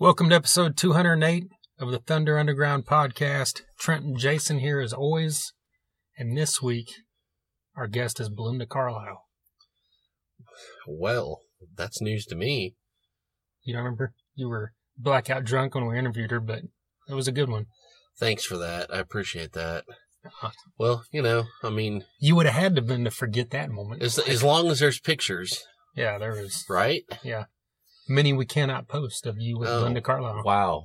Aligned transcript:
Welcome 0.00 0.28
to 0.30 0.36
episode 0.36 0.76
208 0.76 1.48
of 1.80 1.90
the 1.90 1.98
Thunder 1.98 2.38
Underground 2.38 2.86
podcast. 2.86 3.62
Trent 3.80 4.04
and 4.04 4.16
Jason 4.16 4.60
here 4.60 4.80
as 4.80 4.92
always. 4.92 5.52
And 6.16 6.36
this 6.36 6.62
week, 6.62 6.88
our 7.76 7.88
guest 7.88 8.20
is 8.20 8.28
Belinda 8.28 8.66
Carlisle. 8.66 9.24
Well, 10.86 11.40
that's 11.76 12.00
news 12.00 12.26
to 12.26 12.36
me. 12.36 12.76
You 13.64 13.74
don't 13.74 13.82
remember? 13.82 14.12
You 14.34 14.48
were 14.48 14.72
blackout 14.96 15.44
drunk 15.44 15.74
when 15.74 15.86
we 15.86 15.98
interviewed 15.98 16.30
her, 16.30 16.40
but 16.40 16.60
it 17.08 17.14
was 17.14 17.26
a 17.28 17.32
good 17.32 17.48
one. 17.50 17.66
Thanks 18.18 18.44
for 18.44 18.56
that. 18.56 18.92
I 18.94 18.98
appreciate 18.98 19.52
that. 19.54 19.84
Well, 20.78 21.04
you 21.12 21.22
know, 21.22 21.44
I 21.62 21.70
mean, 21.70 22.04
You 22.20 22.36
would 22.36 22.46
have 22.46 22.54
had 22.54 22.76
to 22.76 22.82
been 22.82 23.04
to 23.04 23.10
forget 23.10 23.50
that 23.50 23.70
moment. 23.70 24.02
as, 24.02 24.18
as 24.18 24.42
long 24.42 24.68
as 24.68 24.78
there's 24.80 25.00
pictures, 25.00 25.64
yeah, 25.94 26.18
there 26.18 26.32
was 26.32 26.64
right? 26.68 27.02
Many 28.08 28.32
we 28.32 28.46
cannot 28.46 28.88
post 28.88 29.26
of 29.26 29.36
you 29.38 29.58
with 29.58 29.68
Oh, 29.68 29.80
Belinda 29.80 30.00
Carlisle. 30.00 30.42
Wow. 30.44 30.84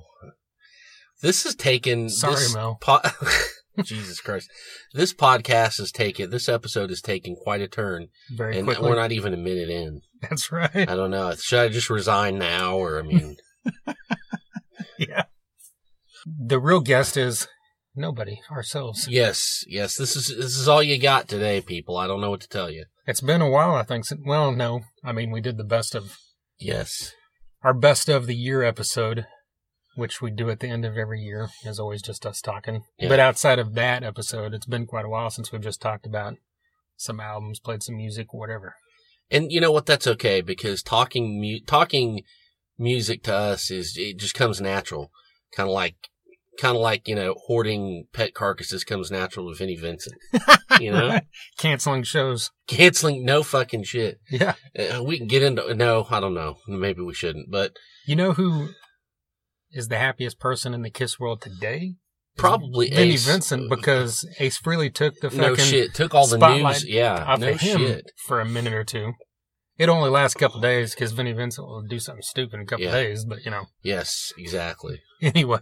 This 1.22 1.46
is 1.46 1.54
taken. 1.54 2.08
Sorry, 2.10 2.34
this 2.34 2.54
Mel. 2.54 2.76
Po- 2.80 3.00
Jesus 3.84 4.20
Christ. 4.20 4.48
This 4.92 5.12
podcast 5.14 5.80
is 5.80 5.90
taken, 5.90 6.30
this 6.30 6.48
episode 6.48 6.90
is 6.90 7.00
taking 7.00 7.34
quite 7.36 7.60
a 7.60 7.66
turn, 7.68 8.08
Very 8.36 8.56
and 8.58 8.66
quickly. 8.66 8.88
we're 8.88 8.96
not 8.96 9.10
even 9.12 9.32
a 9.34 9.38
minute 9.38 9.68
in. 9.70 10.00
That's 10.22 10.52
right. 10.52 10.70
I 10.74 10.84
don't 10.94 11.10
know. 11.10 11.34
Should 11.34 11.58
I 11.60 11.68
just 11.68 11.90
resign 11.90 12.38
now? 12.38 12.76
Or, 12.76 12.98
I 13.00 13.02
mean, 13.02 13.36
yeah. 14.98 15.24
The 16.26 16.58
real 16.60 16.80
guest 16.80 17.16
is 17.16 17.48
nobody, 17.96 18.40
ourselves. 18.50 19.08
yes, 19.08 19.64
yes, 19.66 19.96
this 19.96 20.16
is, 20.16 20.28
this 20.28 20.56
is 20.56 20.68
all 20.68 20.82
you 20.82 20.98
got 20.98 21.28
today, 21.28 21.60
people. 21.60 21.96
I 21.96 22.06
don't 22.06 22.20
know 22.20 22.30
what 22.30 22.40
to 22.42 22.48
tell 22.48 22.70
you. 22.70 22.84
It's 23.06 23.20
been 23.20 23.40
a 23.42 23.48
while, 23.50 23.74
I 23.74 23.82
think. 23.82 24.04
Well, 24.24 24.52
no. 24.52 24.82
I 25.04 25.12
mean, 25.12 25.30
we 25.30 25.40
did 25.40 25.56
the 25.58 25.64
best 25.64 25.94
of 25.94 26.16
Yes. 26.58 27.12
our 27.62 27.74
best 27.74 28.08
of 28.08 28.26
the 28.26 28.34
year 28.34 28.62
episode, 28.62 29.26
which 29.96 30.20
we 30.20 30.30
do 30.30 30.50
at 30.50 30.60
the 30.60 30.68
end 30.68 30.84
of 30.84 30.96
every 30.96 31.20
year, 31.20 31.48
is 31.64 31.78
always 31.80 32.02
just 32.02 32.26
us 32.26 32.40
talking. 32.40 32.82
Yeah. 32.98 33.08
But 33.08 33.20
outside 33.20 33.58
of 33.58 33.74
that 33.74 34.02
episode, 34.02 34.54
it's 34.54 34.66
been 34.66 34.86
quite 34.86 35.04
a 35.04 35.08
while 35.08 35.30
since 35.30 35.50
we've 35.50 35.60
just 35.62 35.80
talked 35.80 36.06
about 36.06 36.34
some 36.96 37.20
albums, 37.20 37.60
played 37.60 37.82
some 37.82 37.96
music, 37.96 38.32
whatever. 38.32 38.74
And 39.30 39.50
you 39.50 39.60
know 39.60 39.72
what? 39.72 39.86
That's 39.86 40.06
okay 40.06 40.40
because 40.40 40.82
talking 40.82 41.40
mu- 41.40 41.64
talking 41.66 42.22
music 42.78 43.22
to 43.24 43.34
us 43.34 43.70
is 43.70 43.96
it 43.96 44.18
just 44.18 44.34
comes 44.34 44.60
natural, 44.60 45.10
kind 45.56 45.68
of 45.68 45.74
like 45.74 45.96
kind 46.58 46.76
of 46.76 46.82
like 46.82 47.06
you 47.08 47.14
know 47.14 47.34
hoarding 47.46 48.06
pet 48.12 48.34
carcasses 48.34 48.84
comes 48.84 49.10
natural 49.10 49.46
with 49.46 49.58
Vinnie 49.58 49.76
Vincent. 49.76 50.14
You 50.80 50.92
know, 50.92 51.20
Canceling 51.58 52.02
shows. 52.02 52.50
canceling 52.66 53.24
no 53.24 53.42
fucking 53.42 53.84
shit. 53.84 54.18
Yeah. 54.30 54.54
Uh, 54.78 55.02
we 55.02 55.18
can 55.18 55.26
get 55.26 55.42
into 55.42 55.74
no, 55.74 56.06
I 56.10 56.20
don't 56.20 56.34
know. 56.34 56.56
Maybe 56.68 57.00
we 57.02 57.14
shouldn't, 57.14 57.50
but 57.50 57.72
You 58.06 58.16
know 58.16 58.32
who 58.32 58.68
is 59.70 59.88
the 59.88 59.98
happiest 59.98 60.38
person 60.38 60.74
in 60.74 60.82
the 60.82 60.90
Kiss 60.90 61.18
world 61.18 61.40
today? 61.42 61.94
probably 62.36 62.90
Vinnie 62.90 63.14
Ace. 63.14 63.26
Vincent, 63.26 63.70
because 63.70 64.28
Ace 64.40 64.60
Frehley 64.60 64.92
took 64.92 65.14
the 65.20 65.30
no 65.30 65.50
fucking 65.50 65.64
shit 65.64 65.94
took 65.94 66.14
all 66.16 66.26
the 66.26 66.36
news. 66.36 66.84
Yeah, 66.84 67.36
no 67.38 67.56
shit. 67.56 68.10
for 68.26 68.40
a 68.40 68.44
minute 68.44 68.72
or 68.72 68.82
two. 68.82 69.12
It 69.78 69.88
only 69.88 70.10
lasts 70.10 70.34
a 70.34 70.38
couple 70.40 70.60
days 70.60 70.94
because 70.94 71.12
Vinnie 71.12 71.32
Vincent 71.32 71.66
will 71.66 71.82
do 71.82 71.98
something 72.00 72.22
stupid 72.22 72.54
in 72.54 72.60
a 72.62 72.66
couple 72.66 72.84
Yeah. 72.86 72.92
days, 72.92 73.24
but 73.24 73.44
you 73.44 73.50
know. 73.52 73.66
Yes, 73.82 74.32
exactly. 74.38 75.00
Anyway. 75.22 75.60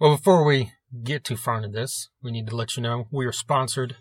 Well, 0.00 0.14
before 0.14 0.44
we 0.44 0.74
get 1.02 1.24
too 1.24 1.36
far 1.36 1.56
into 1.56 1.70
this, 1.70 2.08
we 2.22 2.30
need 2.30 2.46
to 2.46 2.54
let 2.54 2.76
you 2.76 2.82
know 2.84 3.08
we 3.10 3.26
are 3.26 3.32
sponsored 3.32 3.96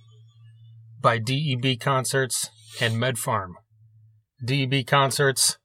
by 1.01 1.17
DEB 1.17 1.79
Concerts 1.79 2.51
and 2.79 2.99
Med 2.99 3.15
Pharm. 3.15 3.53
DEB 4.45 4.85
Concerts, 4.85 5.57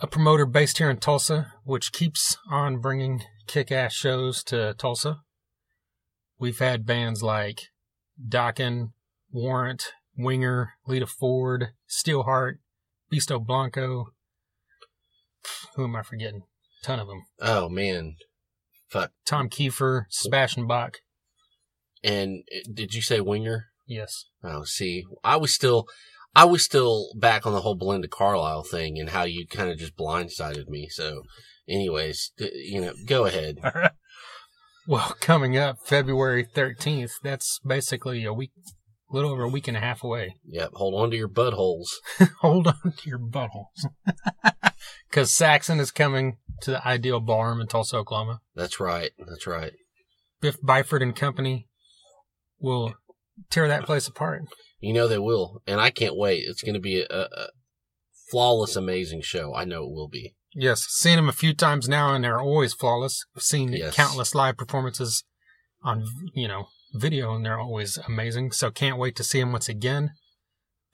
a 0.00 0.08
promoter 0.08 0.44
based 0.44 0.78
here 0.78 0.90
in 0.90 0.96
Tulsa, 0.96 1.52
which 1.62 1.92
keeps 1.92 2.38
on 2.50 2.80
bringing 2.80 3.22
kick 3.46 3.70
ass 3.70 3.94
shows 3.94 4.42
to 4.44 4.74
Tulsa. 4.74 5.20
We've 6.40 6.58
had 6.58 6.84
bands 6.84 7.22
like 7.22 7.68
Dokken, 8.20 8.94
Warrant, 9.30 9.92
Winger, 10.16 10.72
Lita 10.88 11.06
Ford, 11.06 11.68
Steelheart, 11.88 12.58
Bisto 13.12 13.38
Blanco. 13.44 14.06
Who 15.76 15.84
am 15.84 15.94
I 15.94 16.02
forgetting? 16.02 16.42
Ton 16.82 16.98
of 16.98 17.06
them. 17.06 17.22
Oh 17.40 17.68
man, 17.68 18.16
fuck. 18.88 19.12
Tom 19.26 19.48
Keifer, 19.48 20.04
Sebastian 20.10 20.66
Bach. 20.66 20.98
And 22.02 22.44
uh, 22.54 22.60
did 22.72 22.94
you 22.94 23.02
say 23.02 23.20
Winger? 23.20 23.66
Yes. 23.86 24.26
Oh, 24.44 24.64
see, 24.64 25.04
I 25.24 25.36
was 25.36 25.54
still, 25.54 25.86
I 26.34 26.44
was 26.44 26.64
still 26.64 27.08
back 27.16 27.46
on 27.46 27.52
the 27.52 27.62
whole 27.62 27.74
Belinda 27.74 28.08
Carlisle 28.08 28.64
thing 28.64 28.98
and 28.98 29.10
how 29.10 29.24
you 29.24 29.46
kind 29.46 29.70
of 29.70 29.78
just 29.78 29.96
blindsided 29.96 30.68
me. 30.68 30.88
So, 30.90 31.22
anyways, 31.68 32.32
you 32.38 32.80
know, 32.80 32.92
go 33.06 33.24
ahead. 33.24 33.56
well, 34.86 35.16
coming 35.20 35.56
up 35.56 35.78
February 35.84 36.44
13th, 36.44 37.12
that's 37.22 37.58
basically 37.66 38.24
a 38.24 38.32
week, 38.32 38.52
a 39.10 39.14
little 39.14 39.30
over 39.30 39.42
a 39.44 39.48
week 39.48 39.68
and 39.68 39.76
a 39.76 39.80
half 39.80 40.02
away. 40.04 40.36
Yep, 40.44 40.70
hold 40.74 40.94
on 41.00 41.10
to 41.10 41.16
your 41.16 41.28
buttholes. 41.28 41.88
Hold 42.40 42.66
on 42.68 42.92
to 42.96 43.08
your 43.08 43.18
buttholes. 43.18 43.86
Because 45.10 45.32
Saxon 45.32 45.80
is 45.80 45.90
coming 45.90 46.36
to 46.62 46.70
the 46.70 46.86
Ideal 46.86 47.18
Ballroom 47.20 47.60
in 47.60 47.66
Tulsa, 47.66 47.96
Oklahoma. 47.96 48.40
That's 48.54 48.78
right. 48.78 49.10
That's 49.26 49.46
right. 49.46 49.72
Biff 50.40 50.60
Byford 50.60 51.02
and 51.02 51.16
Company 51.16 51.66
will 52.60 52.94
tear 53.50 53.66
that 53.68 53.84
place 53.84 54.06
apart. 54.06 54.42
You 54.80 54.92
know 54.92 55.08
they 55.08 55.18
will, 55.18 55.62
and 55.66 55.80
I 55.80 55.90
can't 55.90 56.16
wait. 56.16 56.44
It's 56.46 56.62
going 56.62 56.74
to 56.74 56.80
be 56.80 57.00
a, 57.00 57.06
a 57.10 57.48
flawless, 58.30 58.76
amazing 58.76 59.22
show. 59.22 59.54
I 59.54 59.64
know 59.64 59.82
it 59.84 59.90
will 59.90 60.08
be. 60.08 60.34
Yes, 60.54 60.84
seen 60.84 61.16
them 61.16 61.28
a 61.28 61.32
few 61.32 61.54
times 61.54 61.88
now, 61.88 62.14
and 62.14 62.22
they're 62.22 62.40
always 62.40 62.72
flawless. 62.74 63.24
I've 63.36 63.42
seen 63.42 63.72
Yes. 63.72 63.94
countless 63.94 64.34
live 64.34 64.56
performances 64.56 65.24
on, 65.82 66.04
you 66.34 66.48
know, 66.48 66.68
video, 66.98 67.34
and 67.34 67.44
they're 67.44 67.58
always 67.58 67.98
amazing. 68.06 68.52
So 68.52 68.70
can't 68.70 68.98
wait 68.98 69.16
to 69.16 69.24
see 69.24 69.40
them 69.40 69.52
once 69.52 69.68
again. 69.68 70.10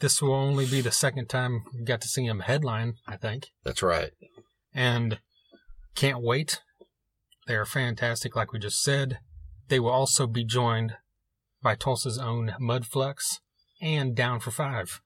This 0.01 0.21
will 0.21 0.35
only 0.35 0.67
be 0.67 0.81
the 0.81 0.93
second 0.93 1.29
time 1.29 1.63
we 1.77 1.85
got 1.85 2.01
to 2.03 2.09
see 2.09 2.27
them 2.27 2.41
headline, 2.41 2.95
I 3.07 3.17
think, 3.17 3.49
That's 3.65 3.83
right. 3.83 4.11
and 4.75 5.19
can't 5.95 6.23
wait. 6.23 6.61
They 7.47 7.55
are 7.55 7.67
fantastic, 7.67 8.35
like 8.35 8.53
we 8.53 8.59
just 8.59 8.83
said. 8.83 9.19
They 9.69 9.79
will 9.81 9.91
also 9.91 10.27
be 10.27 10.45
joined 10.45 10.97
by 11.63 11.75
Tulsa's 11.75 12.19
own 12.19 12.55
Mudflux 12.61 13.17
and 13.81 14.15
Down 14.15 14.41
for 14.41 14.51
Five. 14.51 15.01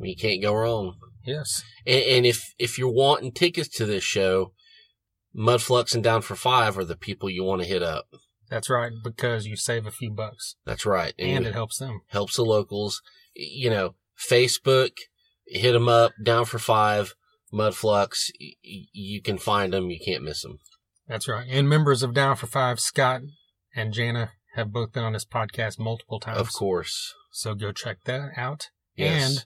You 0.00 0.14
can't 0.16 0.42
go 0.42 0.54
wrong. 0.54 0.96
Yes, 1.24 1.62
And, 1.86 2.02
and 2.02 2.26
if 2.26 2.42
if 2.58 2.76
you're 2.78 2.92
wanting 2.92 3.32
tickets 3.32 3.68
to 3.76 3.86
this 3.86 4.04
show, 4.04 4.52
Mudflux 5.34 5.94
and 5.94 6.04
Down 6.04 6.20
for 6.22 6.36
Five 6.36 6.76
are 6.78 6.84
the 6.84 6.96
people 6.96 7.30
you 7.30 7.42
want 7.44 7.62
to 7.62 7.68
hit 7.68 7.82
up. 7.82 8.04
That's 8.54 8.70
right, 8.70 8.92
because 9.02 9.46
you 9.46 9.56
save 9.56 9.86
a 9.86 9.90
few 9.90 10.10
bucks, 10.10 10.54
That's 10.64 10.86
right. 10.86 11.12
and 11.18 11.44
you- 11.44 11.50
it 11.50 11.54
helps 11.54 11.78
them. 11.78 12.00
helps 12.08 12.36
the 12.36 12.44
locals. 12.44 13.02
You 13.34 13.68
know, 13.70 13.94
Facebook, 14.16 14.92
hit 15.46 15.72
them 15.72 15.88
up, 15.88 16.12
down 16.22 16.44
for 16.44 16.58
five, 16.58 17.14
Mudflux. 17.52 18.30
y- 18.40 18.86
You 18.92 19.20
can 19.22 19.38
find 19.38 19.72
them. 19.72 19.90
You 19.90 19.98
can't 20.04 20.22
miss 20.24 20.42
them. 20.42 20.58
That's 21.06 21.28
right. 21.28 21.46
And 21.48 21.68
members 21.68 22.02
of 22.02 22.14
Down 22.14 22.36
for 22.36 22.46
Five, 22.46 22.80
Scott 22.80 23.22
and 23.76 23.92
Jana, 23.92 24.32
have 24.54 24.72
both 24.72 24.92
been 24.92 25.04
on 25.04 25.12
this 25.12 25.24
podcast 25.26 25.78
multiple 25.78 26.18
times. 26.20 26.38
Of 26.38 26.52
course. 26.52 27.12
So 27.30 27.54
go 27.54 27.72
check 27.72 27.98
that 28.04 28.30
out. 28.36 28.70
Yes. 28.96 29.30
And 29.30 29.44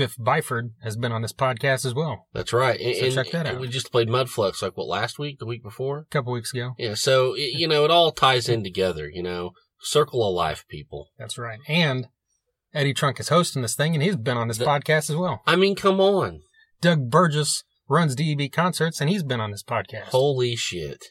Biff 0.00 0.16
Byford 0.16 0.70
has 0.82 0.96
been 0.96 1.12
on 1.12 1.20
this 1.20 1.34
podcast 1.34 1.84
as 1.84 1.92
well 1.92 2.26
That's 2.32 2.54
right. 2.54 2.80
And, 2.80 2.96
So 2.96 3.04
and- 3.04 3.14
check 3.14 3.30
that 3.32 3.46
out. 3.46 3.60
We 3.60 3.68
just 3.68 3.92
played 3.92 4.08
Mudflux 4.08 4.62
like 4.62 4.74
what 4.78 4.86
last 4.86 5.18
week, 5.18 5.38
the 5.38 5.44
week 5.44 5.62
before. 5.62 5.98
a 5.98 6.04
couple 6.06 6.32
weeks 6.32 6.54
ago. 6.54 6.72
Yeah. 6.78 6.94
So 6.94 7.34
it, 7.34 7.52
you 7.52 7.68
know, 7.68 7.84
it 7.84 7.90
all 7.90 8.10
ties 8.10 8.48
in 8.48 8.64
together. 8.64 9.10
You 9.12 9.22
know, 9.22 9.50
circle 9.82 10.26
of 10.26 10.34
life, 10.34 10.64
people. 10.70 11.10
That's 11.18 11.36
right. 11.36 11.58
And 11.68 12.08
Eddie 12.72 12.94
Trunk 12.94 13.20
is 13.20 13.28
hosting 13.28 13.60
this 13.60 13.74
thing, 13.74 13.94
and 13.94 14.02
he's 14.02 14.16
been 14.16 14.38
on 14.38 14.48
this 14.48 14.56
The- 14.58 14.64
podcast 14.64 15.10
as 15.10 15.16
well. 15.16 15.42
I 15.46 15.56
mean, 15.56 15.74
come 15.76 16.00
on. 16.00 16.40
Doug 16.80 17.10
Burgess 17.10 17.62
runs 17.88 18.14
DEB 18.14 18.50
concerts, 18.50 19.00
and 19.02 19.10
he's 19.10 19.22
been 19.22 19.40
on 19.40 19.50
this 19.50 19.62
podcast. 19.62 20.04
Holy 20.06 20.56
shit. 20.56 21.04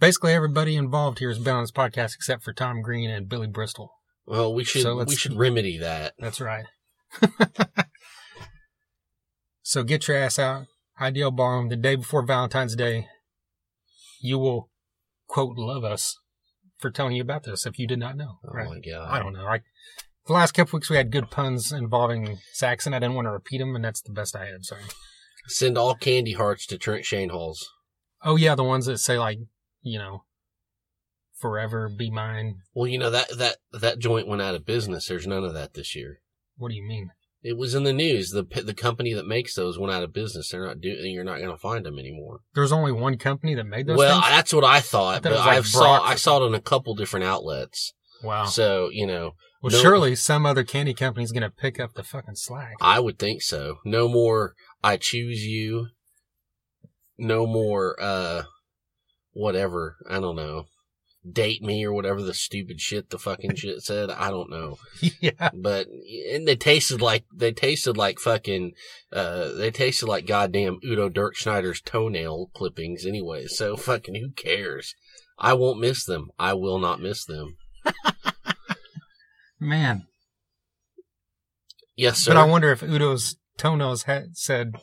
Basically, 0.00 0.32
everybody 0.32 0.76
involved 0.76 1.18
here 1.18 1.28
has 1.28 1.38
been 1.40 1.56
on 1.56 1.64
this 1.64 1.72
podcast 1.72 2.14
except 2.14 2.42
for 2.42 2.54
Tom 2.54 2.80
Green 2.80 3.10
and 3.10 3.28
Billy 3.28 3.48
Bristol. 3.48 3.90
Well, 4.24 4.54
we 4.54 4.64
should 4.64 4.82
So 4.82 5.04
we 5.04 5.14
should 5.16 5.36
remedy 5.36 5.76
that. 5.78 6.14
That's 6.18 6.40
right. 6.40 6.64
so 9.68 9.82
get 9.82 10.08
your 10.08 10.16
ass 10.16 10.38
out. 10.38 10.64
Ideal 10.98 11.30
Ballroom 11.30 11.68
the 11.68 11.76
day 11.76 11.94
before 11.94 12.22
Valentine's 12.22 12.74
Day. 12.74 13.06
You 14.18 14.38
will, 14.38 14.70
quote, 15.26 15.58
love 15.58 15.84
us 15.84 16.18
for 16.78 16.90
telling 16.90 17.16
you 17.16 17.20
about 17.20 17.44
this 17.44 17.66
if 17.66 17.78
you 17.78 17.86
did 17.86 17.98
not 17.98 18.16
know. 18.16 18.38
Oh 18.46 18.50
right? 18.50 18.66
my 18.66 18.80
god. 18.80 19.10
I 19.10 19.18
don't 19.18 19.34
know. 19.34 19.46
I, 19.46 19.60
the 20.26 20.32
last 20.32 20.52
couple 20.52 20.78
weeks 20.78 20.88
we 20.88 20.96
had 20.96 21.12
good 21.12 21.30
puns 21.30 21.70
involving 21.70 22.38
Saxon. 22.54 22.94
I 22.94 22.98
didn't 22.98 23.14
want 23.14 23.26
to 23.26 23.30
repeat 23.32 23.58
them, 23.58 23.76
and 23.76 23.84
that's 23.84 24.00
the 24.00 24.10
best 24.10 24.34
I 24.34 24.46
had. 24.46 24.64
Sorry. 24.64 24.80
Send 25.48 25.76
all 25.76 25.94
candy 25.94 26.32
hearts 26.32 26.64
to 26.68 26.78
Trent 26.78 27.04
Shane 27.04 27.28
Halls. 27.28 27.68
Oh 28.24 28.36
yeah, 28.36 28.54
the 28.54 28.64
ones 28.64 28.86
that 28.86 28.96
say 28.96 29.18
like, 29.18 29.38
you 29.82 29.98
know, 29.98 30.24
forever 31.38 31.90
be 31.94 32.10
mine. 32.10 32.62
Well, 32.72 32.86
you 32.86 32.96
know 32.96 33.10
that 33.10 33.36
that 33.36 33.56
that 33.72 33.98
joint 33.98 34.26
went 34.26 34.40
out 34.40 34.54
of 34.54 34.64
business. 34.64 35.08
There's 35.08 35.26
none 35.26 35.44
of 35.44 35.52
that 35.52 35.74
this 35.74 35.94
year. 35.94 36.20
What 36.56 36.70
do 36.70 36.74
you 36.74 36.88
mean? 36.88 37.10
It 37.42 37.56
was 37.56 37.74
in 37.74 37.84
the 37.84 37.92
news. 37.92 38.30
The 38.30 38.42
the 38.42 38.74
company 38.74 39.14
that 39.14 39.26
makes 39.26 39.54
those 39.54 39.78
went 39.78 39.92
out 39.92 40.02
of 40.02 40.12
business. 40.12 40.50
They're 40.50 40.66
not 40.66 40.80
doing. 40.80 41.12
You're 41.12 41.24
not 41.24 41.38
going 41.38 41.50
to 41.50 41.56
find 41.56 41.86
them 41.86 41.98
anymore. 41.98 42.40
There's 42.54 42.72
only 42.72 42.90
one 42.92 43.16
company 43.16 43.54
that 43.54 43.64
made 43.64 43.86
those. 43.86 43.96
well, 43.96 44.20
things? 44.20 44.32
that's 44.32 44.52
what 44.52 44.64
I 44.64 44.76
I 44.76 44.80
thought, 44.80 45.16
it 45.18 45.22
but 45.22 45.32
like 45.32 45.58
I 45.58 45.60
saw 45.62 46.02
I 46.02 46.14
saw 46.16 46.42
it 46.42 46.46
in 46.48 46.54
a 46.54 46.60
couple 46.60 46.94
different 46.94 47.24
outlets. 47.26 47.94
wow. 48.24 48.44
So 48.44 48.90
you 48.92 49.06
know, 49.06 49.34
well, 49.62 49.72
no- 49.72 49.78
surely 49.78 50.16
some 50.16 50.46
other 50.46 50.64
candy 50.64 50.94
company's 50.94 51.30
gonna 51.30 51.50
pick 51.50 51.78
up 51.78 51.94
the 51.94 52.02
fucking 52.02 52.34
slack. 52.34 52.74
I 52.80 52.98
would 52.98 53.18
think 53.18 53.42
so. 53.42 53.76
No 53.84 54.08
more. 54.08 54.54
I 54.82 54.96
choose 54.96 55.44
you. 55.44 55.88
No 57.16 57.46
more. 57.46 57.96
uh 58.00 58.42
Whatever. 59.32 59.96
I 60.10 60.18
don't 60.18 60.34
know. 60.34 60.64
Date 61.32 61.62
me 61.62 61.84
or 61.84 61.92
whatever 61.92 62.22
the 62.22 62.34
stupid 62.34 62.80
shit 62.80 63.10
the 63.10 63.18
fucking 63.18 63.54
shit 63.56 63.82
said. 63.82 64.10
I 64.10 64.30
don't 64.30 64.50
know. 64.50 64.78
yeah. 65.20 65.50
but 65.54 65.86
and 66.32 66.46
they 66.46 66.56
tasted 66.56 67.00
like 67.00 67.24
they 67.34 67.52
tasted 67.52 67.96
like 67.96 68.18
fucking 68.18 68.72
uh 69.12 69.52
they 69.52 69.70
tasted 69.70 70.06
like 70.06 70.26
goddamn 70.26 70.78
Udo 70.84 71.08
Dirkschneider's 71.08 71.80
toenail 71.80 72.50
clippings 72.54 73.06
anyway. 73.06 73.46
So 73.46 73.76
fucking 73.76 74.16
who 74.16 74.30
cares? 74.30 74.94
I 75.38 75.54
won't 75.54 75.80
miss 75.80 76.04
them. 76.04 76.30
I 76.38 76.54
will 76.54 76.78
not 76.78 77.00
miss 77.00 77.24
them. 77.24 77.56
Man. 79.60 80.06
Yes, 81.96 82.18
sir. 82.18 82.32
But 82.32 82.40
I 82.40 82.44
wonder 82.44 82.70
if 82.70 82.82
Udo's 82.82 83.36
toenails 83.56 84.04
had 84.04 84.36
said 84.36 84.76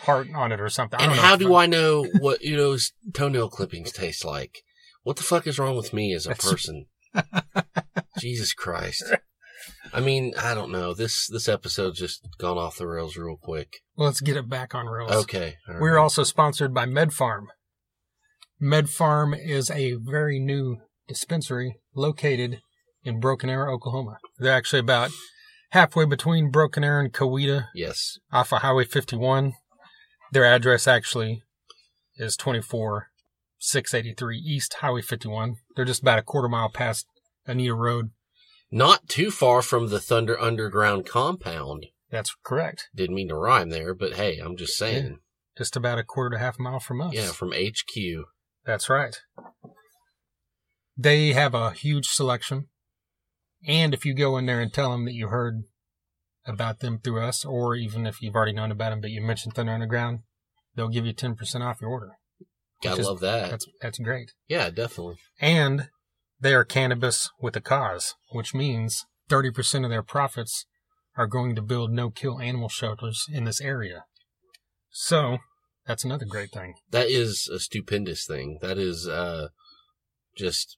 heart 0.00 0.28
on 0.34 0.52
it 0.52 0.60
or 0.60 0.68
something. 0.68 0.98
I 1.00 1.04
and 1.04 1.12
how 1.12 1.36
do 1.36 1.54
I 1.54 1.66
know 1.66 2.04
what 2.20 2.42
Udo's 2.42 2.92
toenail 3.12 3.48
clippings 3.50 3.92
taste 3.92 4.24
like? 4.24 4.63
What 5.04 5.16
the 5.16 5.22
fuck 5.22 5.46
is 5.46 5.58
wrong 5.58 5.76
with 5.76 5.92
me 5.92 6.12
as 6.12 6.26
a 6.26 6.34
person? 6.34 6.86
Jesus 8.18 8.52
Christ. 8.52 9.04
I 9.92 10.00
mean, 10.00 10.32
I 10.38 10.54
don't 10.54 10.72
know. 10.72 10.92
This 10.94 11.28
this 11.28 11.48
episode's 11.48 11.98
just 12.00 12.26
gone 12.38 12.58
off 12.58 12.78
the 12.78 12.86
rails 12.88 13.16
real 13.16 13.36
quick. 13.40 13.76
Let's 13.96 14.20
get 14.20 14.36
it 14.36 14.48
back 14.48 14.74
on 14.74 14.86
rails. 14.86 15.12
Okay. 15.12 15.56
all 15.68 15.76
We're 15.80 15.98
also 15.98 16.22
sponsored 16.24 16.74
by 16.74 16.86
MedPharm. 16.86 17.44
MedPharm 18.60 19.38
is 19.38 19.70
a 19.70 19.94
very 19.94 20.38
new 20.38 20.78
dispensary 21.06 21.76
located 21.94 22.60
in 23.04 23.20
Broken 23.20 23.50
Arrow, 23.50 23.74
Oklahoma. 23.74 24.18
They're 24.38 24.52
actually 24.54 24.80
about 24.80 25.10
halfway 25.70 26.06
between 26.06 26.50
Broken 26.50 26.82
Arrow 26.82 27.04
and 27.04 27.12
Coweta 27.12 27.68
Yes. 27.74 28.18
off 28.32 28.52
of 28.52 28.62
Highway 28.62 28.84
51. 28.84 29.52
Their 30.32 30.44
address 30.44 30.88
actually 30.88 31.42
is 32.16 32.36
24683 33.64 34.38
East 34.38 34.74
Highway 34.80 35.02
51. 35.02 35.56
They're 35.74 35.84
just 35.84 36.02
about 36.02 36.18
a 36.18 36.22
quarter 36.22 36.48
mile 36.48 36.68
past 36.68 37.06
Anita 37.46 37.74
Road. 37.74 38.10
Not 38.70 39.08
too 39.08 39.30
far 39.30 39.62
from 39.62 39.88
the 39.88 40.00
Thunder 40.00 40.38
Underground 40.40 41.06
compound. 41.06 41.86
That's 42.10 42.34
correct. 42.44 42.88
Didn't 42.94 43.16
mean 43.16 43.28
to 43.28 43.36
rhyme 43.36 43.70
there, 43.70 43.94
but 43.94 44.14
hey, 44.14 44.38
I'm 44.38 44.56
just 44.56 44.76
saying. 44.76 45.18
Just 45.56 45.76
about 45.76 45.98
a 45.98 46.04
quarter 46.04 46.36
to 46.36 46.38
half 46.38 46.58
mile 46.58 46.80
from 46.80 47.00
us. 47.00 47.14
Yeah, 47.14 47.32
from 47.32 47.52
HQ. 47.52 47.94
That's 48.64 48.88
right. 48.88 49.16
They 50.96 51.32
have 51.32 51.54
a 51.54 51.70
huge 51.70 52.06
selection. 52.06 52.68
And 53.66 53.94
if 53.94 54.04
you 54.04 54.14
go 54.14 54.36
in 54.36 54.46
there 54.46 54.60
and 54.60 54.72
tell 54.72 54.92
them 54.92 55.04
that 55.06 55.14
you 55.14 55.28
heard 55.28 55.62
about 56.46 56.80
them 56.80 56.98
through 56.98 57.20
us, 57.20 57.44
or 57.44 57.74
even 57.74 58.06
if 58.06 58.20
you've 58.20 58.34
already 58.34 58.52
known 58.52 58.70
about 58.70 58.90
them, 58.90 59.00
but 59.00 59.10
you 59.10 59.22
mentioned 59.22 59.54
Thunder 59.54 59.72
Underground, 59.72 60.20
they'll 60.74 60.88
give 60.88 61.06
you 61.06 61.14
10% 61.14 61.60
off 61.62 61.80
your 61.80 61.90
order. 61.90 62.18
Gotta 62.84 63.00
is- 63.00 63.06
love 63.06 63.20
that. 63.20 63.50
That's, 63.50 63.66
that's 63.80 63.98
great. 63.98 64.32
Yeah, 64.48 64.70
definitely. 64.70 65.16
And 65.40 65.88
they 66.40 66.54
are 66.54 66.64
cannabis 66.64 67.30
with 67.40 67.56
a 67.56 67.60
cause, 67.60 68.14
which 68.32 68.54
means 68.54 69.06
30% 69.30 69.84
of 69.84 69.90
their 69.90 70.02
profits 70.02 70.66
are 71.16 71.26
going 71.26 71.54
to 71.54 71.62
build 71.62 71.90
no 71.90 72.10
kill 72.10 72.40
animal 72.40 72.68
shelters 72.68 73.26
in 73.32 73.44
this 73.44 73.60
area. 73.60 74.04
So 74.90 75.38
that's 75.86 76.04
another 76.04 76.26
great 76.26 76.50
thing. 76.50 76.74
That 76.90 77.08
is 77.08 77.48
a 77.52 77.58
stupendous 77.58 78.26
thing. 78.26 78.58
That 78.60 78.78
is 78.78 79.08
uh 79.08 79.48
just 80.36 80.76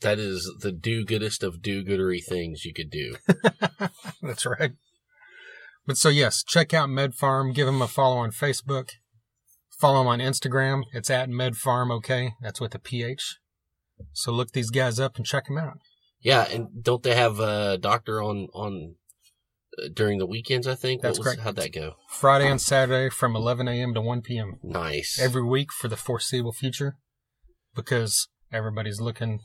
that 0.00 0.18
is 0.18 0.50
the 0.60 0.72
do 0.72 1.04
goodest 1.04 1.42
of 1.42 1.60
do 1.62 1.84
goodery 1.84 2.24
things 2.24 2.64
you 2.64 2.72
could 2.72 2.90
do. 2.90 3.16
That's 4.22 4.46
right. 4.46 4.72
But 5.86 5.96
so 5.96 6.08
yes, 6.08 6.42
check 6.42 6.72
out 6.72 6.88
Med 6.88 7.12
Pharm. 7.12 7.54
Give 7.54 7.66
them 7.66 7.82
a 7.82 7.88
follow 7.88 8.16
on 8.16 8.30
Facebook. 8.30 8.90
Follow 9.78 9.98
them 9.98 10.08
on 10.08 10.20
Instagram. 10.20 10.82
It's 10.92 11.10
at 11.10 11.28
MedPharm. 11.28 11.90
Okay, 11.96 12.32
that's 12.40 12.60
with 12.60 12.74
a 12.74 12.78
PH. 12.78 13.38
So 14.12 14.32
look 14.32 14.52
these 14.52 14.70
guys 14.70 14.98
up 14.98 15.16
and 15.16 15.26
check 15.26 15.46
them 15.46 15.58
out. 15.58 15.78
Yeah, 16.20 16.46
and 16.50 16.82
don't 16.82 17.02
they 17.02 17.14
have 17.14 17.40
a 17.40 17.78
doctor 17.78 18.22
on 18.22 18.48
on 18.54 18.94
uh, 19.78 19.88
during 19.92 20.18
the 20.18 20.26
weekends? 20.26 20.66
I 20.66 20.74
think 20.74 21.02
That's 21.02 21.18
was, 21.18 21.26
correct. 21.26 21.42
How'd 21.42 21.56
that 21.56 21.72
go? 21.72 21.94
Friday 22.08 22.50
and 22.50 22.60
Saturday 22.60 23.10
from 23.10 23.36
11 23.36 23.68
a.m. 23.68 23.94
to 23.94 24.00
1 24.00 24.22
p.m. 24.22 24.58
Nice. 24.62 25.20
every 25.20 25.44
week 25.44 25.72
for 25.72 25.88
the 25.88 25.96
foreseeable 25.96 26.52
future, 26.52 26.96
because 27.74 28.28
everybody's 28.52 29.00
looking 29.00 29.40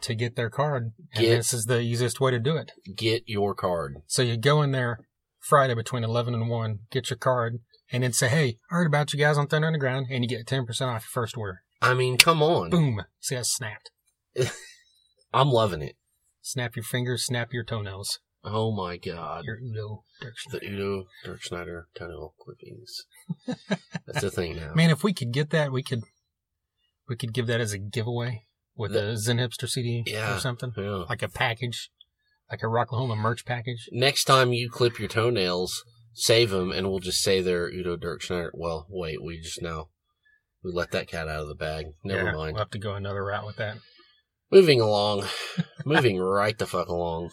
to 0.00 0.14
get 0.14 0.36
their 0.36 0.50
card, 0.50 0.92
and 1.14 1.24
Get- 1.24 1.36
this 1.36 1.52
is 1.52 1.64
the 1.66 1.80
easiest 1.80 2.20
way 2.20 2.30
to 2.30 2.38
do 2.38 2.56
it. 2.56 2.72
Get 2.96 3.24
your 3.26 3.54
card. 3.54 3.96
So 4.06 4.22
you 4.22 4.36
go 4.36 4.62
in 4.62 4.72
there 4.72 4.98
Friday 5.40 5.74
between 5.74 6.04
11 6.04 6.34
and 6.34 6.48
1, 6.48 6.78
get 6.90 7.10
your 7.10 7.16
card, 7.18 7.58
and 7.92 8.02
then 8.02 8.12
say, 8.12 8.28
hey, 8.28 8.58
I 8.70 8.74
heard 8.74 8.86
about 8.86 9.12
you 9.12 9.18
guys 9.18 9.38
on 9.38 9.46
Thunder 9.46 9.66
Underground, 9.66 10.06
and 10.10 10.24
you 10.24 10.28
get 10.28 10.46
10% 10.46 10.62
off 10.68 10.78
your 10.78 11.00
first 11.12 11.36
order. 11.36 11.62
I 11.82 11.94
mean, 11.94 12.16
come 12.18 12.42
on. 12.42 12.70
Boom. 12.70 13.02
See, 13.20 13.36
I 13.36 13.42
snapped. 13.42 13.90
I'm 15.32 15.50
loving 15.50 15.82
it. 15.82 15.96
Snap 16.42 16.76
your 16.76 16.84
fingers, 16.84 17.24
snap 17.24 17.52
your 17.52 17.64
toenails. 17.64 18.20
Oh 18.44 18.70
my 18.72 18.98
god. 18.98 19.44
Your 19.44 19.56
Udo 19.58 20.04
Dirksen. 20.22 20.50
The 20.60 20.66
Udo 20.66 21.04
Dirkschneider 21.24 21.84
toenail 21.96 22.34
clippings. 22.38 23.04
That's 24.06 24.20
the 24.20 24.30
thing 24.30 24.56
now. 24.56 24.74
Man, 24.74 24.90
if 24.90 25.02
we 25.02 25.14
could 25.14 25.32
get 25.32 25.48
that, 25.50 25.72
we 25.72 25.82
could 25.82 26.02
we 27.08 27.16
could 27.16 27.32
give 27.32 27.46
that 27.46 27.60
as 27.62 27.72
a 27.72 27.78
giveaway 27.78 28.44
with 28.76 28.92
The- 28.92 29.10
a 29.12 29.16
Zen 29.16 29.38
Hipster 29.38 29.68
CD 29.68 30.04
Yeah. 30.06 30.36
or 30.36 30.40
something. 30.40 30.72
Yeah. 30.76 31.04
Like 31.08 31.22
a 31.22 31.28
package, 31.28 31.90
like 32.50 32.62
a 32.62 32.66
Rocklahoma 32.66 33.16
merch 33.16 33.46
package. 33.46 33.88
Next 33.92 34.24
time 34.24 34.52
you 34.52 34.68
clip 34.68 34.98
your 34.98 35.08
toenails, 35.08 35.82
save 36.14 36.50
them, 36.50 36.70
and 36.72 36.88
we'll 36.88 37.00
just 37.00 37.22
say 37.22 37.40
they're 37.40 37.68
Udo 37.68 37.96
Dirkschneider. 37.96 38.50
Well, 38.54 38.86
wait, 38.88 39.22
we 39.22 39.40
just 39.40 39.60
now 39.60 39.88
we 40.62 40.72
let 40.72 40.92
that 40.92 41.08
cat 41.08 41.28
out 41.28 41.42
of 41.42 41.48
the 41.48 41.54
bag. 41.54 41.86
Never 42.02 42.24
Yeah, 42.24 42.32
mind. 42.32 42.54
We'll 42.54 42.62
have 42.64 42.70
to 42.70 42.78
go 42.78 42.94
another 42.94 43.24
route 43.24 43.44
with 43.46 43.56
that. 43.56 43.76
Moving 44.50 44.80
along, 44.80 45.24
moving 45.84 46.18
right 46.18 46.56
the 46.56 46.66
fuck 46.66 46.88
along. 46.88 47.30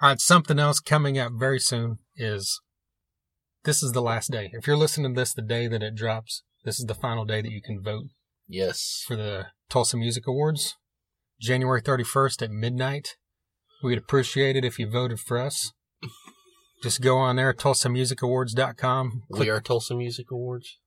All 0.00 0.10
right, 0.10 0.20
something 0.20 0.58
else 0.58 0.78
coming 0.78 1.18
up 1.18 1.32
very 1.34 1.58
soon 1.58 1.98
is 2.16 2.60
this 3.64 3.82
is 3.82 3.92
the 3.92 4.02
last 4.02 4.30
day. 4.30 4.50
If 4.52 4.66
you're 4.66 4.76
listening 4.76 5.14
to 5.14 5.20
this 5.20 5.34
the 5.34 5.42
day 5.42 5.66
that 5.66 5.82
it 5.82 5.96
drops, 5.96 6.44
this 6.64 6.78
is 6.78 6.86
the 6.86 6.94
final 6.94 7.24
day 7.24 7.42
that 7.42 7.50
you 7.50 7.60
can 7.60 7.82
vote 7.82 8.04
Yes, 8.46 9.04
for 9.06 9.16
the 9.16 9.46
Tulsa 9.68 9.96
Music 9.96 10.26
Awards, 10.26 10.76
January 11.40 11.82
31st 11.82 12.42
at 12.42 12.50
midnight. 12.50 13.16
We'd 13.82 13.98
appreciate 13.98 14.56
it 14.56 14.64
if 14.64 14.78
you 14.78 14.88
voted 14.88 15.20
for 15.20 15.36
us. 15.36 15.72
Just 16.82 17.00
go 17.00 17.18
on 17.18 17.36
there, 17.36 17.52
tulsamusicawards.com. 17.52 19.22
we 19.28 19.50
are 19.50 19.60
Tulsa 19.60 19.94
Music 19.94 20.30
Awards. 20.30 20.78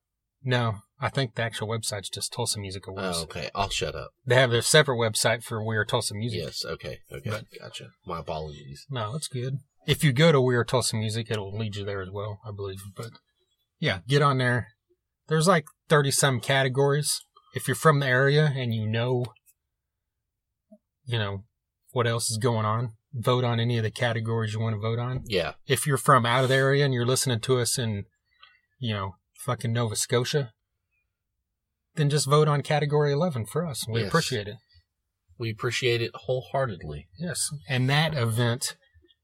No, 0.44 0.78
I 1.04 1.10
think 1.10 1.34
the 1.34 1.42
actual 1.42 1.68
website's 1.68 2.10
just 2.10 2.32
Tulsa 2.32 2.60
Music 2.60 2.86
Awards. 2.86 3.18
Oh, 3.20 3.24
okay. 3.24 3.50
I'll 3.56 3.70
shut 3.70 3.96
up. 3.96 4.12
They 4.24 4.36
have 4.36 4.52
their 4.52 4.62
separate 4.62 4.98
website 4.98 5.44
for 5.44 5.66
We 5.66 5.76
Are 5.76 5.84
Tulsa 5.84 6.14
Music. 6.14 6.40
Yes. 6.44 6.64
Okay. 6.64 7.00
Okay. 7.12 7.30
But- 7.32 7.46
gotcha. 7.60 7.88
My 8.06 8.20
apologies. 8.20 8.86
No, 8.90 9.12
that's 9.14 9.28
good. 9.28 9.58
If 9.88 10.04
you 10.04 10.14
go 10.14 10.32
to 10.32 10.40
We 10.40 10.56
Are 10.56 10.64
Tulsa 10.64 10.96
Music, 10.96 11.32
it'll 11.32 11.58
lead 11.58 11.76
you 11.76 11.84
there 11.84 12.02
as 12.02 12.12
well, 12.12 12.40
I 12.48 12.52
believe. 12.56 12.82
But 12.96 13.10
yeah, 13.80 14.00
get 14.08 14.22
on 14.22 14.38
there. 14.38 14.68
There's 15.28 15.48
like 15.48 15.66
30 15.90 16.12
some 16.12 16.40
categories. 16.40 17.20
If 17.56 17.68
you're 17.68 17.74
from 17.76 18.00
the 18.00 18.06
area 18.06 18.54
and 18.56 18.74
you 18.74 18.86
know, 18.88 19.26
you 21.06 21.18
know, 21.18 21.46
what 21.94 22.06
else 22.06 22.30
is 22.30 22.38
going 22.38 22.66
on, 22.66 22.92
vote 23.12 23.44
on 23.44 23.60
any 23.60 23.78
of 23.78 23.84
the 23.84 23.92
categories 23.92 24.54
you 24.54 24.60
want 24.60 24.76
to 24.76 24.80
vote 24.80 25.00
on. 25.00 25.24
Yeah. 25.26 25.54
If 25.66 25.88
you're 25.88 25.98
from 25.98 26.28
out 26.28 26.44
of 26.44 26.50
the 26.50 26.56
area 26.56 26.86
and 26.86 26.94
you're 26.94 27.06
listening 27.06 27.40
to 27.42 27.60
us 27.60 27.80
in, 27.80 28.06
you 28.80 28.94
know, 28.94 29.16
fucking 29.40 29.74
Nova 29.74 29.96
Scotia, 29.96 30.52
then 31.96 32.10
just 32.10 32.28
vote 32.28 32.48
on 32.48 32.62
category 32.62 33.12
11 33.12 33.46
for 33.46 33.66
us. 33.66 33.86
We 33.88 34.02
Yes. 34.02 34.08
appreciate 34.10 34.48
it. 34.48 34.56
We 35.38 35.50
appreciate 35.52 36.02
it 36.02 36.12
wholeheartedly. 36.14 37.08
Yes. 37.20 37.50
And 37.68 37.90
that 37.90 38.14
event, 38.14 38.76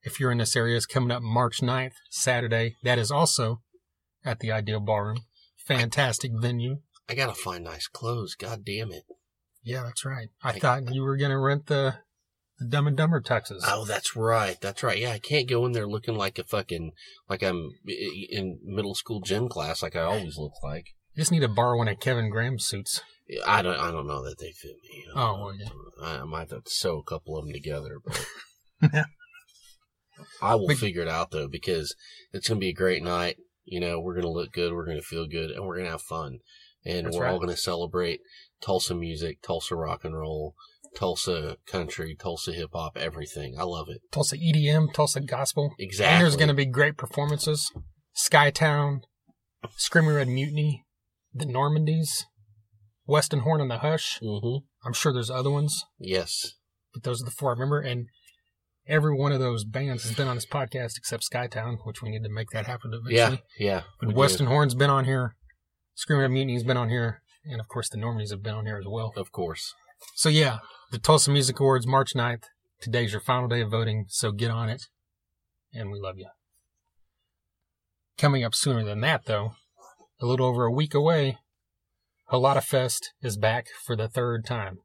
if 0.03 0.19
you're 0.19 0.31
in 0.31 0.39
this 0.39 0.55
area, 0.55 0.75
is 0.75 0.85
coming 0.85 1.11
up 1.11 1.21
March 1.21 1.61
9th, 1.61 1.93
Saturday. 2.09 2.75
That 2.83 2.97
is 2.99 3.11
also 3.11 3.61
at 4.25 4.39
the 4.39 4.51
Ideal 4.51 4.79
Ballroom. 4.79 5.19
Fantastic 5.65 6.31
venue. 6.33 6.81
I 7.09 7.15
gotta 7.15 7.33
find 7.35 7.63
nice 7.63 7.87
clothes. 7.87 8.35
God 8.35 8.65
damn 8.65 8.91
it. 8.91 9.03
Yeah, 9.63 9.83
that's 9.83 10.03
right. 10.05 10.29
I 10.43 10.49
I- 10.51 10.59
thought 10.59 10.93
you 10.93 11.03
were 11.03 11.17
gonna 11.17 11.39
rent 11.39 11.67
the, 11.67 11.99
the 12.59 12.65
Dumb 12.67 12.87
and 12.87 12.97
Dumber 12.97 13.21
Texas. 13.21 13.63
Oh, 13.67 13.85
that's 13.85 14.15
right. 14.15 14.59
That's 14.59 14.81
right. 14.81 14.97
Yeah, 14.97 15.11
I 15.11 15.19
can't 15.19 15.47
go 15.47 15.65
in 15.65 15.73
there 15.73 15.87
looking 15.87 16.15
like 16.15 16.39
a 16.39 16.43
fucking 16.43 16.91
like 17.29 17.43
I'm 17.43 17.69
in 17.85 18.59
middle 18.63 18.95
school 18.95 19.21
gym 19.21 19.47
class, 19.49 19.81
like 19.83 19.95
I 19.95 20.01
always 20.01 20.37
look 20.37 20.53
like. 20.63 20.87
You 21.17 21.21
just 21.21 21.31
need 21.31 21.39
to 21.39 21.47
borrow 21.47 21.77
one 21.77 21.87
of 21.87 21.99
Kevin 21.99 22.29
Graham's 22.29 22.67
suits. 22.67 23.01
I 23.45 23.61
don't. 23.63 23.79
I 23.79 23.91
don't 23.91 24.05
know 24.07 24.23
that 24.23 24.37
they 24.39 24.51
fit 24.51 24.75
me. 24.83 25.03
Oh, 25.15 25.33
well, 25.45 25.53
yeah. 25.59 25.69
I 26.21 26.23
might 26.25 26.51
have 26.51 26.63
to 26.63 26.69
sew 26.71 26.99
a 26.99 27.03
couple 27.03 27.37
of 27.37 27.43
them 27.45 27.53
together, 27.53 27.97
but 28.05 28.25
Yeah. 28.93 29.05
I 30.41 30.55
will 30.55 30.67
But- 30.67 30.77
figure 30.77 31.01
it 31.01 31.07
out 31.07 31.31
though 31.31 31.47
because 31.47 31.95
it's 32.31 32.47
gonna 32.47 32.59
be 32.59 32.69
a 32.69 32.73
great 32.73 33.03
night. 33.03 33.37
You 33.65 33.79
know, 33.79 33.99
we're 33.99 34.15
gonna 34.15 34.31
look 34.31 34.51
good, 34.53 34.73
we're 34.73 34.85
gonna 34.85 35.01
feel 35.01 35.27
good, 35.27 35.51
and 35.51 35.65
we're 35.65 35.77
gonna 35.77 35.89
have 35.89 36.01
fun, 36.03 36.37
and 36.85 37.09
we're 37.11 37.25
all 37.25 37.39
gonna 37.39 37.57
celebrate 37.57 38.19
Tulsa 38.61 38.93
music, 38.95 39.41
Tulsa 39.41 39.75
rock 39.75 40.05
and 40.05 40.15
roll, 40.15 40.53
Tulsa 40.95 41.57
country, 41.65 42.15
Tulsa 42.17 42.53
hip 42.53 42.69
hop, 42.73 42.95
everything. 42.95 43.55
I 43.59 43.63
love 43.63 43.87
it. 43.89 44.01
Tulsa 44.11 44.37
EDM, 44.37 44.93
Tulsa 44.93 45.19
Gospel. 45.21 45.73
Exactly. 45.79 46.13
And 46.15 46.23
there's 46.23 46.35
going 46.37 46.47
to 46.47 46.53
be 46.53 46.65
great 46.65 46.97
performances. 46.97 47.71
Skytown, 48.15 49.01
Screaming 49.75 50.15
Red 50.15 50.27
Mutiny, 50.27 50.85
the 51.39 51.45
Normandies, 51.45 52.23
Weston 53.05 53.39
Horn 53.39 53.61
and 53.61 53.71
the 53.71 53.79
Hush. 53.79 54.19
Mm-hmm. 54.21 54.65
I'm 54.85 54.93
sure 54.93 55.11
there's 55.13 55.29
other 55.29 55.51
ones, 55.51 55.83
Yes. 55.99 56.53
but 56.93 57.03
those 57.03 57.21
are 57.21 57.25
the 57.25 57.31
four 57.31 57.49
I 57.49 57.53
remember. 57.53 57.79
And 57.79 58.07
every 58.87 59.15
one 59.15 59.31
of 59.31 59.39
those 59.39 59.63
bands 59.65 60.03
has 60.03 60.15
been 60.15 60.27
on 60.27 60.35
this 60.35 60.45
podcast 60.45 60.97
except 60.97 61.23
Skytown, 61.31 61.77
which 61.85 62.01
we 62.01 62.09
need 62.09 62.23
to 62.23 62.29
make 62.29 62.49
that 62.51 62.65
happen 62.67 62.91
eventually. 62.93 63.41
Yeah. 63.59 63.65
Yeah. 63.65 63.81
But 63.99 64.07
we 64.09 64.13
do. 64.13 64.19
Weston 64.19 64.45
Horn's 64.47 64.75
been 64.75 64.89
on 64.89 65.05
here. 65.05 65.35
Screaming 65.95 66.21
Red 66.21 66.31
Mutiny's 66.31 66.63
been 66.63 66.77
on 66.77 66.89
here. 66.89 67.21
And 67.45 67.59
of 67.61 67.67
course, 67.67 67.89
the 67.89 67.97
Normandies 67.97 68.31
have 68.31 68.43
been 68.43 68.53
on 68.55 68.65
here 68.65 68.77
as 68.77 68.85
well. 68.87 69.13
Of 69.15 69.31
course. 69.31 69.73
So 70.15 70.29
yeah, 70.29 70.59
the 70.91 70.99
Tulsa 70.99 71.31
Music 71.31 71.59
Awards, 71.59 71.87
March 71.87 72.13
9th. 72.15 72.43
Today's 72.81 73.11
your 73.11 73.21
final 73.21 73.47
day 73.47 73.61
of 73.61 73.71
voting, 73.71 74.05
so 74.09 74.31
get 74.31 74.51
on 74.51 74.69
it. 74.69 74.83
And 75.73 75.91
we 75.91 75.99
love 75.99 76.17
you. 76.19 76.27
Coming 78.17 78.43
up 78.43 78.53
sooner 78.55 78.83
than 78.83 79.01
that, 79.01 79.25
though, 79.25 79.53
a 80.19 80.25
little 80.25 80.47
over 80.47 80.65
a 80.65 80.71
week 80.71 80.93
away, 80.93 81.37
Holata 82.31 82.63
Fest 82.63 83.13
is 83.21 83.37
back 83.37 83.67
for 83.85 83.95
the 83.95 84.07
third 84.07 84.45
time. 84.45 84.79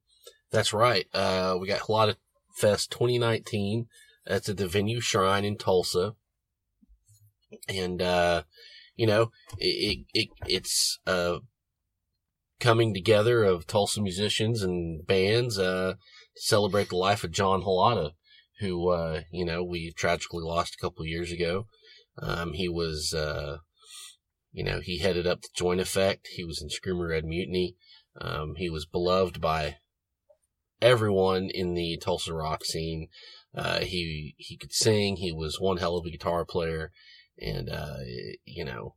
That's 0.50 0.72
right. 0.72 1.06
Uh, 1.12 1.56
we 1.60 1.66
got 1.66 1.80
Holata 1.80 2.16
Fest 2.56 2.90
2019. 2.90 3.86
That's 4.26 4.48
at 4.48 4.56
the 4.56 4.68
Venue 4.68 5.00
Shrine 5.00 5.44
in 5.44 5.56
Tulsa. 5.56 6.14
And, 7.68 8.00
uh, 8.00 8.42
you 8.94 9.06
know, 9.06 9.30
it, 9.58 10.04
it, 10.14 10.20
it 10.20 10.28
it's, 10.46 11.00
uh, 11.06 11.38
coming 12.60 12.94
together 12.94 13.42
of 13.42 13.66
Tulsa 13.66 14.00
musicians 14.00 14.62
and 14.62 15.04
bands, 15.06 15.58
uh, 15.58 15.94
to 16.36 16.42
celebrate 16.42 16.90
the 16.90 16.96
life 16.96 17.24
of 17.24 17.32
John 17.32 17.62
Holata, 17.62 18.12
who, 18.60 18.90
uh, 18.90 19.22
you 19.32 19.44
know, 19.44 19.64
we 19.64 19.92
tragically 19.92 20.44
lost 20.44 20.74
a 20.74 20.80
couple 20.80 21.04
years 21.04 21.32
ago. 21.32 21.66
Um, 22.18 22.52
he 22.52 22.68
was, 22.68 23.12
uh, 23.12 23.58
you 24.52 24.62
know, 24.64 24.80
he 24.80 24.98
headed 24.98 25.26
up 25.26 25.42
the 25.42 25.48
Joint 25.56 25.80
Effect. 25.80 26.28
He 26.34 26.44
was 26.44 26.60
in 26.62 26.68
Screaming 26.70 27.02
Red 27.08 27.24
Mutiny. 27.24 27.76
Um, 28.20 28.54
he 28.56 28.68
was 28.68 28.84
beloved 28.86 29.40
by 29.40 29.76
everyone 30.80 31.48
in 31.52 31.74
the 31.74 31.98
Tulsa 32.02 32.34
rock 32.34 32.64
scene. 32.64 33.08
Uh, 33.56 33.80
he, 33.80 34.34
he 34.38 34.56
could 34.56 34.72
sing. 34.72 35.16
He 35.16 35.32
was 35.32 35.60
one 35.60 35.78
hell 35.78 35.96
of 35.96 36.04
a 36.06 36.10
guitar 36.10 36.44
player. 36.44 36.90
And, 37.40 37.68
uh, 37.70 37.96
you 38.44 38.64
know, 38.64 38.94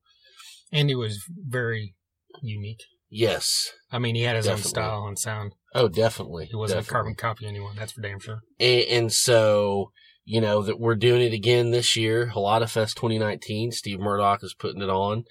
And 0.71 0.89
he 0.89 0.95
was 0.95 1.23
very 1.47 1.95
unique. 2.41 2.83
yes. 3.09 3.71
I 3.91 3.99
mean, 3.99 4.15
he 4.15 4.23
had 4.23 4.35
his 4.35 4.47
own 4.47 4.57
style 4.57 5.05
and 5.07 5.17
sound. 5.17 5.53
Oh, 5.73 5.87
definitely. 5.87 6.45
He 6.45 6.55
wasn't 6.55 6.79
definitely. 6.79 6.89
a 6.89 6.93
carbon 6.93 7.15
copy 7.15 7.45
of 7.45 7.49
anyone, 7.49 7.75
that's 7.75 7.93
for 7.93 8.01
damn 8.01 8.19
sure. 8.19 8.41
And, 8.59 8.83
and 8.89 9.13
so, 9.13 9.91
you 10.25 10.41
know, 10.41 10.63
that 10.63 10.79
we're 10.79 10.95
doing 10.95 11.21
it 11.21 11.33
again 11.33 11.71
this 11.71 11.95
year. 11.95 12.31
Holata 12.33 12.69
Fest 12.69 12.97
2019. 12.97 13.71
Steve 13.71 13.99
Murdoch 13.99 14.43
is 14.43 14.55
putting 14.55 14.81
it 14.81 14.89
on. 14.89 15.23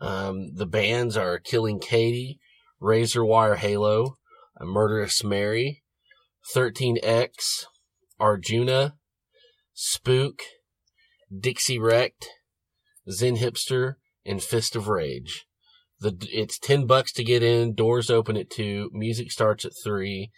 Um, 0.00 0.54
the 0.54 0.66
bands 0.66 1.16
are 1.16 1.38
Killing 1.38 1.80
Katie, 1.80 2.40
Razor 2.80 3.24
Wire 3.24 3.56
Halo, 3.56 4.16
Murderous 4.60 5.22
Mary, 5.22 5.82
13X, 6.54 7.66
Arjuna, 8.18 8.96
Spook, 9.74 10.40
Dixie 11.36 11.78
Wrecked, 11.78 12.28
Zen 13.10 13.36
Hipster, 13.36 13.96
and 14.24 14.42
Fist 14.42 14.74
of 14.74 14.88
Rage. 14.88 15.46
The, 16.00 16.16
it's 16.32 16.58
10 16.58 16.86
bucks 16.86 17.12
to 17.14 17.24
get 17.24 17.42
in. 17.42 17.74
Doors 17.74 18.08
open 18.08 18.36
at 18.36 18.50
2. 18.50 18.90
Music 18.92 19.30
starts 19.30 19.64
at 19.64 19.72
3. 19.82 20.30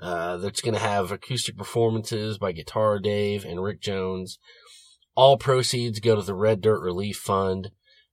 Uh, 0.00 0.36
that's 0.38 0.60
going 0.60 0.74
to 0.74 0.80
have 0.80 1.12
acoustic 1.12 1.56
performances 1.56 2.38
by 2.38 2.52
Guitar 2.52 2.98
Dave 2.98 3.44
and 3.44 3.62
Rick 3.62 3.80
Jones. 3.80 4.38
All 5.14 5.36
proceeds 5.36 6.00
go 6.00 6.16
to 6.16 6.22
the 6.22 6.34
Red 6.34 6.60
Dirt 6.60 6.82
Relief 6.82 7.16
Fund. 7.16 7.70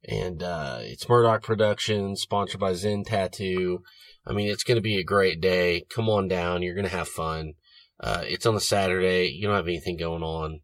And, 0.08 0.42
uh, 0.42 0.80
it's 0.82 1.10
Murdoch 1.10 1.44
Productions, 1.44 2.22
sponsored 2.22 2.60
by 2.60 2.74
Zen 2.74 3.04
Tattoo. 3.04 3.84
I 4.26 4.34
mean, 4.34 4.48
it's 4.48 4.64
going 4.64 4.76
to 4.76 4.82
be 4.82 4.98
a 4.98 5.04
great 5.04 5.42
day. 5.42 5.86
Come 5.90 6.10
on 6.10 6.28
down. 6.28 6.62
You're 6.62 6.76
going 6.76 6.88
to 6.88 6.96
have 6.96 7.08
fun. 7.08 7.54
Uh, 8.00 8.24
it's 8.26 8.46
on 8.46 8.56
a 8.56 8.60
Saturday. 8.60 9.28
You 9.28 9.48
don't 9.48 9.56
have 9.56 9.68
anything 9.68 9.98
going 9.98 10.24
on. 10.24 10.62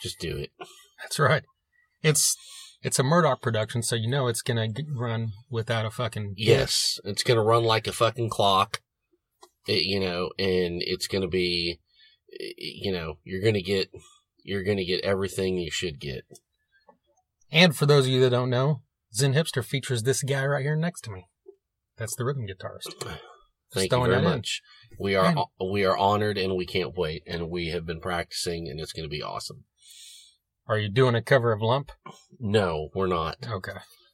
Just 0.00 0.18
do 0.18 0.36
it. 0.36 0.50
That's 1.02 1.18
right. 1.18 1.42
It's 2.02 2.36
it's 2.82 2.98
a 2.98 3.02
Murdoch 3.02 3.42
production, 3.42 3.82
so 3.82 3.96
you 3.96 4.08
know 4.08 4.28
it's 4.28 4.42
gonna 4.42 4.68
run 4.94 5.32
without 5.50 5.84
a 5.84 5.90
fucking 5.90 6.34
Yes. 6.36 6.98
It's 7.04 7.22
going 7.22 7.36
to 7.36 7.42
run 7.42 7.64
like 7.64 7.86
a 7.86 7.92
fucking 7.92 8.30
clock. 8.30 8.80
It, 9.68 9.84
you 9.84 10.00
know, 10.00 10.30
and 10.38 10.82
it's 10.82 11.06
going 11.06 11.22
to 11.22 11.28
be, 11.28 11.78
eh, 12.40 12.52
you 12.56 12.92
know, 12.92 13.18
you're 13.24 13.42
going 13.42 13.54
to 13.54 13.62
get, 13.62 13.90
you're 14.42 14.64
going 14.64 14.78
to 14.78 14.84
get 14.84 15.04
everything 15.04 15.58
you 15.58 15.70
should 15.70 16.00
get. 16.00 16.24
And 17.52 17.76
for 17.76 17.86
those 17.86 18.06
of 18.06 18.12
you 18.12 18.20
that 18.22 18.30
don't 18.30 18.50
know, 18.50 18.82
Zen 19.14 19.34
Hipster 19.34 19.64
features 19.64 20.02
this 20.02 20.22
guy 20.22 20.44
right 20.44 20.62
here 20.62 20.76
next 20.76 21.02
to 21.02 21.10
me. 21.10 21.26
That's 21.96 22.16
the 22.16 22.24
rhythm 22.24 22.46
guitarist. 22.46 23.18
Thank 23.72 23.92
you 23.92 23.98
very 23.98 24.10
that 24.10 24.18
in. 24.18 24.24
much. 24.24 24.62
We 24.98 25.14
are 25.14 25.34
Man. 25.34 25.44
we 25.72 25.84
are 25.84 25.96
honored 25.96 26.38
and 26.38 26.56
we 26.56 26.64
can't 26.64 26.96
wait 26.96 27.22
and 27.26 27.50
we 27.50 27.68
have 27.68 27.84
been 27.84 28.00
practicing 28.00 28.66
and 28.68 28.80
it's 28.80 28.92
going 28.92 29.04
to 29.04 29.10
be 29.10 29.22
awesome. 29.22 29.64
Are 30.66 30.78
you 30.78 30.88
doing 30.90 31.14
a 31.14 31.22
cover 31.22 31.52
of 31.52 31.62
Lump? 31.62 31.92
No, 32.38 32.88
we're 32.94 33.06
not. 33.06 33.36
Okay, 33.46 33.72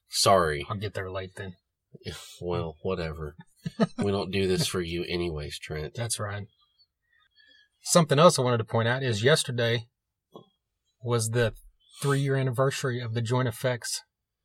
Sorry. 0.08 0.66
I'll 0.70 0.76
get 0.76 0.94
there 0.94 1.10
late 1.10 1.34
then. 1.36 1.54
Well, 2.40 2.76
whatever. 2.82 3.36
We 3.98 4.10
don't 4.10 4.30
do 4.30 4.46
this 4.46 4.66
for 4.66 4.80
you 4.80 5.04
anyways, 5.08 5.58
Trent. 5.58 5.94
That's 5.94 6.18
right. 6.20 6.46
Something 7.82 8.18
else 8.18 8.38
I 8.38 8.42
wanted 8.42 8.58
to 8.58 8.64
point 8.64 8.88
out 8.88 9.02
is 9.02 9.22
yesterday 9.22 9.86
was 11.02 11.30
the 11.30 11.52
three 12.02 12.20
year 12.20 12.36
anniversary 12.36 13.00
of 13.00 13.14
the 13.14 13.20
Joint 13.22 13.48
Effects 13.48 14.00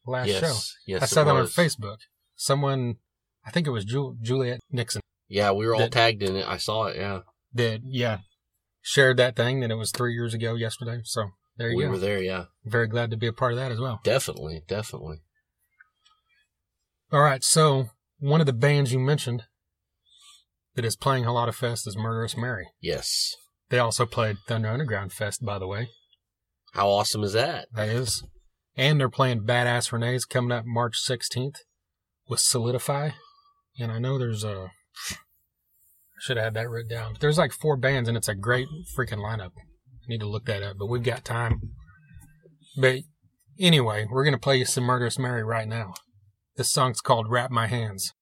last 0.05 0.27
yes. 0.27 0.39
show. 0.41 0.55
Yes. 0.85 1.03
I 1.03 1.05
saw 1.05 1.23
that 1.23 1.35
on. 1.35 1.45
Facebook. 1.45 1.97
Someone, 2.35 2.95
I 3.45 3.51
think 3.51 3.67
it 3.67 3.71
was 3.71 3.85
Ju- 3.85 4.17
Juliet 4.21 4.59
Nixon, 4.71 5.01
Yeah, 5.27 5.51
we 5.51 5.65
were 5.65 5.73
all 5.73 5.79
That- 5.81 5.91
tagged 5.91 6.23
in 6.23 6.35
it. 6.35 6.47
I 6.47 6.57
saw 6.57 6.85
it. 6.85 6.97
Yeah. 6.97 7.21
that, 7.53 7.81
yeah, 7.85 8.19
shared 8.81 9.17
that 9.17 9.35
thing 9.35 9.59
that 9.61 9.71
it 9.71 9.75
was 9.75 9.91
three 9.91 10.13
years 10.13 10.33
ago 10.33 10.55
yesterday. 10.55 11.01
So 11.03 11.29
there 11.57 11.69
you 11.69 11.77
we 11.77 11.83
go. 11.83 11.89
were 11.91 11.97
there. 11.97 12.21
Yeah. 12.21 12.45
Very 12.65 12.87
glad 12.87 13.11
to 13.11 13.17
be 13.17 13.27
a 13.27 13.33
part 13.33 13.53
of 13.53 13.57
that 13.57 13.71
as 13.71 13.79
well. 13.79 13.99
Definitely. 14.03 14.63
Definitely. 14.67 15.17
All 17.11 17.21
right, 17.21 17.43
so 17.43 17.89
one 18.19 18.39
of 18.39 18.47
the 18.47 18.53
bands 18.53 18.91
you 18.91 18.99
mentioned 18.99 19.43
that 20.75 20.85
is 20.85 20.95
playing 20.95 21.23
Holata 21.23 21.53
Fest 21.53 21.87
is 21.87 21.97
Murderous 21.97 22.37
Mary. 22.37 22.67
Yes. 22.81 23.35
They 23.69 23.79
also 23.79 24.05
played 24.05 24.37
Thunder 24.47 24.69
Underground 24.69 25.13
Fest, 25.13 25.43
by 25.43 25.59
the 25.59 25.67
way. 25.67 25.89
How 26.73 26.89
awesome 26.89 27.23
is 27.23 27.33
that? 27.33 27.67
That 27.73 27.89
is. 27.89 28.23
And 28.75 28.99
they're 28.99 29.09
playing 29.09 29.41
Badass 29.41 29.91
Renee's 29.91 30.25
coming 30.25 30.51
up 30.51 30.65
March 30.65 30.97
16th 31.05 31.57
with 32.27 32.39
Solidify. 32.39 33.11
And 33.79 33.91
I 33.91 33.99
know 33.99 34.17
there's 34.17 34.43
a. 34.43 34.69
I 35.11 36.21
should 36.21 36.37
have 36.37 36.45
had 36.45 36.53
that 36.55 36.69
written 36.69 36.89
down. 36.89 37.13
But 37.13 37.21
there's 37.21 37.37
like 37.37 37.53
four 37.53 37.77
bands, 37.77 38.09
and 38.09 38.17
it's 38.17 38.27
a 38.27 38.35
great 38.35 38.67
freaking 38.97 39.19
lineup. 39.19 39.51
I 39.57 40.07
need 40.07 40.19
to 40.19 40.27
look 40.27 40.45
that 40.45 40.63
up, 40.63 40.77
but 40.77 40.87
we've 40.87 41.03
got 41.03 41.23
time. 41.23 41.61
But 42.79 42.99
anyway, 43.57 44.05
we're 44.09 44.23
going 44.23 44.33
to 44.33 44.39
play 44.39 44.57
you 44.57 44.65
some 44.65 44.83
Murderous 44.83 45.17
Mary 45.17 45.43
right 45.43 45.67
now. 45.67 45.93
This 46.59 46.67
song's 46.67 46.99
called 46.99 47.29
Wrap 47.29 47.51
My 47.51 47.67
Hands. 47.67 48.13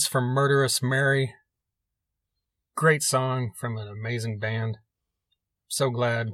From 0.00 0.24
Murderous 0.24 0.82
Mary. 0.82 1.34
Great 2.74 3.02
song 3.02 3.50
from 3.60 3.76
an 3.76 3.88
amazing 3.88 4.38
band. 4.38 4.78
So 5.68 5.90
glad 5.90 6.28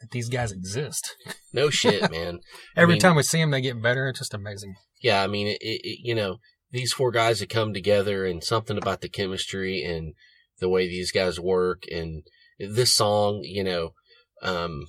that 0.00 0.12
these 0.12 0.28
guys 0.28 0.52
exist. 0.52 1.16
No 1.50 1.70
shit, 1.70 2.10
man. 2.10 2.40
I 2.76 2.82
Every 2.82 2.94
mean- 2.96 3.00
time 3.00 3.16
we 3.16 3.22
see 3.22 3.38
them, 3.38 3.50
they 3.50 3.62
get 3.62 3.82
better. 3.82 4.06
It's 4.08 4.18
just 4.18 4.34
amazing. 4.34 4.74
Yeah, 5.00 5.24
I 5.24 5.26
mean, 5.26 5.46
it, 5.46 5.56
it, 5.62 5.98
you 6.02 6.14
know, 6.14 6.36
these 6.70 6.92
four 6.92 7.10
guys 7.10 7.40
that 7.40 7.48
come 7.48 7.72
together 7.72 8.26
and 8.26 8.44
something 8.44 8.76
about 8.76 9.00
the 9.00 9.08
chemistry 9.08 9.82
and 9.82 10.12
the 10.58 10.68
way 10.68 10.86
these 10.86 11.10
guys 11.10 11.40
work 11.40 11.84
and 11.90 12.22
this 12.58 12.94
song, 12.94 13.40
you 13.44 13.64
know, 13.64 13.94
um, 14.42 14.82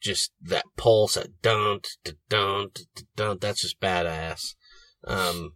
just 0.00 0.32
that 0.40 0.64
pulse, 0.78 1.14
that 1.14 1.42
dun, 1.42 1.80
dun, 2.02 2.14
don't, 2.30 2.80
don't, 3.14 3.40
that's 3.42 3.60
just 3.60 3.78
badass. 3.78 4.54
Um, 5.06 5.52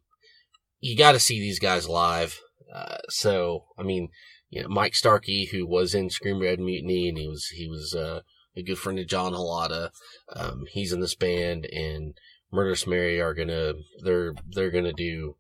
you 0.87 0.97
got 0.97 1.13
to 1.13 1.21
see 1.21 1.39
these 1.39 1.59
guys 1.59 1.89
live. 1.89 2.41
Uh, 2.75 2.99
so, 3.09 3.65
I 3.79 3.83
mean, 3.83 4.09
you 4.49 4.63
know, 4.63 4.69
Mike 4.69 4.95
Starkey, 4.95 5.49
who 5.53 5.67
was 5.67 5.95
in 5.95 6.11
Screaming 6.11 6.43
Red 6.43 6.61
Mutiny 6.61 7.09
and 7.09 7.19
he 7.19 7.27
was, 7.27 7.47
he 7.49 7.69
was, 7.69 7.95
uh, 7.95 8.21
a 8.57 8.63
good 8.63 8.79
friend 8.79 8.99
of 8.99 9.07
John 9.07 9.33
Holata. 9.33 9.91
Um, 10.35 10.65
he's 10.71 10.93
in 10.93 11.01
this 11.01 11.15
band 11.15 11.67
and 11.67 12.15
Murderous 12.53 12.87
Mary 12.87 13.21
are 13.21 13.35
gonna 13.35 13.75
they're 14.03 14.33
they're 14.55 14.71
gonna 14.71 14.93
do 14.93 15.37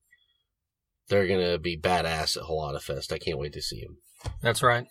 they're 1.09 1.26
gonna 1.26 1.59
be 1.59 1.78
badass 1.78 2.37
at 2.37 2.44
Holata 2.44 2.80
Fest. 2.80 3.12
I 3.12 3.18
can't 3.18 3.38
wait 3.38 3.52
to 3.54 3.62
see 3.62 3.78
him. 3.78 3.98
That's 4.42 4.62
right. 4.62 4.87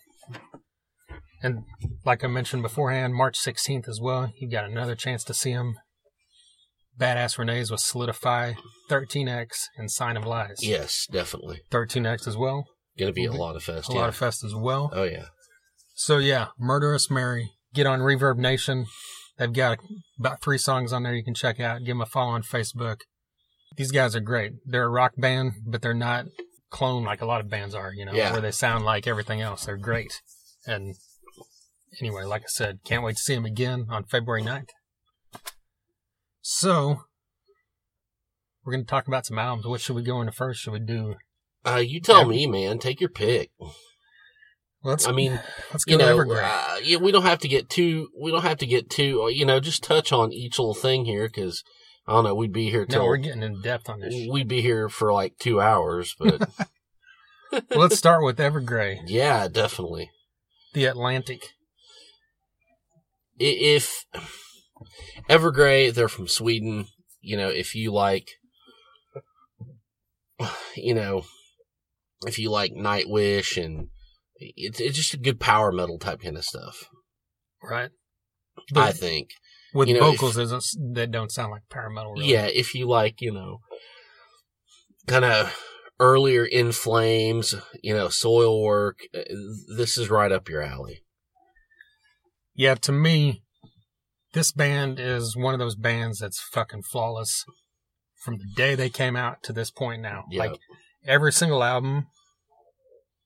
And 1.42 1.64
like 2.04 2.24
I 2.24 2.28
mentioned 2.28 2.62
beforehand, 2.62 3.14
March 3.14 3.38
16th 3.38 3.88
as 3.88 4.00
well, 4.00 4.32
you 4.36 4.50
got 4.50 4.64
another 4.64 4.94
chance 4.94 5.22
to 5.24 5.34
see 5.34 5.52
them. 5.52 5.76
Badass 6.98 7.38
Renee's 7.38 7.70
with 7.70 7.80
Solidify, 7.80 8.54
13X, 8.90 9.48
and 9.76 9.90
Sign 9.90 10.16
of 10.16 10.24
Lies. 10.26 10.56
Yes, 10.60 11.06
definitely 11.10 11.60
13X 11.70 12.26
as 12.26 12.36
well. 12.36 12.64
gonna 12.98 13.12
be 13.12 13.26
a 13.26 13.32
lot 13.32 13.56
of 13.56 13.62
fest. 13.62 13.90
A 13.90 13.92
yeah. 13.92 13.98
lot 14.00 14.08
of 14.08 14.16
fest 14.16 14.42
as 14.44 14.54
well. 14.54 14.90
oh 14.94 15.02
yeah, 15.04 15.26
So 15.94 16.18
yeah, 16.18 16.48
Murderous 16.58 17.10
Mary. 17.10 17.50
Get 17.74 17.86
on 17.86 18.00
Reverb 18.00 18.38
Nation. 18.38 18.86
They've 19.38 19.52
got 19.52 19.78
about 20.18 20.40
three 20.40 20.56
songs 20.56 20.92
on 20.94 21.02
there 21.02 21.14
you 21.14 21.22
can 21.24 21.34
check 21.34 21.60
out. 21.60 21.80
Give 21.80 21.88
them 21.88 22.00
a 22.00 22.06
follow 22.06 22.30
on 22.32 22.42
Facebook. 22.42 22.96
These 23.76 23.90
guys 23.92 24.16
are 24.16 24.20
great. 24.20 24.52
They're 24.64 24.84
a 24.84 24.88
rock 24.88 25.12
band, 25.18 25.52
but 25.66 25.82
they're 25.82 25.92
not 25.92 26.24
clone 26.70 27.04
like 27.04 27.20
a 27.20 27.26
lot 27.26 27.42
of 27.42 27.50
bands 27.50 27.74
are, 27.74 27.92
you 27.92 28.06
know, 28.06 28.12
Yeah. 28.14 28.32
where 28.32 28.40
they 28.40 28.50
sound 28.50 28.86
like 28.86 29.06
everything 29.06 29.42
else. 29.42 29.66
They're 29.66 29.76
great. 29.76 30.12
And 30.66 30.94
anyway, 32.00 32.24
like 32.24 32.42
I 32.42 32.48
said, 32.48 32.78
can't 32.84 33.02
wait 33.02 33.16
to 33.16 33.22
see 33.22 33.34
them 33.34 33.44
again 33.44 33.86
on 33.90 34.04
February 34.04 34.42
9th. 34.42 34.68
So 36.48 37.00
we're 38.64 38.72
going 38.72 38.84
to 38.84 38.88
talk 38.88 39.08
about 39.08 39.26
some 39.26 39.36
albums. 39.36 39.66
What 39.66 39.80
should 39.80 39.96
we 39.96 40.04
go 40.04 40.20
into 40.20 40.30
first? 40.32 40.60
Should 40.60 40.74
we 40.74 40.78
do? 40.78 41.16
uh, 41.66 41.82
you 41.84 42.00
tell 42.00 42.20
Ever- 42.20 42.30
me, 42.30 42.46
man. 42.46 42.78
Take 42.78 43.00
your 43.00 43.10
pick. 43.10 43.50
Let's. 44.84 45.08
I 45.08 45.10
mean, 45.10 45.32
let's 45.72 45.84
go 45.84 45.90
you 45.94 45.98
know, 45.98 46.16
Evergrey. 46.16 46.40
uh, 46.44 46.78
yeah, 46.84 46.98
we 46.98 47.10
don't 47.10 47.24
have 47.24 47.40
to 47.40 47.48
get 47.48 47.68
too. 47.68 48.10
We 48.22 48.30
don't 48.30 48.42
have 48.44 48.58
to 48.58 48.66
get 48.66 48.88
too. 48.88 49.22
uh, 49.24 49.26
You 49.26 49.44
know, 49.44 49.58
just 49.58 49.82
touch 49.82 50.12
on 50.12 50.32
each 50.32 50.60
little 50.60 50.72
thing 50.72 51.04
here 51.04 51.26
because 51.26 51.64
I 52.06 52.12
don't 52.12 52.22
know. 52.22 52.36
We'd 52.36 52.52
be 52.52 52.70
here 52.70 52.82
no, 52.82 52.94
till 52.94 53.06
we're 53.06 53.16
getting 53.16 53.42
in 53.42 53.60
depth 53.60 53.88
on 53.88 53.98
this. 53.98 54.14
we'd 54.30 54.46
be 54.46 54.62
here 54.62 54.88
for 54.88 55.12
like 55.12 55.38
two 55.40 55.60
hours. 55.60 56.14
But 56.16 56.48
Well, 57.50 57.62
let's 57.80 57.98
start 57.98 58.22
with 58.22 58.38
Evergrey, 58.38 59.00
yeah, 59.08 59.48
definitely. 59.48 60.10
the 60.74 60.84
Atlantic. 60.84 61.54
if 63.36 64.04
Evergrey, 65.28 65.90
they're 65.90 66.08
from 66.08 66.28
Sweden. 66.28 66.86
You 67.20 67.36
know, 67.36 67.48
if 67.48 67.74
you 67.74 67.92
like, 67.92 68.28
you 70.76 70.94
know, 70.94 71.24
if 72.26 72.38
you 72.38 72.50
like 72.50 72.72
Nightwish 72.72 73.62
and 73.62 73.88
it's 74.38 74.80
it's 74.80 74.96
just 74.96 75.14
a 75.14 75.18
good 75.18 75.40
power 75.40 75.72
metal 75.72 75.98
type 75.98 76.22
kind 76.22 76.36
of 76.36 76.44
stuff. 76.44 76.88
right? 77.62 77.90
I 78.74 78.92
think. 78.92 79.30
with 79.74 79.88
you 79.88 79.94
know, 79.94 80.12
vocals 80.12 80.38
isn't 80.38 80.64
that 80.94 81.10
don't 81.10 81.32
sound 81.32 81.52
like 81.52 81.68
power 81.68 81.90
metal. 81.90 82.12
Really. 82.12 82.32
Yeah, 82.32 82.46
if 82.46 82.74
you 82.74 82.86
like, 82.86 83.20
you 83.20 83.32
know, 83.32 83.60
kind 85.06 85.24
of 85.24 85.54
earlier 85.98 86.44
in 86.44 86.72
flames, 86.72 87.54
you 87.82 87.94
know, 87.94 88.08
Soilwork, 88.08 89.00
uh, 89.14 89.22
this 89.76 89.96
is 89.98 90.10
right 90.10 90.32
up 90.32 90.48
your 90.48 90.62
alley. 90.62 91.02
yeah. 92.54 92.74
To 92.76 92.92
me, 92.92 93.42
this 94.36 94.52
band 94.52 95.00
is 95.00 95.34
one 95.34 95.54
of 95.54 95.58
those 95.58 95.74
bands 95.76 96.18
that's 96.18 96.38
fucking 96.38 96.82
flawless 96.82 97.46
from 98.22 98.36
the 98.36 98.44
day 98.54 98.74
they 98.74 98.90
came 98.90 99.16
out 99.16 99.42
to 99.42 99.50
this 99.50 99.70
point 99.70 100.02
now. 100.02 100.24
Yeah. 100.30 100.40
Like 100.40 100.58
every 101.06 101.32
single 101.32 101.64
album 101.64 102.08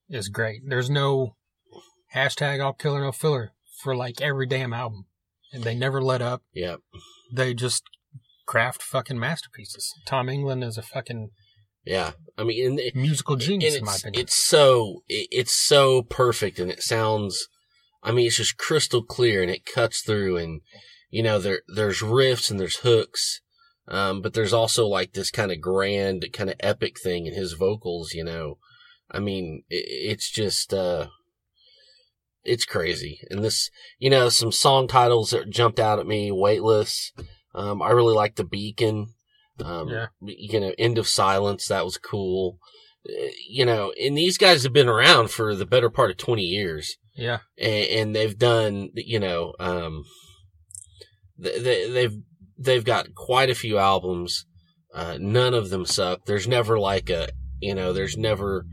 is 0.08 0.28
great. 0.28 0.60
There's 0.64 0.88
no 0.88 1.34
hashtag 2.14 2.64
all 2.64 2.74
killer 2.74 3.00
no 3.00 3.10
filler 3.10 3.50
for 3.82 3.96
like 3.96 4.20
every 4.20 4.46
damn 4.46 4.72
album, 4.72 5.06
and 5.52 5.64
they 5.64 5.74
never 5.74 6.00
let 6.00 6.22
up. 6.22 6.42
Yeah. 6.54 6.76
They 7.34 7.54
just 7.54 7.82
craft 8.46 8.80
fucking 8.80 9.18
masterpieces. 9.18 9.92
Tom 10.06 10.28
Englund 10.28 10.62
is 10.62 10.78
a 10.78 10.82
fucking 10.82 11.30
Yeah. 11.84 12.12
I 12.38 12.44
mean, 12.44 12.78
musical 12.94 13.34
genius, 13.34 13.74
in 13.74 13.84
my 13.84 13.96
opinion. 13.96 14.22
it's 14.22 14.46
so 14.46 15.02
it, 15.08 15.26
it's 15.32 15.56
so 15.56 16.02
perfect 16.02 16.60
and 16.60 16.70
it 16.70 16.82
sounds 16.82 17.48
i 18.02 18.12
mean 18.12 18.28
it's 18.28 18.36
just 18.36 18.56
crystal 18.56 19.02
clear 19.02 19.42
and 19.42 19.50
it 19.50 19.66
cuts 19.66 20.00
through 20.00 20.36
and 20.38 20.60
you 21.10 21.22
know 21.22 21.38
there 21.38 21.60
there's 21.74 22.00
riffs 22.00 22.50
and 22.50 22.58
there's 22.60 22.76
hooks 22.78 23.40
um 23.88 24.22
but 24.22 24.32
there's 24.34 24.52
also 24.52 24.86
like 24.86 25.12
this 25.12 25.30
kind 25.30 25.50
of 25.52 25.60
grand 25.60 26.24
kind 26.32 26.48
of 26.50 26.56
epic 26.60 26.98
thing 27.00 27.26
in 27.26 27.34
his 27.34 27.52
vocals 27.54 28.12
you 28.14 28.24
know? 28.24 28.58
I 29.10 29.18
mean 29.18 29.64
it, 29.68 29.84
it's 30.12 30.30
just 30.30 30.72
uh 30.72 31.08
it's 32.42 32.64
crazy. 32.64 33.20
And 33.30 33.44
this 33.44 33.70
you 33.98 34.08
know 34.10 34.28
some 34.28 34.52
song 34.52 34.88
titles 34.88 35.30
that 35.30 35.50
jumped 35.50 35.78
out 35.80 35.98
at 35.98 36.06
me 36.06 36.30
weightless 36.30 37.12
um 37.54 37.82
i 37.82 37.90
really 37.90 38.14
like 38.14 38.36
the 38.36 38.44
beacon 38.44 39.08
um 39.64 39.88
Yeah. 39.88 40.06
you 40.22 40.60
know 40.60 40.72
end 40.78 40.96
of 40.98 41.08
silence 41.08 41.66
that 41.68 41.84
was 41.84 41.98
cool. 41.98 42.58
Uh, 43.08 43.28
you 43.48 43.64
know 43.66 43.92
and 44.00 44.16
these 44.16 44.38
guys 44.38 44.62
have 44.62 44.72
been 44.72 44.88
around 44.88 45.30
for 45.30 45.54
the 45.54 45.66
better 45.66 45.90
part 45.90 46.10
of 46.10 46.16
20 46.16 46.42
years. 46.42 46.96
Yeah, 47.16 47.40
and, 47.58 47.84
and 47.98 48.16
they've 48.16 48.38
done 48.38 48.90
you 48.94 49.18
know 49.18 49.54
um 49.58 50.04
they, 51.40 51.58
they, 51.58 51.90
they've 51.90 52.16
they've 52.58 52.84
got 52.84 53.14
quite 53.14 53.50
a 53.50 53.54
few 53.54 53.78
albums 53.78 54.44
uh 54.94 55.16
none 55.20 55.54
of 55.54 55.70
them 55.70 55.84
suck 55.86 56.24
there's 56.26 56.46
never 56.48 56.78
like 56.78 57.08
a 57.10 57.28
you 57.60 57.74
know 57.74 57.92
there's 57.92 58.16
never 58.16 58.64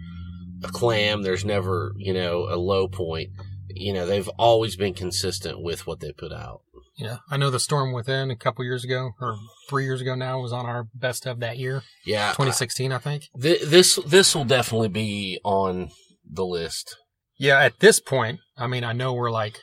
a 0.64 0.70
clam. 0.70 1.22
There's 1.22 1.46
never, 1.46 1.94
you 1.98 2.14
know, 2.14 2.48
a 2.50 2.58
low 2.58 2.88
point. 2.88 3.30
You 3.70 3.94
know, 3.94 4.08
they've 4.08 4.28
always 4.40 4.76
been 4.76 4.94
consistent 4.94 5.62
with 5.62 5.86
what 5.86 6.00
they 6.00 6.12
put 6.12 6.32
out. 6.32 6.62
Yeah, 6.98 7.18
I 7.30 7.38
know 7.38 7.52
the 7.52 7.60
Storm 7.60 7.92
Within 7.94 8.32
a 8.32 8.36
couple 8.36 8.66
years 8.66 8.84
ago 8.84 9.12
or 9.22 9.38
three 9.70 9.84
years 9.84 10.02
ago 10.02 10.16
now 10.16 10.42
was 10.42 10.52
on 10.52 10.66
our 10.66 10.88
best 10.96 11.28
of 11.28 11.40
that 11.42 11.60
year, 11.60 11.84
Yeah. 12.08 12.30
2016, 12.30 12.92
I 12.92 12.98
think. 12.98 13.26
Th- 13.40 13.62
this 13.62 14.00
this 14.08 14.36
will 14.36 14.46
definitely 14.46 14.88
be 14.88 15.40
on 15.44 15.90
the 16.28 16.44
list. 16.46 16.96
Yeah, 17.38 17.60
at 17.62 17.80
this 17.80 18.00
point, 18.00 18.40
I 18.58 18.66
mean, 18.66 18.84
I 18.84 18.94
know 18.94 19.14
we're 19.14 19.30
like 19.30 19.60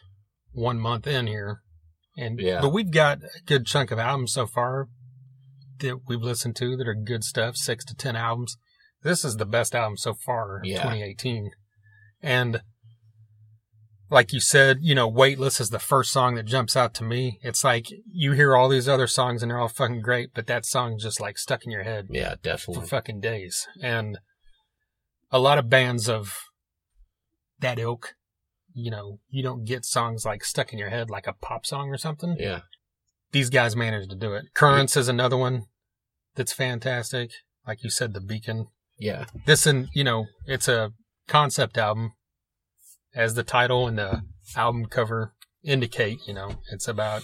one 0.53 0.79
month 0.79 1.09
in 1.09 1.27
here, 1.27 1.59
and 2.17 2.39
Yeah. 2.39 2.61
but 2.61 2.71
we've 2.73 2.91
got 2.91 3.19
a 3.23 3.41
good 3.47 3.67
chunk 3.67 3.91
of 3.91 3.99
albums 3.99 4.33
so 4.33 4.47
far 4.47 4.89
that 5.81 6.01
we've 6.07 6.23
listened 6.23 6.57
to 6.57 6.77
that 6.77 6.87
are 6.89 6.95
good 6.95 7.25
stuff, 7.25 7.57
six 7.57 7.85
to 7.87 7.95
ten 7.95 8.17
albums. 8.17 8.57
This 9.03 9.25
is 9.25 9.37
the 9.37 9.47
best 9.47 9.75
album 9.75 9.97
so 9.97 10.15
far, 10.15 10.59
in 10.59 10.65
Yeah. 10.71 10.83
2018, 10.83 11.51
and 12.23 12.63
like 14.11 14.33
you 14.33 14.41
said, 14.41 14.79
you 14.83 14.95
know, 14.95 15.09
"Weightless" 15.09 15.61
is 15.61 15.71
the 15.71 15.79
first 15.79 16.13
song 16.13 16.35
that 16.37 16.45
jumps 16.45 16.77
out 16.77 16.95
to 16.95 17.05
me. 17.05 17.39
It's 17.43 17.65
like 17.65 17.87
you 18.07 18.33
hear 18.33 18.55
all 18.55 18.69
these 18.69 18.89
other 18.89 19.07
songs 19.07 19.43
and 19.43 19.51
they're 19.51 19.59
all 19.59 19.69
fucking 19.69 20.03
great, 20.03 20.31
but 20.35 20.47
that 20.47 20.65
song's 20.65 21.03
just 21.03 21.21
like 21.21 21.37
stuck 21.39 21.65
in 21.65 21.71
your 21.73 21.83
head 21.83 22.07
Yeah, 22.11 22.37
definitely. 22.41 22.83
for 22.83 22.87
fucking 22.89 23.21
days. 23.21 23.67
And 23.83 24.19
a 25.31 25.39
lot 25.39 25.59
of 25.59 25.69
bands 25.69 26.09
of 26.09 26.35
that 27.59 27.79
ilk, 27.79 28.15
you 28.75 28.91
know, 28.91 29.21
you 29.31 29.43
don't 29.43 29.65
get 29.65 29.85
songs 29.85 30.25
like 30.25 30.45
stuck 30.45 30.73
in 30.73 30.79
your 30.79 30.91
head 30.91 31.09
like 31.09 31.27
a 31.27 31.33
pop 31.33 31.65
song 31.65 31.89
or 31.89 31.97
something. 31.97 32.37
Yeah. 32.39 32.61
These 33.33 33.51
guys 33.51 33.75
managed 33.75 34.11
to 34.11 34.17
do 34.17 34.35
it. 34.35 34.47
Currents 34.55 34.97
is 34.97 35.09
another 35.09 35.37
one 35.37 35.65
that's 36.35 36.53
fantastic. 36.53 37.31
Like 37.67 37.83
you 37.83 37.91
said, 37.91 38.13
The 38.13 38.21
Beacon. 38.21 38.67
Yeah. 38.99 39.27
This 39.47 39.67
and 39.67 39.89
you 39.95 40.05
know, 40.05 40.27
it's 40.47 40.69
a 40.69 40.93
concept 41.29 41.79
album 41.79 42.13
as 43.15 43.35
the 43.35 43.43
title 43.45 43.87
and 43.87 43.97
the 43.97 44.23
album 44.57 44.87
cover 44.87 45.33
indicate, 45.63 46.19
you 46.27 46.35
know, 46.35 46.57
it's 46.71 46.89
about 46.89 47.23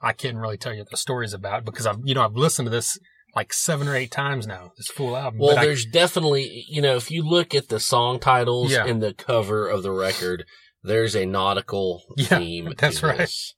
I 0.00 0.12
can't 0.12 0.38
really 0.38 0.56
tell 0.56 0.72
you 0.72 0.80
what 0.80 0.90
the 0.90 0.96
story's 0.96 1.34
about 1.34 1.64
because 1.64 1.86
I've 1.86 1.98
you 2.04 2.14
know, 2.14 2.24
I've 2.24 2.34
listened 2.34 2.66
to 2.66 2.70
this 2.70 2.98
like 3.34 3.52
seven 3.52 3.88
or 3.88 3.94
eight 3.96 4.10
times 4.10 4.46
now, 4.46 4.72
this 4.76 4.88
full 4.88 5.16
album. 5.16 5.40
Well, 5.40 5.54
but 5.54 5.58
I- 5.62 5.64
there's 5.66 5.86
definitely, 5.86 6.64
you 6.68 6.82
know, 6.82 6.96
if 6.96 7.10
you 7.10 7.22
look 7.22 7.54
at 7.54 7.68
the 7.68 7.80
song 7.80 8.18
titles 8.20 8.72
Yeah. 8.72 8.84
and 8.86 9.02
the 9.02 9.14
cover 9.14 9.68
of 9.68 9.82
the 9.82 9.90
record, 9.92 10.44
there's 10.82 11.14
a 11.16 11.24
nautical 11.26 12.02
Yeah, 12.16 12.38
theme. 12.38 12.74
that's 12.78 13.02
right. 13.02 13.18
this. 13.18 13.54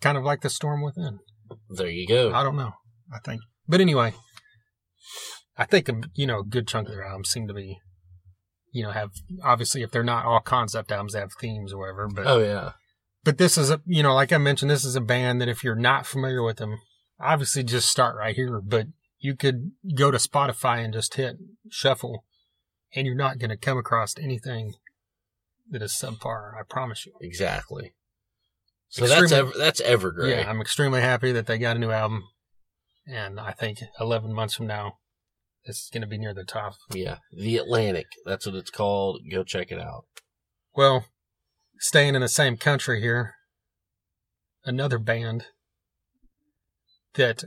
kind 0.00 0.18
of 0.18 0.24
like 0.24 0.42
the 0.42 0.50
storm 0.50 0.82
within. 0.82 1.18
There 1.70 1.88
you 1.88 2.06
go. 2.06 2.32
I 2.34 2.42
don't 2.42 2.56
know. 2.56 2.72
I 3.12 3.18
think, 3.24 3.40
but 3.66 3.80
anyway, 3.80 4.12
I 5.56 5.64
think 5.64 5.88
um, 5.88 6.04
you 6.14 6.26
know 6.26 6.40
a 6.40 6.44
good 6.44 6.68
chunk 6.68 6.88
of 6.88 6.94
their 6.94 7.04
albums 7.04 7.30
seem 7.30 7.48
to 7.48 7.54
be, 7.54 7.78
you 8.70 8.82
know, 8.82 8.90
have 8.90 9.10
obviously 9.42 9.82
if 9.82 9.90
they're 9.90 10.04
not 10.04 10.26
all 10.26 10.40
concept 10.40 10.92
albums, 10.92 11.14
they 11.14 11.20
have 11.20 11.32
themes 11.40 11.72
or 11.72 11.78
whatever. 11.78 12.06
But 12.14 12.26
Oh 12.26 12.38
yeah. 12.40 12.72
but 13.24 13.38
this 13.38 13.56
is 13.56 13.70
a 13.70 13.80
you 13.86 14.02
know 14.02 14.14
like 14.14 14.30
I 14.32 14.36
mentioned, 14.38 14.70
this 14.70 14.84
is 14.84 14.94
a 14.94 15.00
band 15.00 15.40
that 15.40 15.48
if 15.48 15.64
you're 15.64 15.74
not 15.74 16.06
familiar 16.06 16.42
with 16.42 16.58
them, 16.58 16.78
obviously 17.20 17.62
just 17.62 17.88
start 17.88 18.16
right 18.16 18.34
here. 18.34 18.60
But 18.60 18.88
you 19.18 19.36
could 19.36 19.72
go 19.96 20.10
to 20.10 20.18
Spotify 20.18 20.84
and 20.84 20.92
just 20.92 21.14
hit 21.14 21.36
shuffle, 21.70 22.24
and 22.94 23.06
you're 23.06 23.16
not 23.16 23.38
going 23.38 23.50
to 23.50 23.56
come 23.56 23.78
across 23.78 24.16
anything 24.18 24.74
that 25.70 25.82
is 25.82 25.92
subpar. 25.92 26.52
I 26.58 26.62
promise 26.68 27.06
you. 27.06 27.12
Exactly. 27.20 27.92
So 28.88 29.06
that's 29.06 29.32
ever, 29.32 29.52
that's 29.56 29.82
Evergrey. 29.82 30.30
Yeah, 30.30 30.48
I'm 30.48 30.62
extremely 30.62 31.02
happy 31.02 31.30
that 31.32 31.46
they 31.46 31.58
got 31.58 31.76
a 31.76 31.78
new 31.78 31.90
album, 31.90 32.24
and 33.06 33.38
I 33.38 33.52
think 33.52 33.80
11 34.00 34.32
months 34.32 34.54
from 34.54 34.66
now, 34.66 34.94
it's 35.64 35.90
going 35.90 36.00
to 36.00 36.06
be 36.06 36.16
near 36.16 36.32
the 36.32 36.44
top. 36.44 36.74
Yeah. 36.90 37.18
The 37.30 37.58
Atlantic. 37.58 38.06
That's 38.24 38.46
what 38.46 38.54
it's 38.54 38.70
called. 38.70 39.20
Go 39.30 39.44
check 39.44 39.70
it 39.70 39.78
out. 39.78 40.04
Well, 40.74 41.04
staying 41.78 42.14
in 42.14 42.22
the 42.22 42.28
same 42.28 42.56
country 42.56 43.02
here, 43.02 43.34
another 44.64 44.98
band 44.98 45.46
that 47.14 47.44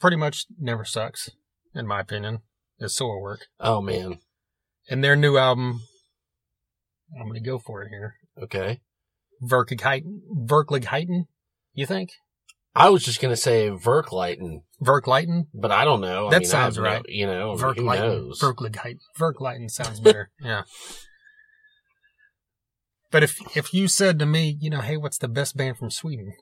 pretty 0.00 0.16
much 0.16 0.46
never 0.58 0.84
sucks, 0.84 1.30
in 1.74 1.86
my 1.86 2.00
opinion, 2.00 2.38
is 2.78 2.96
Soilwork, 2.96 3.38
Oh 3.60 3.80
man. 3.80 4.18
and 4.88 5.02
their 5.02 5.16
new 5.16 5.36
album. 5.36 5.80
I'm 7.18 7.28
going 7.28 7.42
to 7.42 7.48
go 7.48 7.58
for 7.58 7.82
it 7.82 7.88
here. 7.88 8.14
Okay. 8.40 8.80
Verklighten, 9.42 10.20
Verklighten, 10.46 11.24
you 11.72 11.86
think? 11.86 12.10
I 12.74 12.90
was 12.90 13.02
just 13.04 13.20
gonna 13.20 13.34
say 13.36 13.70
Verkleiten, 13.70 14.62
Verklighten? 14.82 15.46
but 15.54 15.72
I 15.72 15.84
don't 15.84 16.00
know. 16.00 16.28
I 16.28 16.30
That 16.30 16.40
mean, 16.40 16.48
sounds 16.48 16.76
have 16.76 16.84
no- 16.84 16.90
right. 16.90 17.02
you 17.08 17.26
know, 17.26 17.54
Verklighten. 17.56 18.30
Verklighten. 18.38 18.98
Verklighten 19.18 19.70
sounds 19.70 19.98
better. 20.00 20.30
yeah. 20.40 20.62
But 23.10 23.22
if 23.22 23.38
if 23.56 23.72
you 23.72 23.88
said 23.88 24.18
to 24.18 24.26
me, 24.26 24.56
you 24.60 24.70
know, 24.70 24.80
hey, 24.80 24.96
what's 24.96 25.18
the 25.18 25.28
best 25.28 25.56
band 25.56 25.78
from 25.78 25.90
Sweden? 25.90 26.34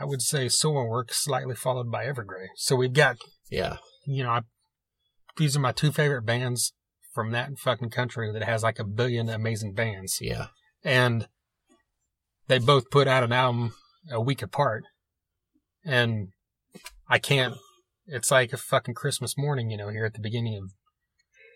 I 0.00 0.04
would 0.06 0.22
say 0.22 0.46
Soilwork, 0.46 1.10
slightly 1.12 1.54
followed 1.54 1.90
by 1.90 2.06
Evergrey. 2.06 2.46
So 2.56 2.74
we've 2.74 2.92
got, 2.92 3.18
yeah. 3.50 3.76
you 4.06 4.22
know, 4.22 4.30
I, 4.30 4.40
these 5.36 5.54
are 5.56 5.60
my 5.60 5.72
two 5.72 5.92
favorite 5.92 6.22
bands 6.24 6.72
from 7.12 7.32
that 7.32 7.50
fucking 7.58 7.90
country 7.90 8.32
that 8.32 8.42
has 8.44 8.62
like 8.62 8.78
a 8.78 8.84
billion 8.84 9.28
amazing 9.28 9.74
bands, 9.74 10.18
Yeah. 10.20 10.46
and 10.82 11.28
they 12.48 12.58
both 12.58 12.90
put 12.90 13.06
out 13.06 13.22
an 13.22 13.32
album 13.32 13.74
a 14.10 14.20
week 14.20 14.42
apart, 14.42 14.84
and 15.84 16.28
I 17.08 17.18
can't. 17.18 17.54
It's 18.06 18.30
like 18.30 18.52
a 18.52 18.56
fucking 18.56 18.94
Christmas 18.94 19.36
morning, 19.36 19.70
you 19.70 19.76
know, 19.76 19.88
here 19.88 20.04
at 20.04 20.14
the 20.14 20.20
beginning 20.20 20.56
of 20.56 20.70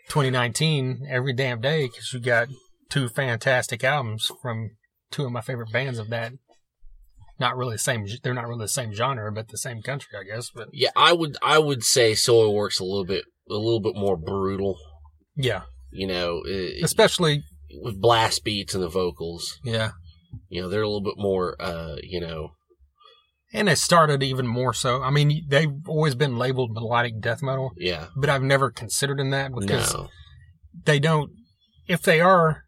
2019, 0.08 1.06
every 1.08 1.32
damn 1.32 1.60
day, 1.60 1.86
because 1.86 2.12
you 2.12 2.20
got 2.20 2.48
two 2.90 3.08
fantastic 3.08 3.82
albums 3.82 4.30
from 4.42 4.70
two 5.10 5.24
of 5.24 5.32
my 5.32 5.40
favorite 5.40 5.72
bands 5.72 5.98
of 5.98 6.10
that. 6.10 6.32
Not 7.38 7.56
really 7.56 7.74
the 7.74 7.78
same. 7.78 8.06
They're 8.22 8.34
not 8.34 8.46
really 8.46 8.64
the 8.64 8.68
same 8.68 8.92
genre, 8.94 9.30
but 9.32 9.48
the 9.48 9.58
same 9.58 9.82
country, 9.82 10.10
I 10.18 10.24
guess. 10.24 10.50
But 10.54 10.68
Yeah, 10.72 10.90
I 10.96 11.12
would 11.12 11.36
I 11.42 11.58
would 11.58 11.82
say 11.84 12.12
Soilwork's 12.12 12.78
a 12.80 12.84
little 12.84 13.04
bit 13.04 13.24
a 13.50 13.54
little 13.54 13.80
bit 13.80 13.96
more 13.96 14.16
brutal. 14.16 14.76
yeah, 15.36 15.62
You 15.90 16.06
know, 16.06 16.42
it, 16.46 16.82
especially 16.84 17.42
with 17.82 18.00
blast 18.00 18.44
beats 18.44 18.72
and 18.74 18.82
the 18.82 18.88
vocals. 18.88 19.58
yeah. 19.64 19.90
You 20.48 20.62
know, 20.62 20.68
they're 20.68 20.82
a 20.82 20.88
little 20.88 21.02
bit 21.02 21.18
more. 21.18 21.56
uh, 21.60 21.96
You 22.02 22.20
know, 22.20 22.50
And 23.52 23.68
it 23.68 23.78
started 23.78 24.22
even 24.22 24.46
more 24.46 24.72
so. 24.72 25.02
I 25.02 25.10
mean, 25.10 25.44
they've 25.48 25.72
always 25.88 26.14
been 26.14 26.36
labeled 26.38 26.70
melodic 26.72 27.20
death 27.20 27.42
metal, 27.42 27.72
yeah. 27.76 28.06
but 28.16 28.30
I've 28.30 28.42
never 28.42 28.70
considered 28.70 29.18
them 29.18 29.30
that 29.30 29.52
because 29.54 29.92
No. 29.94 30.08
they 30.84 30.98
don't. 31.00 31.30
If 31.88 32.02
they 32.02 32.20
are, 32.20 32.62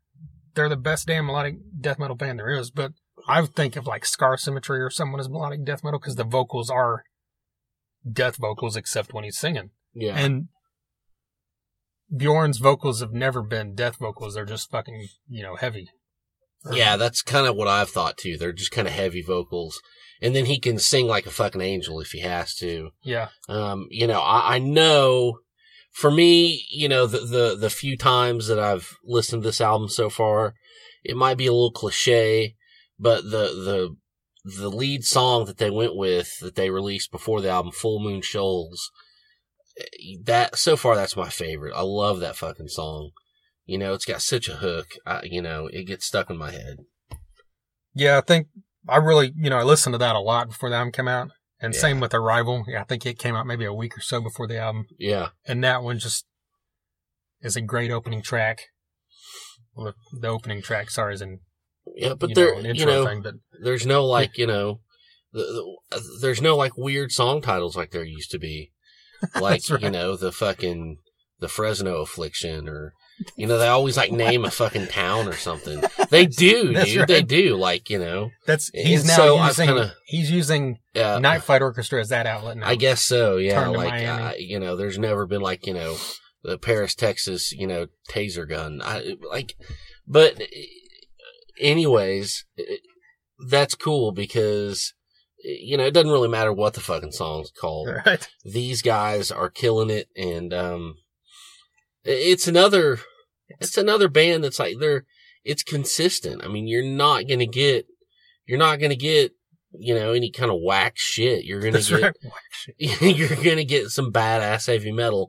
they're 0.55 0.69
the 0.69 0.77
best 0.77 1.07
damn 1.07 1.27
melodic 1.27 1.55
death 1.81 1.99
metal 1.99 2.17
band 2.17 2.39
there 2.41 2.51
is. 2.51 2.71
But 2.71 2.93
I 3.27 3.41
would 3.41 3.55
think 3.55 3.77
of 3.77 3.87
like 3.87 4.05
Scar 4.05 4.37
Symmetry 4.37 4.81
or 4.81 4.91
someone 4.91 5.21
as 5.21 5.29
melodic 5.29 5.65
death 5.65 5.83
metal 5.83 5.99
because 5.99 6.17
the 6.17 6.25
vocals 6.25 6.71
are 6.71 7.05
death 8.11 8.37
vocals 8.37 8.77
except 8.77 9.13
when 9.13 9.25
he's 9.25 9.39
singing. 9.39 9.71
Yeah. 9.95 10.17
And 10.17 10.49
Bjorn's 12.15 12.59
vocals 12.59 13.01
have 13.01 13.13
never 13.13 13.43
been 13.43 13.75
death 13.75 13.97
vocals. 13.97 14.35
They're 14.35 14.45
just 14.45 14.71
fucking, 14.71 15.09
you 15.29 15.43
know, 15.43 15.57
heavy. 15.57 15.89
yeah, 16.73 16.97
that's 16.97 17.23
kind 17.23 17.47
of 17.47 17.57
what 17.57 17.69
I've 17.69 17.91
thought 17.91 18.17
too. 18.17 18.37
They're 18.37 18.53
just 18.53 18.71
kind 18.73 18.87
of 18.87 18.95
heavy 18.95 19.23
vocals. 19.23 19.81
And 20.23 20.35
then 20.35 20.47
he 20.47 20.59
can 20.59 20.79
sing 20.79 21.07
like 21.07 21.27
a 21.27 21.31
fucking 21.31 21.61
angel 21.61 22.01
if 22.01 22.13
he 22.13 22.21
has 22.21 22.55
to. 22.57 22.91
Yeah. 23.03 23.29
Um, 23.49 23.87
you 23.91 24.07
know, 24.07 24.21
I, 24.21 24.57
I 24.57 24.59
know 24.59 25.41
for 25.93 26.11
me, 26.11 26.65
you 26.71 26.89
know, 26.89 27.07
the, 27.07 27.21
the, 27.21 27.57
the 27.59 27.71
few 27.71 27.97
times 27.97 28.49
that 28.49 28.59
I've 28.59 28.97
listened 29.05 29.43
to 29.43 29.49
this 29.49 29.61
album 29.61 29.89
so 29.89 30.09
far, 30.11 30.55
it 31.05 31.17
might 31.17 31.39
be 31.39 31.47
a 31.47 31.53
little 31.53 31.71
cliche, 31.71 32.56
but 32.99 33.25
the, 33.25 33.31
the, 33.31 33.97
the 34.59 34.69
lead 34.69 35.05
song 35.05 35.45
that 35.47 35.59
they 35.59 35.71
went 35.71 35.97
with 35.97 36.39
that 36.41 36.55
they 36.55 36.71
released 36.71 37.11
before 37.11 37.41
the 37.41 37.51
album, 37.51 37.73
Full 37.73 38.01
Moon 38.01 38.23
Shoals, 38.23 38.91
that, 40.25 40.57
so 40.57 40.77
far 40.77 40.95
that's 40.95 41.17
my 41.17 41.29
favorite. 41.29 41.75
I 41.75 41.83
love 41.83 42.21
that 42.21 42.37
fucking 42.37 42.69
song. 42.69 43.11
You 43.65 43.79
know, 43.79 43.95
it's 43.95 44.05
got 44.05 44.23
such 44.23 44.49
a 44.49 44.57
hook. 44.57 44.87
I, 45.05 45.23
you 45.25 45.43
know, 45.43 45.67
it 45.67 45.85
gets 45.85 46.07
stuck 46.07 46.31
in 46.31 46.39
my 46.39 46.53
head. 46.53 46.77
Yeah, 47.95 48.19
I 48.19 48.21
think 48.21 48.49
I 48.89 48.99
really, 48.99 49.33
you 49.37 49.51
know, 49.51 49.59
I 49.59 49.65
listened 49.65 49.95
to 49.95 49.99
that 49.99 50.15
a 50.17 50.21
lot 50.21 50.49
before 50.49 50.71
the 50.71 50.77
album 50.77 50.93
came 50.93 51.09
out. 51.09 51.31
And 51.61 51.75
Yeah. 51.75 51.81
same 51.81 52.01
with 52.01 52.15
Arrival. 52.15 52.65
Yeah, 52.69 52.83
I 52.83 52.85
think 52.85 53.05
it 53.07 53.19
came 53.19 53.35
out 53.35 53.47
maybe 53.47 53.65
a 53.65 53.73
week 53.73 53.97
or 53.97 54.03
so 54.03 54.21
before 54.21 54.47
the 54.47 54.59
album. 54.59 54.87
Yeah. 54.99 55.31
And 55.47 55.65
that 55.65 55.83
one 55.83 55.99
just 55.99 56.27
is 57.41 57.57
a 57.57 57.63
great 57.63 57.91
opening 57.91 58.23
track. 58.23 58.61
Well, 59.75 59.87
the, 60.13 60.21
the 60.21 60.29
opening 60.29 60.63
track, 60.63 60.91
sorry, 60.91 61.15
is 61.15 61.23
in 61.23 61.41
Yeah, 61.95 62.15
but 62.15 62.35
there, 62.35 62.61
know, 62.61 62.71
you 62.73 62.87
know, 62.87 63.07
thing, 63.07 63.23
but 63.23 63.35
there's 63.63 63.87
no 63.87 64.05
like, 64.05 64.37
you 64.39 64.47
know, 64.47 64.81
the, 65.33 65.41
the, 65.41 65.97
uh, 65.97 66.01
there's 66.21 66.43
no 66.43 66.57
like 66.57 66.77
weird 66.77 67.13
song 67.13 67.41
titles 67.41 67.77
like 67.77 67.91
there 67.91 68.05
used 68.05 68.31
to 68.33 68.39
be. 68.39 68.73
Like, 69.41 69.63
right. 69.71 69.81
you 69.81 69.91
know, 69.91 70.15
the 70.15 70.31
fucking, 70.31 70.99
the 71.41 71.49
Fresno 71.49 72.03
affliction 72.03 72.69
or, 72.69 72.93
you 73.35 73.47
know, 73.47 73.57
they 73.57 73.67
always 73.69 73.97
like 73.97 74.13
name 74.27 74.45
a 74.45 74.51
fucking 74.51 74.89
town 74.89 75.27
or 75.27 75.33
something. 75.35 75.83
They 76.11 76.27
do, 76.27 76.73
dude. 76.85 77.09
They 77.09 77.23
do. 77.23 77.57
Like, 77.57 77.91
you 77.91 77.99
know, 77.99 78.31
that's 78.47 78.71
he's 78.73 79.01
And 79.01 79.09
now 79.09 79.17
so 79.17 79.45
using 79.47 79.67
kinda- 79.67 79.95
he's 80.05 80.31
using 80.31 80.79
uh, 80.95 81.19
Night 81.19 81.43
Flight 81.43 81.63
Orchestra 81.63 81.99
as 82.01 82.11
that 82.11 82.27
outlet 82.27 82.59
now. 82.59 82.69
I 82.69 82.77
guess 82.77 83.03
so. 83.03 83.39
Yeah. 83.39 83.67
Like, 83.69 84.07
uh, 84.07 84.35
you 84.39 84.61
know, 84.61 84.77
there's 84.77 84.99
never 84.99 85.27
been 85.27 85.41
like, 85.41 85.67
you 85.67 85.75
know, 85.75 85.97
the 86.45 86.59
Paris, 86.59 86.95
Texas, 86.95 87.51
you 87.53 87.67
know, 87.67 87.87
taser 88.09 88.49
gun. 88.49 88.81
I 88.85 89.17
like, 89.29 89.55
but 90.07 90.41
anyways, 91.59 92.45
that's 93.49 93.75
cool 93.75 94.13
because 94.13 94.95
you 95.39 95.77
know 95.77 95.85
it 95.85 95.93
doesn't 95.93 96.11
really 96.11 96.29
matter 96.29 96.53
what 96.53 96.75
the 96.75 96.81
fucking 96.81 97.13
song's 97.13 97.51
called. 97.51 97.89
Right. 98.07 98.29
These 98.45 98.83
guys 98.83 99.31
are 99.31 99.51
killing 99.51 99.91
it, 99.91 100.09
and 100.17 100.53
um, 100.53 100.97
it's 102.05 102.49
another, 102.49 102.99
it's 103.61 103.77
another 103.77 104.09
band 104.09 104.45
that's 104.45 104.59
like 104.59 104.77
they're, 104.79 105.05
it's 105.45 105.63
consistent. 105.63 106.45
I 106.45 106.49
mean, 106.49 106.67
you're 106.67 106.85
not 106.85 107.29
gonna 107.29 107.47
get, 107.47 107.87
you're 108.47 108.59
not 108.59 108.81
gonna 108.81 108.97
get. 108.97 109.33
You 109.79 109.95
know, 109.95 110.13
any 110.13 110.31
kind 110.31 110.51
of 110.51 110.61
whack 110.63 110.95
shit. 110.97 111.45
You're 111.45 111.61
gonna 111.61 111.73
That's 111.73 111.91
get 111.91 112.03
right. 112.03 112.17
you're 112.79 113.37
gonna 113.45 113.65
get 113.65 113.89
some 113.89 114.11
badass 114.11 114.69
heavy 114.69 114.91
metal 114.91 115.29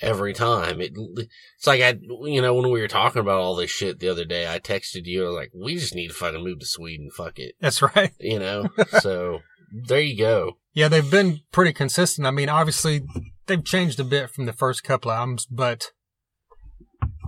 every 0.00 0.32
time. 0.32 0.80
It, 0.80 0.92
it's 0.96 1.66
like 1.66 1.80
I, 1.80 1.98
you 2.24 2.42
know, 2.42 2.54
when 2.54 2.70
we 2.70 2.80
were 2.80 2.88
talking 2.88 3.20
about 3.20 3.40
all 3.40 3.56
this 3.56 3.70
shit 3.70 3.98
the 4.00 4.08
other 4.08 4.24
day, 4.24 4.52
I 4.52 4.58
texted 4.58 5.04
you. 5.04 5.24
I 5.24 5.26
was 5.28 5.36
like, 5.36 5.50
"We 5.54 5.74
just 5.76 5.94
need 5.94 6.08
to 6.08 6.14
fucking 6.14 6.42
move 6.44 6.60
to 6.60 6.66
Sweden. 6.66 7.10
Fuck 7.16 7.38
it," 7.38 7.54
That's 7.60 7.82
right. 7.82 8.12
you 8.20 8.38
know. 8.38 8.68
so 9.00 9.40
there 9.86 10.00
you 10.00 10.16
go. 10.16 10.52
Yeah, 10.72 10.88
they've 10.88 11.10
been 11.10 11.40
pretty 11.52 11.72
consistent. 11.72 12.26
I 12.26 12.30
mean, 12.30 12.48
obviously, 12.48 13.02
they've 13.46 13.64
changed 13.64 13.98
a 14.00 14.04
bit 14.04 14.30
from 14.30 14.46
the 14.46 14.52
first 14.52 14.84
couple 14.84 15.10
albums, 15.10 15.46
but 15.46 15.90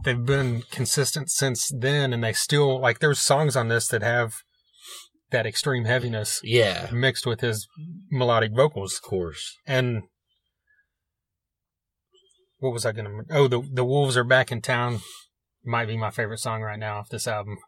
they've 0.05 0.25
been 0.25 0.63
consistent 0.71 1.31
since 1.31 1.71
then. 1.77 2.13
And 2.13 2.23
they 2.23 2.33
still, 2.35 2.81
like, 2.81 2.99
there's 2.99 3.19
songs 3.21 3.57
on 3.57 3.69
this 3.69 3.89
that 3.89 4.03
have 4.03 4.35
that 5.31 5.47
extreme 5.47 5.85
heaviness 5.85 6.41
Yeah, 6.45 6.89
mixed 6.93 7.27
with 7.27 7.41
his 7.41 7.67
melodic 8.11 8.53
vocals. 8.55 8.95
of 8.95 9.03
course. 9.03 9.57
And 9.67 10.03
what 12.59 12.73
was 12.73 12.85
I 12.87 12.93
going 12.93 13.07
to? 13.07 13.35
Oh, 13.35 13.49
the 13.49 13.61
the 13.61 13.85
Wolves 13.85 14.17
are 14.17 14.25
back 14.25 14.53
in 14.53 14.61
town. 14.61 15.01
Might 15.65 15.87
be 15.87 15.97
my 15.97 16.11
favorite 16.11 16.39
song 16.39 16.63
right 16.63 16.79
now 16.79 16.99
off 16.99 17.09
this 17.09 17.27
album. 17.27 17.59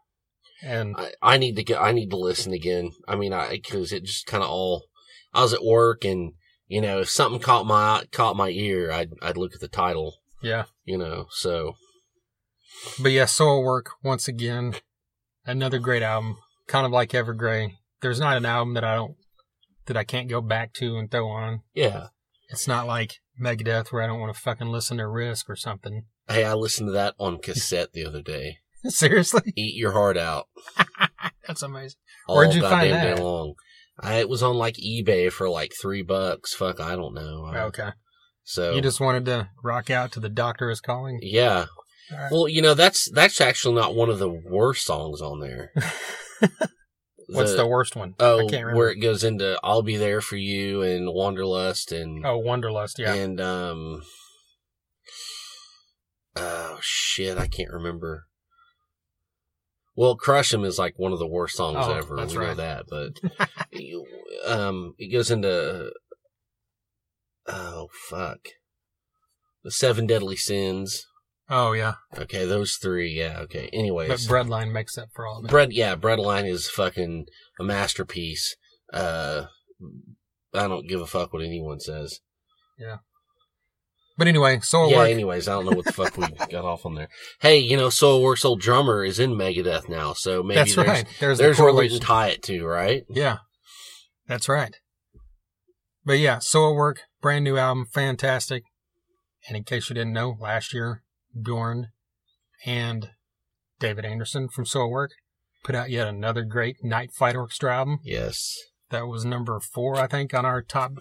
And 0.63 0.95
I, 0.97 1.11
I 1.21 1.37
need 1.37 1.55
to 1.55 1.63
get. 1.63 1.81
I 1.81 1.91
need 1.91 2.09
to 2.11 2.17
listen 2.17 2.53
again. 2.53 2.91
I 3.07 3.15
mean, 3.15 3.33
I 3.33 3.49
because 3.51 3.91
it 3.91 4.03
just 4.03 4.25
kind 4.25 4.43
of 4.43 4.49
all. 4.49 4.85
I 5.33 5.41
was 5.41 5.53
at 5.53 5.63
work, 5.63 6.03
and 6.03 6.33
you 6.67 6.81
know, 6.81 6.99
if 6.99 7.09
something 7.09 7.39
caught 7.41 7.65
my 7.65 8.03
caught 8.11 8.35
my 8.35 8.49
ear, 8.49 8.91
I'd 8.91 9.11
I'd 9.21 9.37
look 9.37 9.53
at 9.53 9.61
the 9.61 9.67
title. 9.67 10.15
yeah, 10.41 10.65
You 10.85 10.97
know, 10.97 11.27
so 11.31 11.75
But 12.99 13.11
yeah, 13.11 13.25
Soilwork, 13.25 13.87
once 14.03 14.27
again, 14.27 14.75
another 15.45 15.79
great 15.79 16.03
album. 16.03 16.37
Kind 16.67 16.85
of 16.85 16.91
like 16.91 17.09
Evergrey. 17.11 17.73
There's 18.01 18.19
not 18.19 18.37
an 18.37 18.45
album 18.45 18.73
that 18.73 18.83
I 18.83 18.95
don't, 18.95 19.15
that 19.85 19.97
I 19.97 20.03
can't 20.03 20.29
go 20.29 20.41
back 20.41 20.73
to 20.73 20.97
and 20.97 21.09
throw 21.09 21.27
on. 21.29 21.61
yeah. 21.73 22.07
It's 22.49 22.67
not 22.67 22.85
like 22.87 23.19
Megadeth 23.39 23.91
where 23.91 24.01
I 24.01 24.07
don't 24.07 24.19
want 24.19 24.33
to 24.33 24.39
fucking 24.41 24.67
listen 24.67 24.97
to 24.97 25.07
Risk 25.07 25.49
or 25.49 25.55
something. 25.55 26.05
Hey, 26.27 26.43
I 26.45 26.53
listened 26.53 26.87
to 26.89 26.93
that 26.93 27.15
on 27.19 27.39
cassette 27.39 27.93
the 27.93 28.05
other 28.05 28.21
day. 28.21 28.57
Seriously? 28.87 29.53
Eat 29.55 29.75
your 29.75 29.91
heart 29.91 30.17
out. 30.17 30.47
That's 31.47 31.61
amazing. 31.61 31.97
all 32.27 32.37
Where'd 32.37 32.53
you 32.53 32.61
find 32.61 32.91
that? 32.93 33.15
day 33.17 33.21
long. 33.21 33.53
I, 33.99 34.15
it 34.19 34.29
was 34.29 34.41
on 34.41 34.55
like 34.55 34.75
eBay 34.77 35.31
for 35.31 35.49
like 35.49 35.71
three 35.79 36.01
bucks. 36.01 36.53
Fuck, 36.55 36.79
I 36.79 36.95
don't 36.95 37.13
know. 37.13 37.45
I- 37.45 37.59
oh, 37.59 37.65
Okay. 37.67 37.89
So 38.43 38.73
You 38.73 38.81
just 38.81 38.99
wanted 38.99 39.25
to 39.25 39.49
rock 39.63 39.89
out 39.91 40.11
to 40.13 40.19
The 40.19 40.29
Doctor 40.29 40.69
is 40.71 40.81
Calling? 40.81 41.19
yeah. 41.21 41.65
Right. 42.11 42.29
Well, 42.31 42.47
you 42.49 42.61
know 42.61 42.73
that's 42.73 43.09
that's 43.11 43.39
actually 43.39 43.75
not 43.75 43.95
one 43.95 44.09
of 44.09 44.19
the 44.19 44.29
worst 44.29 44.83
songs 44.85 45.21
on 45.21 45.39
there. 45.39 45.71
What's 47.31 47.55
the 47.55 47.67
worst 47.67 47.95
one? 47.95 48.15
oh 48.19 48.39
I 48.39 48.41
can't 48.41 48.51
remember. 48.65 48.75
where 48.77 48.89
it 48.89 48.97
goes 48.97 49.23
into 49.23 49.57
"I'll 49.63 49.81
Be 49.81 49.97
There 49.97 50.21
for 50.21 50.35
You" 50.37 50.81
and 50.81 51.07
"Wanderlust" 51.13 51.91
and 51.91 52.25
Oh, 52.25 52.37
Wanderlust, 52.37 52.99
yeah. 52.99 53.13
and 53.13 53.39
um 53.41 54.03
oh 56.35 56.77
shit, 56.81 57.37
I 57.37 57.47
can't 57.47 57.71
remember. 57.71 58.25
Well, 59.95 60.15
"Crush 60.15 60.53
'Em" 60.53 60.63
is 60.63 60.79
like 60.79 60.97
one 60.97 61.11
of 61.13 61.19
the 61.19 61.27
worst 61.27 61.55
songs 61.55 61.77
Oh, 61.79 61.93
ever. 61.93 62.15
that's 62.15 62.33
we 62.35 62.43
know 62.45 62.53
that, 62.55 62.85
but 62.89 63.19
um, 64.51 64.95
it 64.97 65.11
goes 65.11 65.29
into 65.31 65.91
oh 67.47 67.89
fuck, 68.09 68.39
the 69.63 69.71
seven 69.71 70.07
deadly 70.07 70.35
sins. 70.37 71.05
Oh, 71.53 71.73
yeah. 71.73 71.95
Okay, 72.17 72.45
those 72.45 72.77
three. 72.81 73.11
Yeah. 73.11 73.39
Okay. 73.41 73.69
Anyways, 73.73 74.25
But 74.25 74.33
Breadline 74.33 74.71
makes 74.71 74.97
up 74.97 75.09
for 75.13 75.27
all 75.27 75.39
of 75.39 75.49
bread. 75.49 75.73
Yeah, 75.73 75.97
breadline 75.97 76.49
is 76.49 76.69
fucking 76.69 77.25
a 77.59 77.63
masterpiece. 77.63 78.55
Uh, 78.93 79.47
I 80.53 80.67
don't 80.69 80.87
give 80.87 81.01
a 81.01 81.05
fuck 81.05 81.33
what 81.33 81.43
anyone 81.43 81.81
says. 81.81 82.21
Yeah. 82.79 82.97
But 84.17 84.27
anyway, 84.27 84.59
Soul 84.61 84.89
yeah. 84.91 84.97
Work. 84.97 85.09
Anyways, 85.09 85.47
I 85.47 85.53
don't 85.53 85.65
know 85.65 85.75
what 85.75 85.85
the 85.85 85.93
fuck 85.93 86.17
we 86.17 86.27
got 86.49 86.63
off 86.63 86.85
on 86.85 86.95
there. 86.95 87.09
Hey, 87.41 87.57
you 87.57 87.75
know, 87.75 87.87
Soilwork's 87.87 88.45
old 88.45 88.61
drummer 88.61 89.03
is 89.03 89.19
in 89.19 89.31
Megadeth 89.31 89.89
now, 89.89 90.13
so 90.13 90.43
maybe 90.43 90.59
That's 90.59 90.75
there's 90.75 90.87
right. 90.87 91.05
There's, 91.19 91.37
there's 91.37 91.57
the 91.57 91.63
where 91.63 91.73
we 91.73 91.89
can 91.89 91.99
tie 91.99 92.29
it 92.29 92.43
to, 92.43 92.63
right? 92.63 93.03
Yeah, 93.09 93.37
that's 94.27 94.47
right. 94.47 94.75
But 96.05 96.19
yeah, 96.19 96.37
Soilwork, 96.37 96.97
brand 97.21 97.43
new 97.43 97.57
album, 97.57 97.87
fantastic. 97.91 98.63
And 99.47 99.57
in 99.57 99.63
case 99.63 99.89
you 99.89 99.95
didn't 99.95 100.13
know, 100.13 100.37
last 100.39 100.73
year, 100.73 101.03
Bjorn 101.39 101.87
and 102.65 103.09
David 103.79 104.05
Andersson 104.05 104.47
from 104.49 104.65
Soilwork 104.65 105.09
put 105.63 105.75
out 105.75 105.89
yet 105.89 106.07
another 106.07 106.43
great 106.43 106.77
Night 106.83 107.11
Flight 107.13 107.35
Orchestra 107.35 107.75
album. 107.75 107.99
Yes. 108.03 108.55
That 108.89 109.07
was 109.07 109.23
number 109.25 109.59
four, 109.59 109.95
I 109.97 110.07
think, 110.07 110.33
on 110.33 110.45
our 110.45 110.61
top 110.61 110.93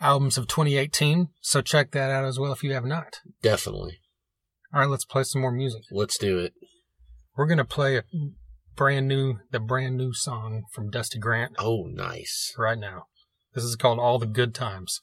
albums 0.00 0.38
of 0.38 0.46
2018. 0.48 1.28
So 1.40 1.60
check 1.60 1.90
that 1.92 2.10
out 2.10 2.24
as 2.24 2.38
well 2.38 2.52
if 2.52 2.62
you 2.62 2.72
have 2.72 2.84
not. 2.84 3.18
Definitely. 3.42 3.98
All 4.74 4.80
right, 4.80 4.88
let's 4.88 5.04
play 5.04 5.22
some 5.24 5.42
more 5.42 5.52
music. 5.52 5.82
Let's 5.90 6.16
do 6.18 6.38
it. 6.38 6.54
We're 7.36 7.46
going 7.46 7.58
to 7.58 7.64
play 7.64 7.98
a 7.98 8.04
brand 8.74 9.06
new, 9.06 9.38
the 9.50 9.60
brand 9.60 9.96
new 9.96 10.12
song 10.14 10.64
from 10.72 10.90
Dusty 10.90 11.18
Grant 11.18 11.52
Oh, 11.58 11.84
nice. 11.92 12.52
right 12.58 12.78
now. 12.78 13.04
This 13.54 13.64
is 13.64 13.76
called 13.76 13.98
All 13.98 14.18
the 14.18 14.26
Good 14.26 14.54
Times. 14.54 15.00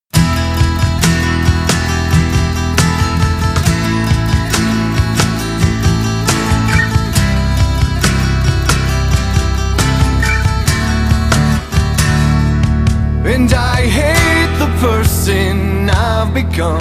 And 13.26 13.54
I 13.54 13.82
hate 13.82 14.58
the 14.58 14.68
person 14.80 15.90
I've 15.90 16.34
become. 16.34 16.80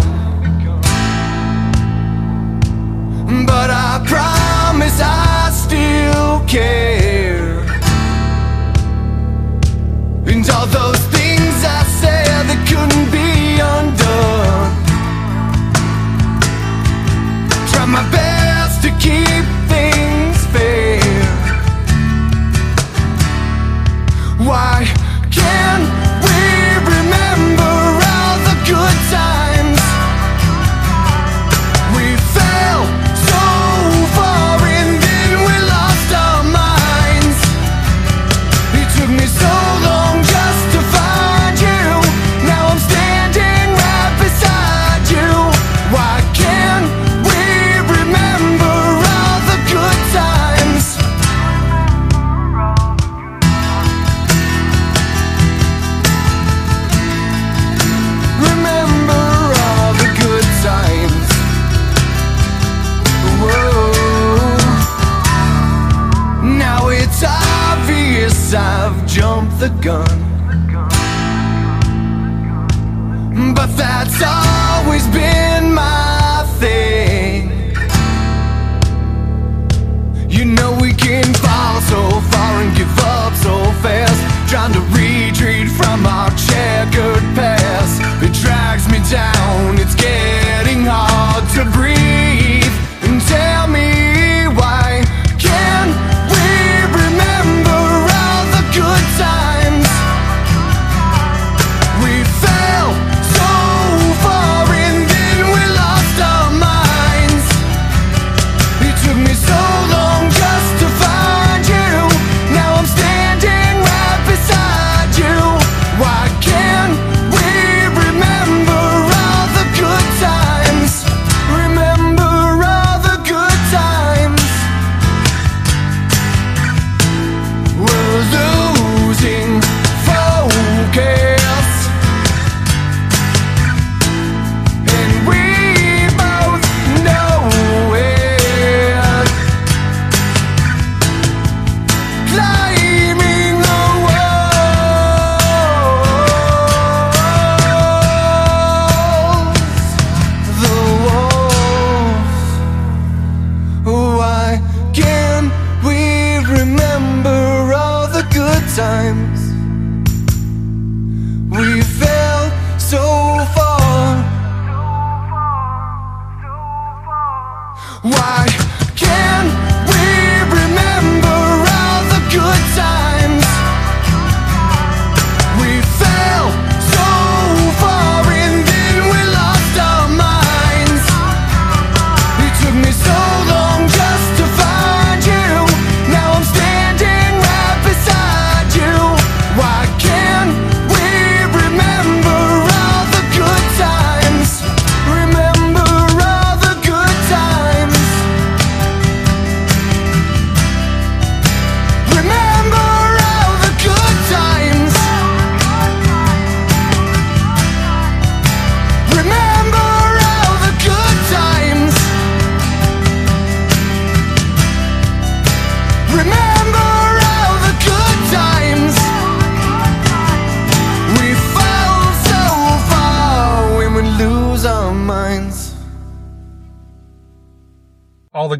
But 3.44 3.70
I 3.70 4.00
promise 4.06 5.00
I 5.02 5.50
still 5.52 6.40
care. 6.46 7.58
And 10.26 10.48
all 10.50 10.66
those 10.66 11.00
things 11.08 11.64
I 11.64 11.82
said 12.00 12.46
that 12.48 12.60
couldn't 12.68 13.10
be 13.10 13.58
undone. 13.74 14.72
Try 17.72 17.84
my 17.86 18.10
best 18.10 18.27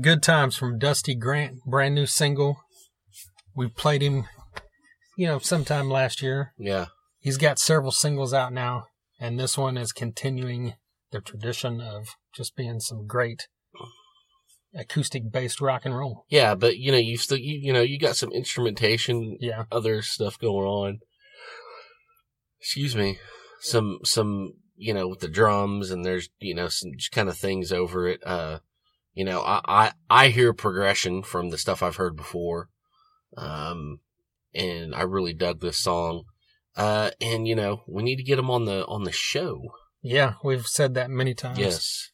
good 0.09 0.23
times 0.23 0.57
from 0.57 0.79
Dusty 0.79 1.15
Grant, 1.15 1.63
brand 1.67 1.95
new 1.95 2.07
single. 2.07 2.63
We 3.55 3.69
played 3.69 4.01
him, 4.01 4.25
you 5.19 5.27
know, 5.27 5.39
sometime 5.39 5.91
last 5.91 6.23
year. 6.23 6.55
Yeah. 6.57 6.87
He's 7.19 7.37
got 7.37 7.59
several 7.59 7.93
singles 7.93 8.33
out 8.33 8.51
now, 8.51 8.87
and 9.21 9.39
this 9.39 9.59
one 9.59 9.77
is 9.77 9.93
continuing 9.93 10.73
the 11.13 11.21
tradition 11.21 11.83
of 11.83 12.07
just 12.35 12.57
being 12.57 12.81
some 12.81 13.07
great 13.07 13.49
acoustic 14.75 15.31
based 15.31 15.61
rock 15.61 15.85
and 15.85 15.95
roll. 15.95 16.25
Yeah, 16.31 16.55
but 16.55 16.79
you 16.79 16.91
know, 16.91 16.97
you 16.97 17.19
still, 17.19 17.37
you, 17.37 17.59
you 17.61 17.75
know, 17.75 17.83
you 17.83 17.99
got 17.99 18.17
some 18.17 18.33
instrumentation, 18.33 19.37
Yeah. 19.41 19.65
other 19.71 20.01
stuff 20.01 20.39
going 20.39 20.67
on. 20.67 20.99
Excuse 22.63 22.97
me. 22.97 23.19
Some, 23.61 23.99
some, 24.05 24.55
you 24.75 24.95
know, 24.95 25.07
with 25.07 25.21
the 25.21 25.29
drums 25.29 25.91
and 25.91 26.03
there's, 26.03 26.31
you 26.39 26.55
know, 26.55 26.69
some 26.69 26.93
kind 27.13 27.29
of 27.29 27.37
things 27.37 27.73
over 27.73 28.09
it. 28.09 28.27
Uh, 28.27 28.61
you 29.19 29.25
know, 29.25 29.41
I, 29.41 29.61
I, 29.67 29.93
I 30.09 30.29
hear 30.29 30.53
progression 30.53 31.25
from 31.25 31.51
the 31.51 31.59
stuff 31.59 31.83
I've 31.83 31.97
heard 31.97 32.15
before. 32.15 32.69
Um, 33.37 33.99
and 34.55 34.95
I 34.95 35.03
really 35.03 35.33
dug 35.33 35.61
this 35.61 35.77
song. 35.77 36.23
Uh, 36.77 37.11
and 37.21 37.49
you 37.49 37.57
know, 37.57 37.83
we 37.89 38.05
need 38.05 38.19
to 38.19 38.23
get 38.23 38.39
him 38.39 38.49
on 38.49 38.65
the, 38.65 38.87
on 38.87 39.03
the 39.03 39.11
show. 39.11 39.73
Yeah, 40.03 40.35
we've 40.45 40.69
said 40.69 40.95
that 40.95 41.11
many 41.11 41.35
times. 41.35 41.59
Yes. 41.59 42.13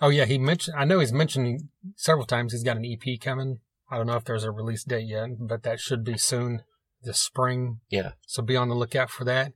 Oh 0.00 0.08
yeah, 0.08 0.24
he 0.24 0.38
mentioned. 0.38 0.78
I 0.78 0.86
know 0.86 1.00
he's 1.00 1.12
mentioned 1.12 1.68
several 1.94 2.24
times. 2.24 2.54
He's 2.54 2.64
got 2.64 2.78
an 2.78 2.86
EP 2.86 3.20
coming. 3.20 3.58
I 3.90 3.98
don't 3.98 4.06
know 4.06 4.16
if 4.16 4.24
there's 4.24 4.44
a 4.44 4.50
release 4.50 4.82
date 4.82 5.08
yet, 5.08 5.28
but 5.38 5.62
that 5.64 5.78
should 5.78 6.04
be 6.04 6.16
soon, 6.16 6.62
this 7.02 7.20
spring. 7.20 7.80
Yeah. 7.90 8.12
So 8.26 8.42
be 8.42 8.56
on 8.56 8.70
the 8.70 8.74
lookout 8.74 9.10
for 9.10 9.24
that. 9.24 9.52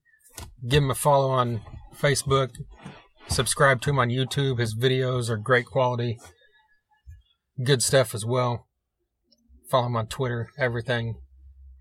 Give 0.69 0.83
him 0.83 0.91
a 0.91 0.95
follow 0.95 1.31
on 1.31 1.63
Facebook. 1.99 2.51
Subscribe 3.29 3.81
to 3.81 3.91
him 3.91 3.99
on 3.99 4.11
YouTube. 4.11 4.59
His 4.59 4.77
videos 4.77 5.31
are 5.31 5.39
great 5.39 5.65
quality. 5.65 6.19
Good 7.63 7.83
stuff 7.83 8.15
as 8.15 8.25
well. 8.25 8.67
Follow 9.71 9.87
him 9.87 9.97
on 9.97 10.07
Twitter, 10.09 10.51
everything. 10.59 11.17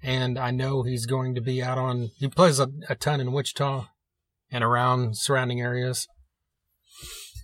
And 0.02 0.38
I 0.38 0.52
know 0.52 0.84
he's 0.84 1.06
going 1.06 1.34
to 1.36 1.42
be 1.42 1.64
out 1.64 1.78
on, 1.78 2.12
he 2.18 2.28
plays 2.28 2.60
a, 2.60 2.70
a 2.90 2.96
ton 2.96 3.22
in 3.22 3.32
Wichita 3.32 3.88
and 4.52 4.64
around 4.64 5.18
surrounding 5.18 5.62
areas. 5.62 6.08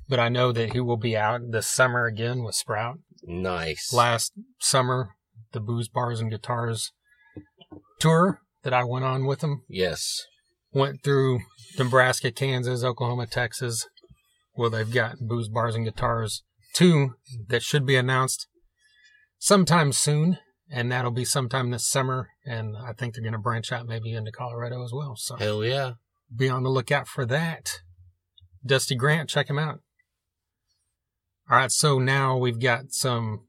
But 0.08 0.20
I 0.20 0.30
know 0.30 0.52
that 0.52 0.74
he 0.74 0.80
will 0.80 0.98
be 0.98 1.16
out 1.16 1.42
this 1.52 1.68
summer 1.68 2.06
again 2.06 2.44
with 2.44 2.56
Sprout. 2.56 3.00
Nice. 3.24 3.94
Last 3.94 4.34
summer, 4.60 5.16
the 5.52 5.60
Booze 5.60 5.88
Bars 5.88 6.20
and 6.20 6.32
Guitars 6.32 6.92
tour 8.00 8.42
that 8.64 8.74
I 8.74 8.84
went 8.84 9.06
on 9.06 9.26
with 9.26 9.42
him 9.42 9.64
yes. 9.68 10.26
went 10.72 11.04
through 11.04 11.40
Nebraska, 11.78 12.32
Kansas, 12.32 12.84
Oklahoma, 12.84 13.28
Texas. 13.28 13.88
where 14.54 14.70
they've 14.70 14.92
got 14.92 15.20
Booze 15.20 15.50
Bars 15.50 15.76
and 15.76 15.86
Guitars 15.86 16.44
2 16.74 17.16
that 17.48 17.64
should 17.64 17.86
be 17.86 17.96
announced 17.96 18.48
sometime 19.38 19.92
soon. 19.92 20.38
And 20.72 20.92
that'll 20.92 21.10
be 21.10 21.26
sometime 21.26 21.72
this 21.72 21.88
summer. 21.88 22.30
And 22.46 22.76
I 22.78 22.94
think 22.94 23.14
they're 23.16 23.24
going 23.24 23.34
to 23.34 23.40
branch 23.40 23.72
out 23.72 23.88
maybe 23.88 24.14
into 24.14 24.32
Colorado 24.32 24.84
as 24.84 24.92
well. 24.94 25.16
So 25.16 25.36
Hell 25.36 25.64
yeah. 25.64 25.94
be 26.36 26.48
on 26.48 26.62
the 26.62 26.70
lookout 26.70 27.08
for 27.08 27.26
that. 27.26 27.82
Dusty 28.64 28.94
Grant, 28.96 29.30
check 29.30 29.50
him 29.50 29.58
out. 29.58 29.80
All 31.50 31.58
right, 31.58 31.72
so 31.72 31.98
now 31.98 32.38
we've 32.38 32.60
got 32.60 32.92
some 32.92 33.46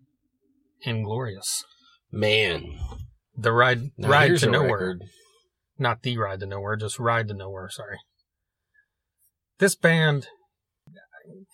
Inglorious. 0.87 1.65
Man. 2.11 2.79
The 3.37 3.53
ride, 3.53 3.91
Now 3.99 4.09
ride 4.09 4.39
to 4.39 4.51
nowhere. 4.51 4.71
record. 4.73 5.03
Not 5.79 6.03
the 6.03 6.17
ride 6.17 6.41
to 6.41 6.47
nowhere, 6.47 6.77
just 6.77 6.99
ride 6.99 7.29
to 7.29 7.35
nowhere. 7.35 7.69
Sorry. 7.71 7.99
This 9.59 9.75
band, 9.75 10.29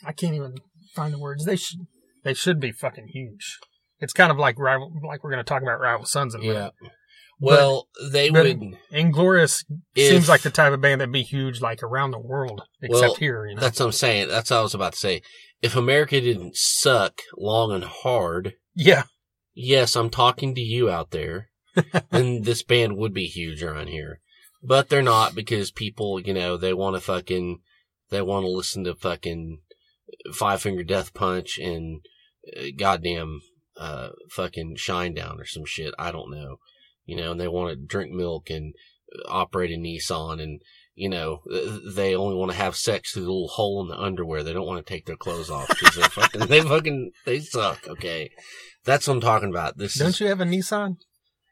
I 0.05 0.13
can't 0.13 0.35
even 0.35 0.55
find 0.97 1.15
the 1.15 1.19
words. 1.19 1.45
They 1.45 1.57
should, 1.57 1.87
they 2.25 2.35
should 2.35 2.59
be 2.59 2.73
fucking 2.73 3.09
huge. 3.09 3.59
It's 4.01 4.13
kind 4.13 4.31
of 4.31 4.39
like 4.39 4.59
rival, 4.59 4.93
like 5.07 5.23
we're 5.23 5.31
going 5.31 5.45
to 5.45 5.49
talk 5.49 5.63
about 5.63 5.81
Rival 5.81 6.07
Sons 6.07 6.35
in 6.35 6.41
a 6.41 6.45
minute. 6.45 6.73
Yeah. 6.83 6.89
Well, 7.39 7.89
they 8.11 8.31
but- 8.31 8.47
would. 8.47 8.79
Inglorious 8.91 9.65
seems 9.97 10.29
like 10.29 10.43
the 10.43 10.51
type 10.51 10.73
of 10.73 10.81
band 10.81 11.01
that'd 11.01 11.13
be 11.13 11.23
huge, 11.23 11.61
like 11.61 11.83
around 11.83 12.11
the 12.11 12.19
world, 12.19 12.63
except 12.83 13.03
Well, 13.03 13.15
here. 13.17 13.47
You 13.47 13.55
know, 13.55 13.61
That's 13.61 13.79
what 13.79 13.87
I'm 13.87 13.93
saying. 13.93 14.29
That's 14.29 14.51
what 14.51 14.59
I 14.59 14.63
was 14.63 14.75
about 14.75 14.95
to 14.95 14.99
say. 14.99 15.23
If 15.63 15.77
America 15.77 16.21
didn't 16.21 16.57
suck 16.57 17.21
long 17.37 17.73
and 17.73 17.85
hard, 17.85 18.55
yeah, 18.75 19.05
yes, 19.55 19.97
I'm 19.97 20.11
talking 20.11 20.55
to 20.55 20.61
you 20.61 20.91
out 20.91 21.11
there, 21.11 21.49
then 22.11 22.43
this 22.43 22.63
band 22.63 22.97
would 22.97 23.13
be 23.15 23.27
huge 23.27 23.63
around 23.63 23.89
here. 23.89 24.21
But 24.63 24.89
they're 24.89 25.03
not 25.03 25.35
because 25.35 25.71
people, 25.71 26.21
you 26.21 26.35
know, 26.35 26.57
they 26.57 26.73
want 26.75 26.97
to 26.97 27.01
fucking, 27.01 27.61
they 28.11 28.23
want 28.23 28.45
to 28.45 28.51
listen 28.51 28.85
to 28.85 28.95
fucking 28.95 29.61
Five 30.33 30.63
Finger 30.63 30.83
Death 30.83 31.15
Punch 31.15 31.59
and 31.59 32.01
uh, 32.57 32.67
goddamn, 32.79 33.41
uh, 33.77 34.11
fucking 34.31 34.77
Shinedown 34.77 35.39
or 35.39 35.47
some 35.47 35.65
shit. 35.67 35.95
I 35.99 36.13
don't 36.13 36.31
know. 36.31 36.57
You 37.05 37.17
know, 37.17 37.33
and 37.33 37.41
they 37.41 37.49
want 37.49 37.71
to 37.71 37.77
drink 37.77 38.13
milk 38.13 38.51
and 38.51 38.75
operate 39.29 39.71
a 39.71 39.77
Nissan 39.77 40.43
and, 40.43 40.61
you 40.95 41.09
know, 41.09 41.43
they 41.95 42.17
only 42.17 42.35
want 42.35 42.51
to 42.51 42.57
have 42.57 42.75
sex 42.75 43.13
through 43.13 43.23
the 43.23 43.31
little 43.31 43.49
hole 43.49 43.83
in 43.83 43.89
the 43.89 44.01
underwear. 44.03 44.43
They 44.43 44.53
don't 44.53 44.67
want 44.67 44.85
to 44.85 44.93
take 44.93 45.07
their 45.07 45.17
clothes 45.17 45.51
off 45.51 45.69
because 45.69 45.95
they 45.95 46.03
fucking, 46.03 46.47
they 46.47 46.61
fucking, 46.63 47.13
they 47.25 47.41
suck. 47.41 47.87
Okay. 47.87 48.31
That's 48.85 49.07
what 49.07 49.15
I'm 49.15 49.21
talking 49.21 49.51
about. 49.51 49.79
This 49.79 49.95
don't 49.95 50.09
is, 50.09 50.21
you 50.21 50.27
have 50.29 50.41
a 50.41 50.45
Nissan? 50.45 50.97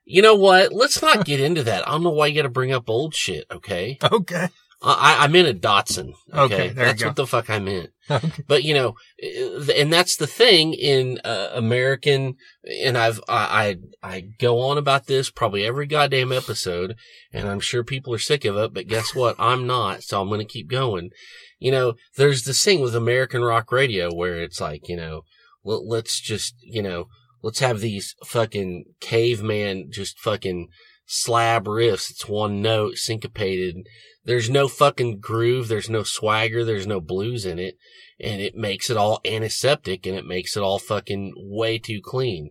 you 0.05 0.23
know 0.23 0.35
what? 0.35 0.73
Let's 0.73 1.01
not 1.01 1.25
get 1.25 1.41
into 1.41 1.63
that. 1.65 1.87
I 1.89 1.93
don't 1.93 2.03
know 2.03 2.11
why 2.11 2.27
you 2.27 2.35
got 2.35 2.43
to 2.43 2.51
bring 2.51 2.73
up 2.73 2.89
old 2.89 3.15
shit. 3.15 3.47
Okay. 3.51 3.99
Okay. 4.13 4.49
I, 4.85 5.25
I 5.25 5.27
meant 5.29 5.49
a 5.49 5.55
Datsun. 5.55 6.13
Okay. 6.33 6.55
Okay, 6.55 6.69
there 6.69 6.87
you 6.87 6.93
That's 6.93 7.05
what 7.05 7.17
the 7.17 7.27
fuck 7.27 7.51
I 7.51 7.59
meant. 7.59 7.91
But 8.47 8.65
you 8.65 8.75
know, 8.75 8.97
uh, 9.23 9.73
and 9.75 9.91
that's 9.91 10.17
the 10.17 10.27
thing 10.27 10.75
in 10.75 11.21
uh, 11.25 11.51
American, 11.55 12.35
and 12.83 12.99
I've, 12.99 13.19
I, 13.29 13.79
I, 14.03 14.11
I 14.17 14.21
go 14.39 14.61
on 14.61 14.77
about 14.77 15.07
this 15.07 15.31
probably 15.31 15.65
every 15.65 15.87
goddamn 15.87 16.31
episode, 16.31 16.97
and 17.33 17.49
I'm 17.49 17.61
sure 17.61 17.83
people 17.83 18.13
are 18.13 18.19
sick 18.19 18.45
of 18.45 18.57
it, 18.57 18.75
but 18.75 18.89
guess 18.89 19.15
what? 19.15 19.37
I'm 19.39 19.67
not, 19.67 20.03
so 20.03 20.21
I'm 20.21 20.29
going 20.29 20.41
to 20.41 20.45
keep 20.45 20.69
going. 20.69 21.11
You 21.59 21.71
know, 21.73 21.95
there's 22.17 22.45
this 22.45 22.63
thing 22.63 22.83
with 22.83 22.95
American 22.95 23.43
rock 23.43 23.73
radio 23.73 24.15
where 24.15 24.37
it's 24.37 24.61
like, 24.61 24.87
you 24.89 24.97
know, 24.97 25.23
let, 25.65 25.87
let's 25.87 26.21
just, 26.21 26.55
you 26.61 26.83
know, 26.83 27.07
let's 27.43 27.61
have 27.61 27.81
these 27.81 28.15
fucking 28.27 28.85
caveman, 29.01 29.89
just 29.91 30.19
fucking 30.19 30.69
slab 31.07 31.65
riffs. 31.65 32.11
It's 32.11 32.29
one 32.29 32.63
note, 32.63 32.97
syncopated. 32.97 33.87
There's 34.25 34.49
no 34.49 34.69
fucking 34.69 35.21
groove. 35.21 35.69
There's 35.69 35.91
no 35.91 36.03
swagger. 36.03 36.65
There's 36.65 36.87
no 36.87 37.01
blues 37.01 37.45
in 37.45 37.59
it. 37.59 37.77
And 38.21 38.41
it 38.41 38.55
makes 38.55 38.91
it 38.91 38.97
all 38.97 39.21
antiseptic 39.25 40.07
and 40.07 40.17
it 40.17 40.25
makes 40.25 40.57
it 40.57 40.63
all 40.63 40.79
fucking 40.79 41.35
way 41.37 41.79
too 41.79 42.01
clean. 42.03 42.51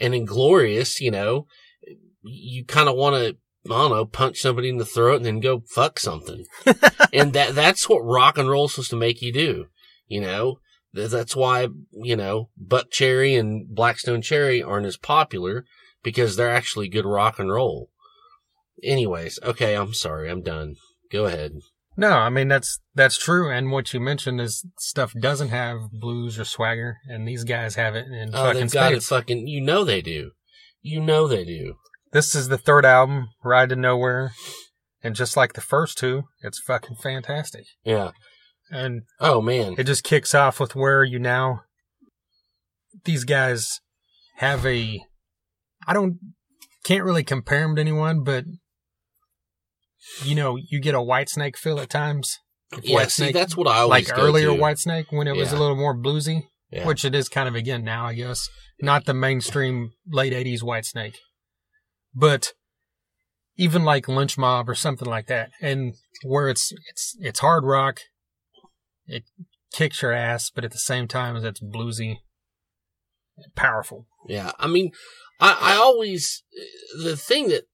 And 0.00 0.14
Inglorious, 0.14 1.00
you 1.00 1.10
know, 1.10 1.46
you 2.22 2.64
kind 2.64 2.88
of 2.88 2.96
want 2.96 3.16
to, 3.16 3.36
I 3.66 3.76
don't 3.76 3.90
know, 3.90 4.04
punch 4.04 4.38
somebody 4.38 4.68
in 4.68 4.76
the 4.76 4.84
throat 4.84 5.16
and 5.16 5.24
then 5.24 5.40
go 5.40 5.62
fuck 5.70 5.98
something. 5.98 6.44
and 7.12 7.32
that, 7.32 7.54
that's 7.54 7.88
what 7.88 8.00
rock 8.00 8.36
and 8.36 8.50
roll 8.50 8.66
is 8.66 8.72
supposed 8.72 8.90
to 8.90 8.96
make 8.96 9.22
you 9.22 9.32
do. 9.32 9.66
You 10.06 10.20
know, 10.20 10.58
that's 10.92 11.34
why, 11.34 11.68
you 11.92 12.16
know, 12.16 12.50
Buckcherry 12.62 13.38
and 13.38 13.66
Black 13.68 13.98
Stone 13.98 14.22
Cherry 14.22 14.62
aren't 14.62 14.86
as 14.86 14.96
popular 14.96 15.64
because 16.02 16.36
they're 16.36 16.54
actually 16.54 16.88
good 16.88 17.06
rock 17.06 17.38
and 17.38 17.50
roll. 17.50 17.90
Anyways, 18.82 19.38
okay, 19.42 19.74
I'm 19.76 19.94
sorry. 19.94 20.30
I'm 20.30 20.42
done. 20.42 20.74
Go 21.10 21.26
ahead. 21.26 21.52
No, 21.96 22.10
I 22.10 22.28
mean 22.28 22.48
that's 22.48 22.80
that's 22.94 23.16
true. 23.16 23.50
And 23.50 23.70
what 23.70 23.94
you 23.94 24.00
mentioned 24.00 24.40
is 24.40 24.66
stuff 24.78 25.12
doesn't 25.20 25.50
have 25.50 25.78
blues 25.92 26.38
or 26.38 26.44
swagger, 26.44 26.96
and 27.08 27.26
these 27.26 27.44
guys 27.44 27.76
have 27.76 27.94
it 27.94 28.06
in 28.08 28.30
Oh, 28.34 28.46
fucking 28.46 28.60
they've 28.60 28.72
got 28.72 28.92
it 28.92 29.02
fucking. 29.02 29.46
You 29.46 29.60
know 29.60 29.84
they 29.84 30.02
do. 30.02 30.32
You 30.82 31.00
know 31.00 31.28
they 31.28 31.44
do. 31.44 31.76
This 32.12 32.34
is 32.34 32.48
the 32.48 32.58
third 32.58 32.84
album, 32.84 33.28
Ride 33.44 33.68
to 33.70 33.76
Nowhere, 33.76 34.32
and 35.02 35.14
just 35.14 35.36
like 35.36 35.52
the 35.52 35.60
first 35.60 35.96
two, 35.98 36.24
it's 36.42 36.58
fucking 36.60 36.96
fantastic. 36.96 37.64
Yeah. 37.84 38.10
And 38.70 39.02
Oh 39.20 39.40
man. 39.40 39.74
it 39.78 39.84
just 39.84 40.04
kicks 40.04 40.34
off 40.34 40.58
with 40.58 40.74
Where 40.74 40.98
Are 41.00 41.04
You 41.04 41.18
Now? 41.18 41.62
These 43.04 43.24
guys 43.24 43.80
have 44.36 44.64
a, 44.66 45.00
I 45.86 45.92
don't, 45.92 46.18
can't 46.84 47.04
really 47.04 47.24
compare 47.24 47.60
them 47.60 47.76
to 47.76 47.80
anyone, 47.80 48.22
but 48.24 48.44
you 50.24 50.34
know, 50.34 50.56
you 50.56 50.80
get 50.80 50.94
a 50.94 50.98
Whitesnake 50.98 51.56
feel 51.56 51.78
at 51.80 51.90
times. 51.90 52.38
Yeah. 52.82 52.94
White 52.96 53.10
See, 53.10 53.24
Snake- 53.24 53.34
that's 53.34 53.56
what 53.56 53.68
I 53.68 53.78
always 53.78 54.08
like 54.08 54.18
earlier 54.18 54.48
to. 54.48 54.54
Whitesnake 54.54 55.06
when 55.10 55.28
it 55.28 55.36
was 55.36 55.52
a 55.52 55.56
little 55.56 55.76
more 55.76 55.96
bluesy, 55.96 56.48
Yeah. 56.70 56.86
which 56.86 57.04
it 57.04 57.14
is 57.14 57.28
kind 57.28 57.48
of 57.48 57.54
again 57.54 57.84
now, 57.84 58.06
I 58.06 58.14
guess. 58.14 58.48
Not 58.80 59.04
the 59.04 59.14
mainstream 59.14 59.92
late 60.08 60.32
'80s 60.32 60.62
Whitesnake, 60.62 61.16
but 62.14 62.52
even 63.56 63.84
like 63.84 64.08
Lynch 64.08 64.36
Mob 64.36 64.68
or 64.68 64.74
something 64.74 65.06
like 65.08 65.26
that, 65.28 65.50
and 65.60 65.94
where 66.24 66.48
it's 66.48 66.72
it's 66.90 67.16
it's 67.20 67.38
hard 67.38 67.64
rock, 67.64 68.00
it 69.06 69.22
kicks 69.72 70.02
your 70.02 70.12
ass, 70.12 70.50
but 70.50 70.64
at 70.64 70.72
the 70.72 70.78
same 70.78 71.06
time 71.06 71.36
it's 71.36 71.60
bluesy, 71.60 72.16
powerful. 73.54 74.06
Yeah, 74.26 74.52
I 74.58 74.66
mean, 74.66 74.90
I, 75.40 75.56
I 75.60 75.74
always 75.76 76.42
the 77.02 77.16
thing 77.16 77.48
that 77.48 77.64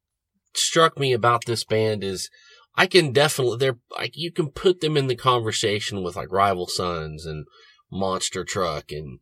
struck 0.55 0.99
me 0.99 1.13
about 1.13 1.45
this 1.47 1.65
band 1.65 2.05
is 2.05 2.31
I 2.77 2.87
can 2.87 3.13
definitely 3.13 3.59
they're 3.59 3.79
like 3.91 4.13
you 4.15 4.33
can 4.33 4.49
put 4.49 4.81
them 4.81 4.97
in 4.97 5.07
the 5.07 5.17
conversation 5.17 6.03
with 6.03 6.17
like 6.17 6.33
Rival 6.33 6.67
Sons 6.67 7.27
and 7.27 7.47
Monster 7.91 8.45
Truck 8.45 8.93
and 8.93 9.19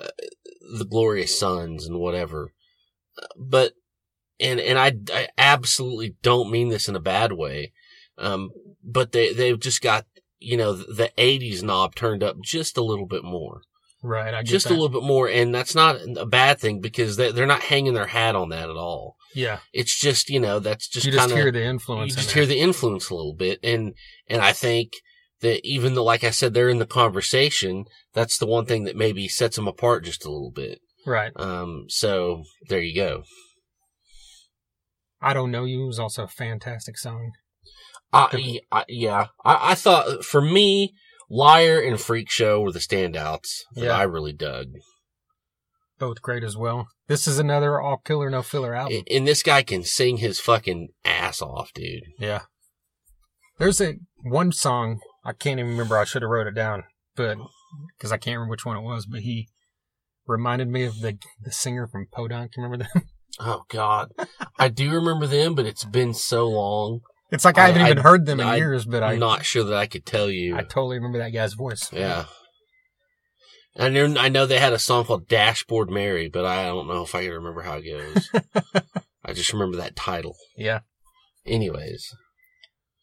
uh, 0.00 0.08
the 0.78 0.84
Glorious 0.84 1.38
Sons 1.38 1.86
and 1.86 1.98
whatever, 1.98 2.52
Uh, 3.20 3.26
but 3.36 3.72
and 4.40 4.60
and 4.60 4.78
I, 4.78 4.92
I 5.12 5.28
absolutely 5.36 6.16
don't 6.22 6.50
mean 6.50 6.68
this 6.68 6.88
in 6.88 6.96
a 6.96 7.00
bad 7.00 7.32
way, 7.32 7.72
um, 8.18 8.50
but 8.82 9.12
they 9.12 9.32
they've 9.32 9.60
just 9.60 9.82
got 9.82 10.06
you 10.38 10.56
know 10.56 10.72
the 10.72 11.10
'80s 11.18 11.62
knob 11.62 11.94
turned 11.94 12.22
up 12.22 12.36
just 12.42 12.76
a 12.76 12.82
little 12.82 13.06
bit 13.06 13.24
more 13.24 13.62
Right, 14.02 14.34
I 14.34 14.42
just 14.42 14.66
that. 14.66 14.72
a 14.72 14.76
little 14.76 14.88
bit 14.88 15.06
more, 15.06 15.28
and 15.28 15.54
that's 15.54 15.76
not 15.76 15.96
a 16.16 16.26
bad 16.26 16.58
thing 16.58 16.80
because 16.80 17.16
they, 17.16 17.30
they're 17.30 17.46
not 17.46 17.62
hanging 17.62 17.94
their 17.94 18.08
hat 18.08 18.34
on 18.34 18.48
that 18.48 18.68
at 18.68 18.76
all. 18.76 19.16
Yeah, 19.34 19.60
It's 19.72 19.98
just 19.98 20.28
you 20.28 20.40
know 20.40 20.58
that's 20.60 20.88
just 20.88 21.06
you 21.06 21.12
just 21.12 21.28
kind 21.28 21.40
hear 21.40 21.50
the 21.52 21.64
influence. 21.64 22.10
you 22.10 22.16
just 22.16 22.30
in 22.30 22.34
hear 22.34 22.42
it. 22.44 22.46
the 22.46 22.60
influence 22.60 23.10
a 23.10 23.14
little 23.14 23.34
bit, 23.34 23.58
and 23.62 23.94
and 24.28 24.42
I 24.42 24.52
think 24.52 24.92
that 25.40 25.60
even 25.66 25.94
though, 25.94 26.04
like 26.04 26.22
I 26.24 26.30
said, 26.30 26.54
they're 26.54 26.68
in 26.68 26.78
the 26.78 26.86
conversation, 26.86 27.84
that's 28.14 28.38
the 28.38 28.46
one 28.46 28.64
thing 28.66 28.84
that 28.84 28.96
maybe 28.96 29.26
sets 29.28 29.56
them 29.56 29.66
apart 29.66 30.04
just 30.04 30.24
a 30.24 30.30
little 30.30 30.52
bit. 30.52 30.78
right. 31.06 31.32
Um, 31.36 31.86
so 31.88 32.42
there 32.68 32.80
you 32.80 32.94
go. 32.94 33.22
I 35.20 35.34
don't 35.34 35.50
know 35.50 35.64
you 35.64 35.86
was 35.86 35.98
also 35.98 36.24
a 36.24 36.28
fantastic 36.28 36.98
song. 36.98 37.30
I, 38.12 38.58
I 38.70 38.84
yeah, 38.88 39.26
I, 39.44 39.70
I 39.70 39.74
thought 39.74 40.24
for 40.24 40.42
me, 40.42 40.92
Liar 41.30 41.80
and 41.80 41.98
Freak 42.00 42.28
Show 42.30 42.60
were 42.60 42.72
the 42.72 42.78
standouts 42.78 43.60
that 43.74 43.84
Yeah. 43.84 43.96
I 43.96 44.02
really 44.02 44.32
dug. 44.34 44.66
Both 45.98 46.20
great 46.20 46.44
as 46.44 46.56
well. 46.56 46.88
This 47.12 47.28
is 47.28 47.38
another 47.38 47.78
all 47.78 47.98
killer 47.98 48.30
no 48.30 48.40
filler 48.40 48.74
album. 48.74 49.02
And, 49.10 49.28
this 49.28 49.42
guy 49.42 49.62
can 49.62 49.84
sing 49.84 50.16
his 50.16 50.40
fucking 50.40 50.88
ass 51.04 51.42
off, 51.42 51.70
dude. 51.74 52.04
Yeah. 52.18 52.42
There's 53.58 53.82
a 53.82 53.96
one 54.24 54.50
song 54.50 55.00
I 55.22 55.34
can't 55.34 55.60
even 55.60 55.72
remember. 55.72 55.98
I 55.98 56.04
should 56.04 56.22
have 56.22 56.30
wrote 56.30 56.46
it 56.46 56.54
down, 56.54 56.84
but 57.14 57.36
because 57.98 58.12
I 58.12 58.16
can't 58.16 58.36
remember 58.36 58.52
which 58.52 58.64
one 58.64 58.78
it 58.78 58.82
was. 58.82 59.04
But 59.04 59.20
he 59.20 59.48
reminded 60.26 60.68
me 60.68 60.84
of 60.84 61.00
the 61.00 61.18
the 61.38 61.52
singer 61.52 61.86
from 61.86 62.06
Podunk. 62.10 62.52
You 62.56 62.62
remember 62.62 62.86
them? 62.92 63.02
Oh 63.40 63.62
God, 63.68 64.12
I 64.58 64.68
do 64.68 64.90
remember 64.90 65.26
them, 65.26 65.54
but 65.54 65.64
it's 65.66 65.84
been 65.84 66.12
so 66.14 66.48
long. 66.48 67.00
It's 67.30 67.44
like 67.46 67.56
I, 67.58 67.64
I- 67.64 67.66
haven't 67.68 67.82
even 67.86 67.98
I- 67.98 68.02
heard 68.02 68.24
them 68.26 68.40
in 68.40 68.46
I- 68.46 68.56
years, 68.56 68.84
but 68.86 69.02
I'm 69.02 69.18
not 69.18 69.44
sure 69.44 69.64
that 69.64 69.76
I 69.76 69.86
could 69.86 70.04
tell 70.06 70.30
you. 70.30 70.54
I 70.56 70.62
totally 70.62 70.96
remember 70.96 71.18
that 71.18 71.30
guy's 71.30 71.52
voice. 71.54 71.90
yeah. 71.92 72.24
I 73.78 73.88
know, 73.88 74.14
I 74.18 74.28
know 74.28 74.44
they 74.46 74.58
had 74.58 74.72
a 74.74 74.78
song 74.78 75.04
called 75.04 75.28
Dashboard 75.28 75.90
Mary, 75.90 76.28
but 76.28 76.44
I 76.44 76.66
don't 76.66 76.86
know 76.88 77.02
if 77.02 77.14
I 77.14 77.22
can 77.24 77.32
remember 77.32 77.62
how 77.62 77.78
it 77.78 77.84
goes. 77.84 78.28
I 79.24 79.32
just 79.32 79.52
remember 79.52 79.78
that 79.78 79.96
title. 79.96 80.36
Yeah. 80.56 80.80
Anyways, 81.46 82.14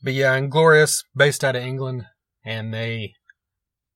But 0.03 0.13
yeah, 0.13 0.35
Inglorious, 0.35 1.03
based 1.15 1.43
out 1.43 1.55
of 1.55 1.63
England, 1.63 2.05
and 2.45 2.73
they 2.73 3.13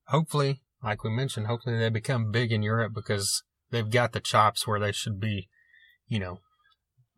hopefully, 0.08 0.62
like 0.82 1.04
we 1.04 1.10
mentioned, 1.10 1.46
hopefully 1.46 1.78
they 1.78 1.88
become 1.90 2.30
big 2.30 2.52
in 2.52 2.62
Europe 2.62 2.92
because 2.94 3.42
they've 3.70 3.90
got 3.90 4.12
the 4.12 4.20
chops 4.20 4.66
where 4.66 4.80
they 4.80 4.92
should 4.92 5.18
be, 5.20 5.48
you 6.08 6.18
know, 6.18 6.40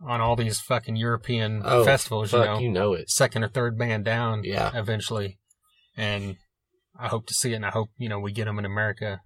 on 0.07 0.21
all 0.21 0.37
these 0.37 0.61
fucking 0.61 0.97
European 0.97 1.63
oh 1.65 1.85
festivals, 1.85 2.31
fuck, 2.31 2.41
you 2.41 2.47
know, 2.47 2.59
you 2.61 2.69
know 2.69 2.93
it. 2.93 3.11
second 3.11 3.43
or 3.43 3.49
third 3.49 3.79
band 3.79 4.05
down 4.05 4.43
Yeah. 4.45 4.71
eventually. 4.75 5.39
And 5.97 6.37
I 6.99 7.09
hope 7.09 7.27
to 7.27 7.35
see 7.35 7.53
it, 7.53 7.57
and 7.57 7.67
I 7.67 7.71
hope, 7.71 7.89
you 7.97 8.09
know, 8.09 8.21
we 8.21 8.33
get 8.33 8.45
them 8.45 8.59
in 8.59 8.65
America 8.67 9.23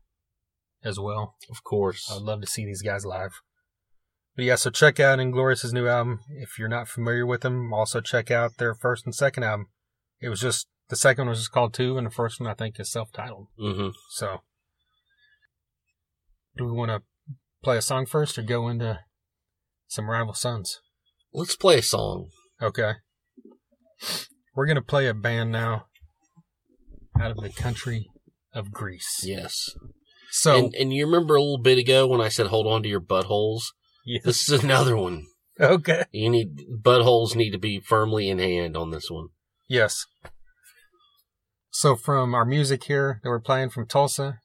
as 0.85 0.99
well. 0.99 1.35
Of 1.51 1.62
course. 1.64 2.11
I'd 2.11 2.22
love 2.22 2.41
to 2.41 2.47
see 2.47 2.64
these 2.64 2.83
guys 2.83 3.05
live. 3.05 3.33
But 4.37 4.45
yeah, 4.45 4.55
so 4.55 4.70
check 4.70 5.01
out 5.01 5.20
Inglorious's 5.20 5.72
new 5.72 5.87
album. 5.89 6.20
If 6.31 6.59
you're 6.59 6.68
not 6.68 6.89
familiar 6.89 7.26
with 7.26 7.43
them, 7.43 7.72
also 7.72 8.01
check 8.01 8.31
out 8.31 8.57
their 8.59 8.74
first 8.74 9.05
and 9.05 9.14
second 9.14 9.43
album. 9.45 9.66
It 10.20 10.28
was 10.28 10.41
just, 10.41 10.68
the 10.89 10.97
second 10.97 11.22
one 11.22 11.31
was 11.31 11.41
just 11.41 11.53
called 11.53 11.74
Two, 11.74 11.99
and 11.99 12.07
the 12.07 12.11
first 12.11 12.41
one 12.41 12.49
I 12.49 12.55
think 12.55 12.78
is 12.78 12.91
self-titled. 12.91 13.49
hmm 13.59 13.89
So, 14.11 14.39
do 16.57 16.64
we 16.64 16.72
want 16.72 16.91
to 16.91 17.03
play 17.62 17.76
a 17.76 17.83
song 17.83 18.07
first 18.07 18.39
or 18.39 18.43
go 18.43 18.68
into 18.68 19.01
some 19.89 20.09
Rival 20.09 20.35
Sons? 20.35 20.81
Let's 21.33 21.57
play 21.57 21.78
a 21.78 21.83
song. 21.83 22.28
Okay. 22.62 22.93
We're 24.55 24.66
going 24.66 24.76
to 24.76 24.83
play 24.83 25.07
a 25.07 25.14
band 25.14 25.53
now 25.53 25.87
out 27.20 27.31
of 27.31 27.39
the 27.39 27.51
country 27.51 28.11
of 28.53 28.72
Greece. 28.72 29.22
Yes. 29.24 29.70
So, 30.31 30.57
and, 30.57 30.74
and 30.74 30.93
you 30.95 31.07
remember 31.07 31.35
a 31.35 31.43
little 31.43 31.59
bit 31.59 31.78
ago 31.78 32.07
when 32.07 32.20
I 32.20 32.28
said 32.28 32.47
hold 32.47 32.66
on 32.66 32.83
to 32.83 32.89
your 32.89 33.01
buttholes? 33.01 33.62
yes. 34.05 34.22
This 34.24 34.49
is 34.49 34.64
another 34.64 34.97
one. 34.97 35.26
okay. 35.61 36.05
You 36.12 36.31
need 36.31 36.59
buttholes 36.83 37.37
need 37.37 37.51
to 37.51 37.59
be 37.59 37.81
firmly 37.81 38.28
in 38.28 38.39
hand 38.39 38.76
on 38.76 38.91
this 38.91 39.11
one. 39.11 39.28
Yes. 39.68 40.07
So 41.70 41.97
from 41.97 42.35
our 42.35 42.45
music 42.45 42.85
here 42.85 43.20
that 43.22 43.28
we're 43.28 43.41
playing 43.41 43.70
from 43.70 43.87
Tulsa 43.87 44.41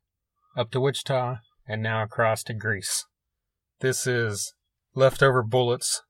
up 0.58 0.72
to 0.72 0.80
Wichita 0.80 1.38
and 1.68 1.82
now 1.82 2.04
across 2.04 2.44
to 2.44 2.54
Greece. 2.54 3.06
This 3.80 4.06
is 4.08 4.54
Leftover 4.94 5.44
Bullets 5.44 6.02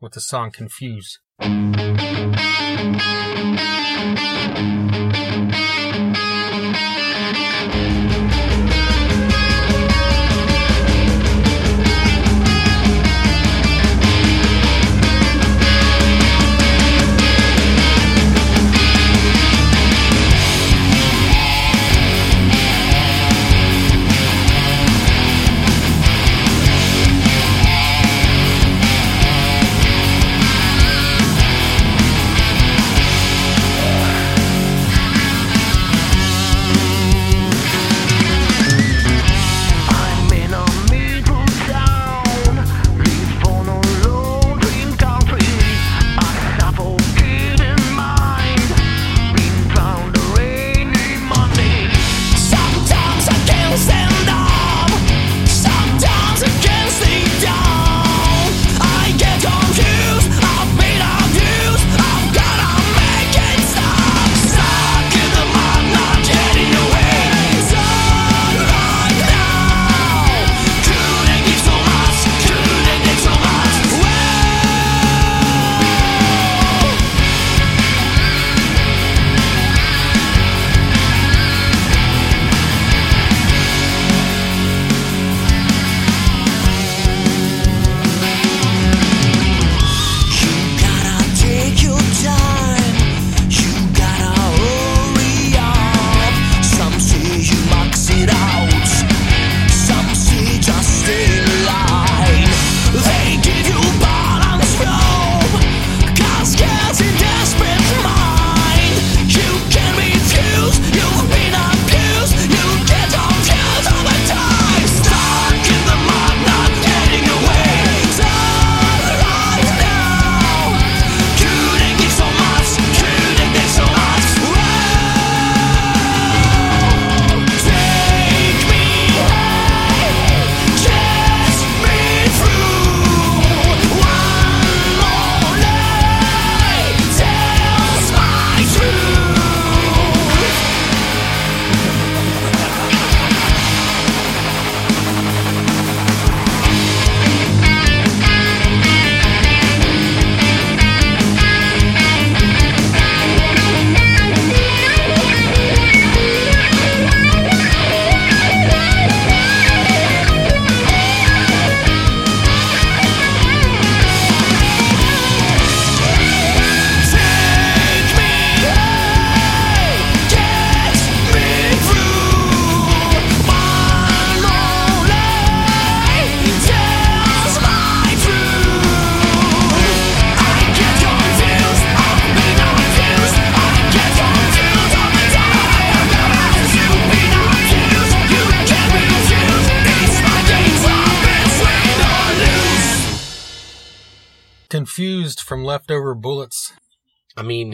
with 0.00 0.12
the 0.12 0.20
song 0.20 0.50
Confuse. 0.50 1.18
Confused 1.40 3.19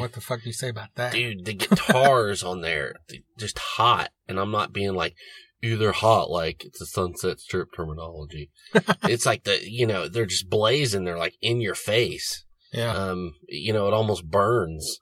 What 0.07 0.15
the 0.15 0.21
fuck 0.21 0.43
do 0.43 0.49
you 0.49 0.53
say 0.53 0.69
about 0.69 0.91
that? 0.95 1.13
dude, 1.15 1.45
the 1.45 1.55
guitars 1.55 2.45
on 2.45 2.61
there, 2.61 2.95
just 3.37 3.59
hot. 3.59 4.11
And 4.29 4.39
I'm 4.39 4.53
not 4.53 4.73
being 4.73 4.95
like, 4.95 5.17
either 5.63 5.91
hot, 5.91 6.31
like 6.31 6.65
it's 6.65 6.81
a 6.81 6.87
sunset 6.87 7.41
strip 7.41 7.71
terminology. 7.75 8.51
it's 9.03 9.27
like 9.27 9.43
the, 9.43 9.59
you 9.69 9.85
know, 9.85 10.09
they're 10.09 10.27
just 10.27 10.49
blazing. 10.49 11.03
They're 11.03 11.19
like 11.19 11.35
in 11.43 11.61
your 11.61 11.75
face. 11.75 12.45
Yeah. 12.73 12.93
Um, 12.93 13.35
you 13.49 13.73
know, 13.73 13.89
it 13.89 13.95
almost 13.95 14.31
burns. 14.31 14.99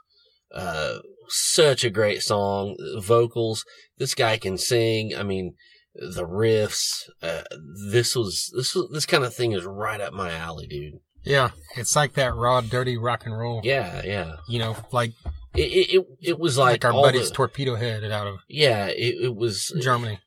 Uh, 0.54 1.00
such 1.28 1.84
a 1.84 1.90
great 1.90 2.22
song. 2.22 2.74
Vocals. 3.02 3.66
This 3.98 4.14
guy 4.14 4.38
can 4.38 4.56
sing. 4.56 5.14
I 5.14 5.22
mean, 5.22 5.54
the 5.94 6.26
riffs. 6.26 7.10
Uh, 7.20 7.42
this 7.90 8.16
was, 8.16 8.50
this 8.56 8.74
was, 8.74 8.88
this 8.90 9.04
kind 9.04 9.24
of 9.24 9.34
thing 9.34 9.52
is 9.52 9.64
right 9.64 10.00
up 10.00 10.14
my 10.14 10.32
alley, 10.32 10.66
dude. 10.66 11.00
Yeah. 11.24 11.50
It's 11.76 11.96
like 11.96 12.14
that 12.14 12.34
raw, 12.34 12.60
dirty 12.60 12.96
rock 12.96 13.24
and 13.26 13.36
roll. 13.38 13.60
Yeah, 13.64 14.02
yeah. 14.04 14.36
You 14.48 14.58
know, 14.58 14.76
like 14.92 15.12
It, 15.54 15.60
it, 15.62 15.94
it, 15.96 16.06
it 16.20 16.38
was 16.38 16.58
like, 16.58 16.84
like, 16.84 16.94
our 16.94 17.02
buddy's 17.02 17.28
the- 17.30 17.34
torpedo 17.34 17.74
head 17.76 18.04
out 18.04 18.26
of 18.26 18.36
yeah, 18.48 18.86
it, 18.86 19.16
it 19.24 19.34
was, 19.36 19.72
Germany. 19.80 20.18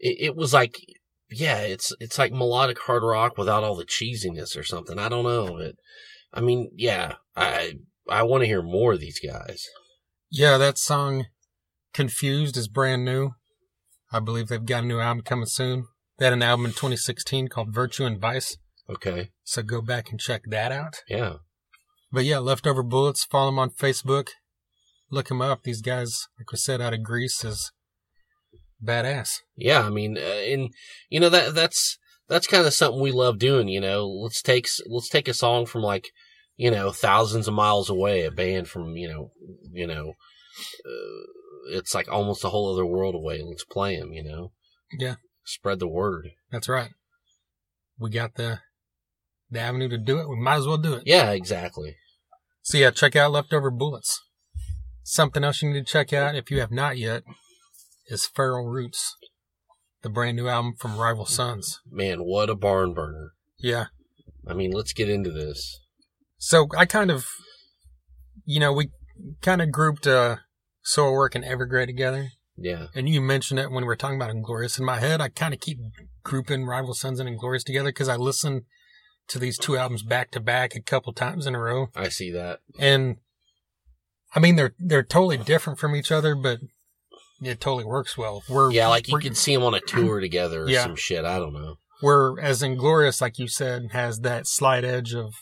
it, 0.00 0.16
it 0.20 0.36
was 0.36 0.52
like 0.54 0.76
yeah 1.28 1.58
it's 1.58 1.92
it's 1.98 2.18
like 2.20 2.30
melodic 2.32 2.78
hard 2.82 3.02
rock 3.02 3.36
without 3.36 3.64
all 3.64 3.74
the 3.74 3.84
cheesiness 3.84 4.56
or 4.56 4.62
something 4.62 4.96
i 4.96 5.08
don't 5.08 5.24
know 5.24 5.56
but 5.58 5.74
i 6.32 6.40
mean 6.40 6.70
yeah 6.76 7.14
i 7.34 7.72
i 8.08 8.22
want 8.22 8.42
to 8.42 8.46
hear 8.46 8.62
more 8.62 8.92
of 8.92 9.00
these 9.00 9.18
guys 9.18 9.64
Yeah, 10.30 10.56
that 10.56 10.78
song 10.78 11.26
Confused 11.92 12.56
is 12.56 12.68
brand 12.68 13.04
new. 13.04 13.30
I 14.12 14.20
believe 14.20 14.48
they've 14.48 14.64
got 14.64 14.84
a 14.84 14.86
new 14.86 15.00
album 15.00 15.22
coming 15.24 15.46
soon. 15.46 15.86
They 16.18 16.26
had 16.26 16.32
an 16.34 16.42
album 16.42 16.66
in 16.66 16.72
2016 16.72 17.48
called 17.48 17.72
Virtue 17.74 18.04
and 18.04 18.20
Vice. 18.20 18.58
Okay 18.88 19.30
So 19.44 19.62
go 19.62 19.80
back 19.82 20.10
and 20.10 20.20
check 20.20 20.42
that 20.48 20.72
out. 20.72 21.02
yeah 21.08 21.34
But 22.12 22.24
yeah, 22.24 22.38
Leftover 22.38 22.82
Bullets, 22.82 23.24
follow 23.24 23.46
them 23.50 23.58
on 23.58 23.70
Facebook. 23.70 24.28
Look 25.10 25.28
them 25.28 25.42
up. 25.42 25.62
These 25.62 25.82
guys, 25.82 26.26
like 26.38 26.50
we 26.52 26.58
said, 26.58 26.80
out 26.80 26.94
of 26.94 27.02
Greece 27.02 27.44
is 27.44 27.72
badass. 28.84 29.40
yeah 29.56 29.80
i 29.82 29.88
mean 29.90 30.18
uh, 30.18 30.20
and 30.20 30.70
you 31.08 31.18
know 31.18 31.30
that 31.30 31.54
that's 31.54 31.98
that's 32.28 32.46
kind 32.46 32.66
of 32.66 32.74
something 32.74 33.00
we 33.00 33.10
love 33.10 33.38
doing 33.38 33.68
you 33.68 33.80
know 33.80 34.06
let's 34.06 34.42
take 34.42 34.68
let's 34.86 35.08
take 35.08 35.28
a 35.28 35.34
song 35.34 35.64
from 35.64 35.80
like 35.82 36.08
you 36.56 36.70
know 36.70 36.90
thousands 36.92 37.48
of 37.48 37.54
miles 37.54 37.88
away 37.88 38.24
a 38.24 38.30
band 38.30 38.68
from 38.68 38.94
you 38.94 39.08
know 39.08 39.30
you 39.72 39.86
know 39.86 40.12
uh, 40.84 41.22
it's 41.70 41.94
like 41.94 42.06
almost 42.12 42.44
a 42.44 42.50
whole 42.50 42.70
other 42.72 42.84
world 42.84 43.14
away 43.14 43.40
let's 43.42 43.64
play 43.64 43.98
them 43.98 44.12
you 44.12 44.22
know 44.22 44.52
Yeah. 44.98 45.14
spread 45.44 45.78
the 45.78 45.88
word 45.88 46.28
That's 46.52 46.68
right. 46.68 46.90
We 47.98 48.10
got 48.10 48.34
the 48.34 48.60
the 49.50 49.60
avenue 49.60 49.88
to 49.88 49.98
do 49.98 50.18
it. 50.18 50.28
We 50.28 50.36
might 50.36 50.56
as 50.56 50.66
well 50.66 50.78
do 50.78 50.94
it. 50.94 51.02
yeah 51.06 51.30
exactly 51.30 51.96
So 52.62 52.78
yeah, 52.78 52.90
check 52.90 53.14
out 53.16 53.32
Leftover 53.32 53.70
Bullets. 53.70 54.20
Something 55.02 55.44
else 55.44 55.62
you 55.62 55.70
need 55.72 55.86
to 55.86 55.92
check 55.92 56.12
out 56.12 56.34
if 56.34 56.50
you 56.50 56.60
have 56.60 56.72
not 56.72 56.98
yet 56.98 57.22
is 58.08 58.26
Feral 58.26 58.66
Roots, 58.66 59.14
the 60.02 60.08
brand 60.08 60.36
new 60.36 60.48
album 60.48 60.74
from 60.78 60.96
Rival 60.96 61.26
Sons. 61.26 61.80
man 61.90 62.20
what 62.24 62.50
a 62.50 62.54
barn 62.54 62.92
burner 62.94 63.32
Yeah. 63.58 63.86
I 64.48 64.54
mean, 64.54 64.70
let's 64.70 64.92
get 64.92 65.08
into 65.08 65.30
this. 65.32 65.80
So 66.38 66.68
I 66.76 66.86
kind 66.86 67.10
of, 67.10 67.26
you 68.44 68.60
know, 68.60 68.72
we 68.72 68.90
kind 69.42 69.60
of 69.60 69.72
grouped 69.72 70.06
uh, 70.06 70.36
Soilwork 70.84 71.34
and 71.34 71.44
Evergrey 71.44 71.86
together. 71.86 72.28
Yeah. 72.56 72.86
And 72.94 73.08
you 73.08 73.20
mentioned 73.20 73.58
it 73.60 73.70
when 73.70 73.82
we 73.82 73.88
were 73.88 73.96
talking 73.96 74.16
about 74.16 74.30
Inglorious. 74.30 74.78
In 74.78 74.84
my 74.84 75.00
head, 75.00 75.20
I 75.20 75.28
kind 75.28 75.52
of 75.52 75.60
keep 75.60 75.78
grouping 76.22 76.64
Rival 76.64 76.94
Sons 76.94 77.18
and 77.18 77.28
Inglorious 77.28 77.64
together 77.64 77.88
because 77.90 78.08
I 78.08 78.16
listen 78.16 78.62
to 79.28 79.38
these 79.38 79.58
two 79.58 79.76
albums 79.76 80.02
back 80.02 80.30
to 80.32 80.40
back 80.40 80.74
a 80.74 80.80
couple 80.82 81.12
times 81.12 81.46
in 81.46 81.54
a 81.54 81.60
row. 81.60 81.88
I 81.96 82.08
see 82.08 82.30
that. 82.32 82.60
And 82.78 83.16
I 84.34 84.40
mean, 84.40 84.56
they're 84.56 84.74
they're 84.78 85.02
totally 85.02 85.36
different 85.38 85.78
from 85.78 85.94
each 85.96 86.12
other, 86.12 86.34
but 86.34 86.60
it 87.42 87.60
totally 87.60 87.84
works 87.84 88.16
well. 88.16 88.42
We're 88.48 88.70
Yeah, 88.72 88.88
like 88.88 89.08
you 89.08 89.14
we're, 89.14 89.34
see 89.34 89.54
them 89.54 89.62
on 89.64 89.74
a 89.74 89.80
tour 89.80 90.20
together 90.20 90.62
or 90.64 90.68
Yeah. 90.70 90.82
some 90.84 90.96
shit. 90.96 91.24
I 91.24 91.38
don't 91.38 91.52
know. 91.54 91.76
we're 92.02 92.38
as 92.40 92.62
Inglorious, 92.62 93.20
like 93.22 93.38
you 93.38 93.48
said, 93.48 93.88
has 93.92 94.20
that 94.20 94.46
slight 94.46 94.84
edge 94.84 95.14
of, 95.14 95.32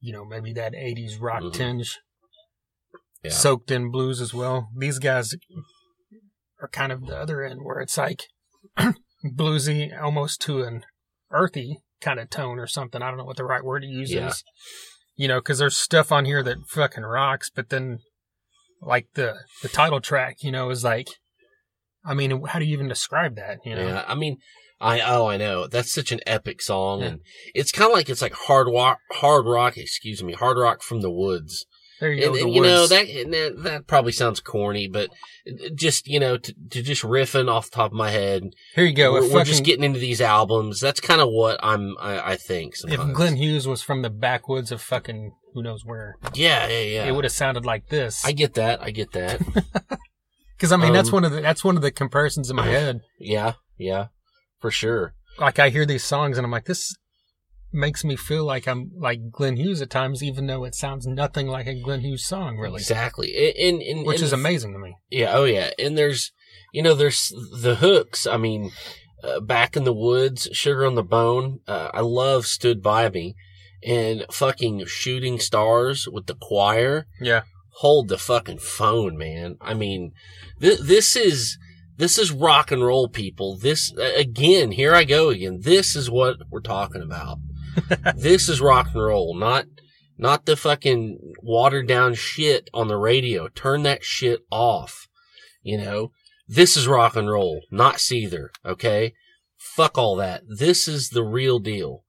you 0.00 0.12
know, 0.12 0.24
maybe 0.24 0.52
that 0.52 0.74
'80s 0.74 1.18
rock 1.18 1.42
Mhm. 1.42 1.52
tinge. 1.54 1.98
Yeah. 3.22 3.30
soaked 3.32 3.70
in 3.70 3.90
blues 3.90 4.18
as 4.22 4.32
well. 4.32 4.70
These 4.74 4.98
guys 4.98 5.34
are 6.62 6.68
kind 6.68 6.90
of 6.90 7.04
the 7.06 7.14
other 7.18 7.42
end 7.42 7.60
where 7.62 7.78
it's 7.80 7.98
like 7.98 8.22
bluesy 9.24 9.90
almost 10.02 10.40
to 10.42 10.62
an 10.62 10.84
earthy 11.30 11.82
kind 12.00 12.18
of 12.20 12.30
tone 12.30 12.58
or 12.58 12.66
something. 12.66 13.02
I 13.02 13.08
don't 13.08 13.18
know 13.18 13.24
what 13.24 13.36
the 13.36 13.44
right 13.44 13.64
word 13.64 13.80
to 13.80 13.86
use 13.88 14.12
Yeah. 14.12 14.28
is. 14.28 14.44
You 15.16 15.28
know, 15.28 15.38
because 15.40 15.58
there's 15.58 15.76
stuff 15.76 16.10
on 16.12 16.24
here 16.24 16.42
that 16.42 16.66
fucking 16.68 17.04
rocks, 17.04 17.50
but 17.54 17.68
then 17.68 17.98
like 18.80 19.06
the 19.14 19.34
the 19.62 19.68
title 19.68 20.00
track, 20.00 20.36
you 20.42 20.50
know, 20.50 20.70
is 20.70 20.82
like, 20.84 21.08
I 22.04 22.14
mean, 22.14 22.44
how 22.46 22.58
do 22.58 22.64
you 22.64 22.72
even 22.72 22.88
describe 22.88 23.36
that? 23.36 23.58
You 23.64 23.74
know, 23.74 23.86
Yeah. 23.86 24.04
I 24.08 24.14
mean, 24.14 24.38
I 24.80 25.00
oh 25.00 25.26
I 25.26 25.36
know 25.36 25.66
that's 25.66 25.92
such 25.92 26.10
an 26.10 26.20
epic 26.26 26.62
song, 26.62 27.00
Yeah. 27.00 27.06
and 27.08 27.20
it's 27.54 27.70
kind 27.72 27.90
of 27.90 27.94
like 27.94 28.08
it's 28.08 28.22
like 28.22 28.32
hard 28.32 28.66
rock, 28.68 28.98
hard 29.12 29.44
rock. 29.46 29.76
Excuse 29.76 30.22
me, 30.22 30.32
hard 30.32 30.56
rock 30.56 30.82
from 30.82 31.02
the 31.02 31.10
woods. 31.10 31.66
There 32.00 32.10
you 32.12 32.24
And, 32.26 32.34
go. 32.34 32.40
and, 32.46 32.54
you 32.54 32.62
know 32.62 32.86
that, 32.86 33.08
and 33.08 33.32
that 33.34 33.62
that 33.62 33.86
probably 33.86 34.12
sounds 34.12 34.40
corny, 34.40 34.88
but 34.88 35.10
just 35.74 36.08
you 36.08 36.18
know 36.18 36.36
to, 36.38 36.54
to 36.70 36.82
just 36.82 37.02
riffing 37.02 37.48
off 37.50 37.70
the 37.70 37.76
top 37.76 37.92
of 37.92 37.96
my 37.96 38.10
head. 38.10 38.44
here 38.74 38.84
you 38.84 38.94
go. 38.94 39.12
we're, 39.12 39.24
if 39.24 39.32
we're 39.32 39.44
just 39.44 39.64
getting 39.64 39.84
into 39.84 39.98
these 40.00 40.20
albums. 40.20 40.80
That's 40.80 41.00
kind 41.00 41.20
of 41.20 41.28
what 41.30 41.60
I'm. 41.62 41.96
I, 42.00 42.32
I 42.32 42.36
think. 42.36 42.72
if 42.74 42.78
Sometimes. 42.80 43.16
Glenn 43.16 43.36
Hughes 43.36 43.68
was 43.68 43.82
from 43.82 44.02
the 44.02 44.10
backwoods 44.10 44.72
of 44.72 44.80
fucking 44.80 45.32
who 45.54 45.62
knows 45.62 45.84
where, 45.84 46.16
yeah, 46.34 46.66
yeah, 46.68 46.80
yeah. 46.82 47.04
it 47.06 47.12
would 47.12 47.24
have 47.24 47.32
sounded 47.32 47.64
like 47.64 47.88
this. 47.88 48.24
I 48.24 48.32
get 48.32 48.54
that. 48.54 48.80
I 48.82 48.90
get 48.90 49.12
that. 49.12 49.40
Because 50.56 50.72
I 50.72 50.76
mean, 50.76 50.92
that's 50.92 51.08
Um, 51.08 51.14
one 51.14 51.24
of 51.24 51.32
the 51.32 51.40
that's 51.40 51.64
one 51.64 51.76
of 51.76 51.82
the 51.82 51.90
comparisons 51.90 52.50
in 52.50 52.56
my 52.56 52.66
head. 52.78 53.00
yeah, 53.18 53.54
yeah, 53.78 54.08
for 54.60 54.70
sure. 54.70 55.14
Like 55.38 55.58
I 55.58 55.70
hear 55.70 55.86
these 55.86 56.04
songs 56.04 56.36
and 56.36 56.44
I'm 56.44 56.50
like, 56.50 56.66
this 56.66 56.94
makes 57.72 58.04
me 58.04 58.16
feel 58.16 58.44
like 58.44 58.66
I'm 58.66 58.90
like 58.96 59.30
Glenn 59.30 59.56
Hughes 59.56 59.80
at 59.80 59.90
times, 59.90 60.22
even 60.22 60.46
though 60.46 60.64
it 60.64 60.74
sounds 60.74 61.06
nothing 61.06 61.46
like 61.46 61.66
a 61.66 61.80
Glenn 61.80 62.00
Hughes 62.00 62.26
song, 62.26 62.56
really. 62.58 62.76
Exactly. 62.76 63.34
And, 63.36 63.80
and, 63.80 63.82
and 63.82 64.06
Which 64.06 64.18
and 64.18 64.24
is 64.24 64.32
amazing 64.32 64.72
to 64.72 64.78
me. 64.78 64.96
Yeah. 65.10 65.32
Oh, 65.34 65.44
yeah. 65.44 65.70
And 65.78 65.96
there's, 65.96 66.32
you 66.72 66.82
know, 66.82 66.94
there's 66.94 67.32
the 67.60 67.76
hooks. 67.76 68.26
I 68.26 68.36
mean, 68.36 68.70
uh, 69.22 69.40
back 69.40 69.76
in 69.76 69.84
the 69.84 69.92
woods, 69.92 70.48
sugar 70.52 70.84
on 70.84 70.94
the 70.94 71.02
bone. 71.02 71.60
Uh, 71.68 71.90
I 71.94 72.00
love 72.00 72.46
stood 72.46 72.82
by 72.82 73.08
me 73.08 73.36
and 73.82 74.24
fucking 74.30 74.84
shooting 74.86 75.38
stars 75.38 76.08
with 76.10 76.26
the 76.26 76.34
choir. 76.34 77.06
Yeah. 77.20 77.42
Hold 77.74 78.08
the 78.08 78.18
fucking 78.18 78.58
phone, 78.58 79.16
man. 79.16 79.56
I 79.60 79.74
mean, 79.74 80.12
th- 80.60 80.80
this 80.80 81.16
is, 81.16 81.56
this 81.96 82.18
is 82.18 82.32
rock 82.32 82.72
and 82.72 82.84
roll 82.84 83.08
people. 83.08 83.56
This, 83.56 83.92
again, 83.92 84.72
here 84.72 84.94
I 84.94 85.04
go 85.04 85.30
again. 85.30 85.60
This 85.62 85.94
is 85.94 86.10
what 86.10 86.36
we're 86.50 86.60
talking 86.60 87.02
about. 87.02 87.38
this 88.16 88.48
is 88.48 88.60
rock 88.60 88.88
and 88.94 89.02
roll, 89.02 89.34
not, 89.34 89.66
not 90.18 90.46
the 90.46 90.56
fucking 90.56 91.34
watered 91.42 91.86
down 91.86 92.14
shit 92.14 92.68
on 92.74 92.88
the 92.88 92.96
radio. 92.96 93.48
Turn 93.48 93.82
that 93.84 94.04
shit 94.04 94.40
off. 94.50 95.08
You 95.62 95.78
know, 95.78 96.12
this 96.48 96.76
is 96.76 96.88
rock 96.88 97.16
and 97.16 97.30
roll, 97.30 97.62
not 97.70 97.96
Seether. 97.96 98.48
Okay. 98.64 99.14
Fuck 99.56 99.98
all 99.98 100.16
that. 100.16 100.42
This 100.48 100.88
is 100.88 101.10
the 101.10 101.22
real 101.22 101.58
deal. 101.58 102.04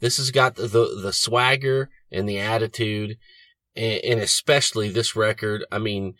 This 0.00 0.16
has 0.16 0.30
got 0.30 0.56
the, 0.56 0.66
the, 0.66 1.00
the 1.02 1.12
swagger 1.12 1.90
and 2.10 2.28
the 2.28 2.38
attitude 2.38 3.16
and, 3.76 4.00
and 4.04 4.20
especially 4.20 4.88
this 4.88 5.14
record. 5.14 5.64
I 5.70 5.78
mean, 5.78 6.14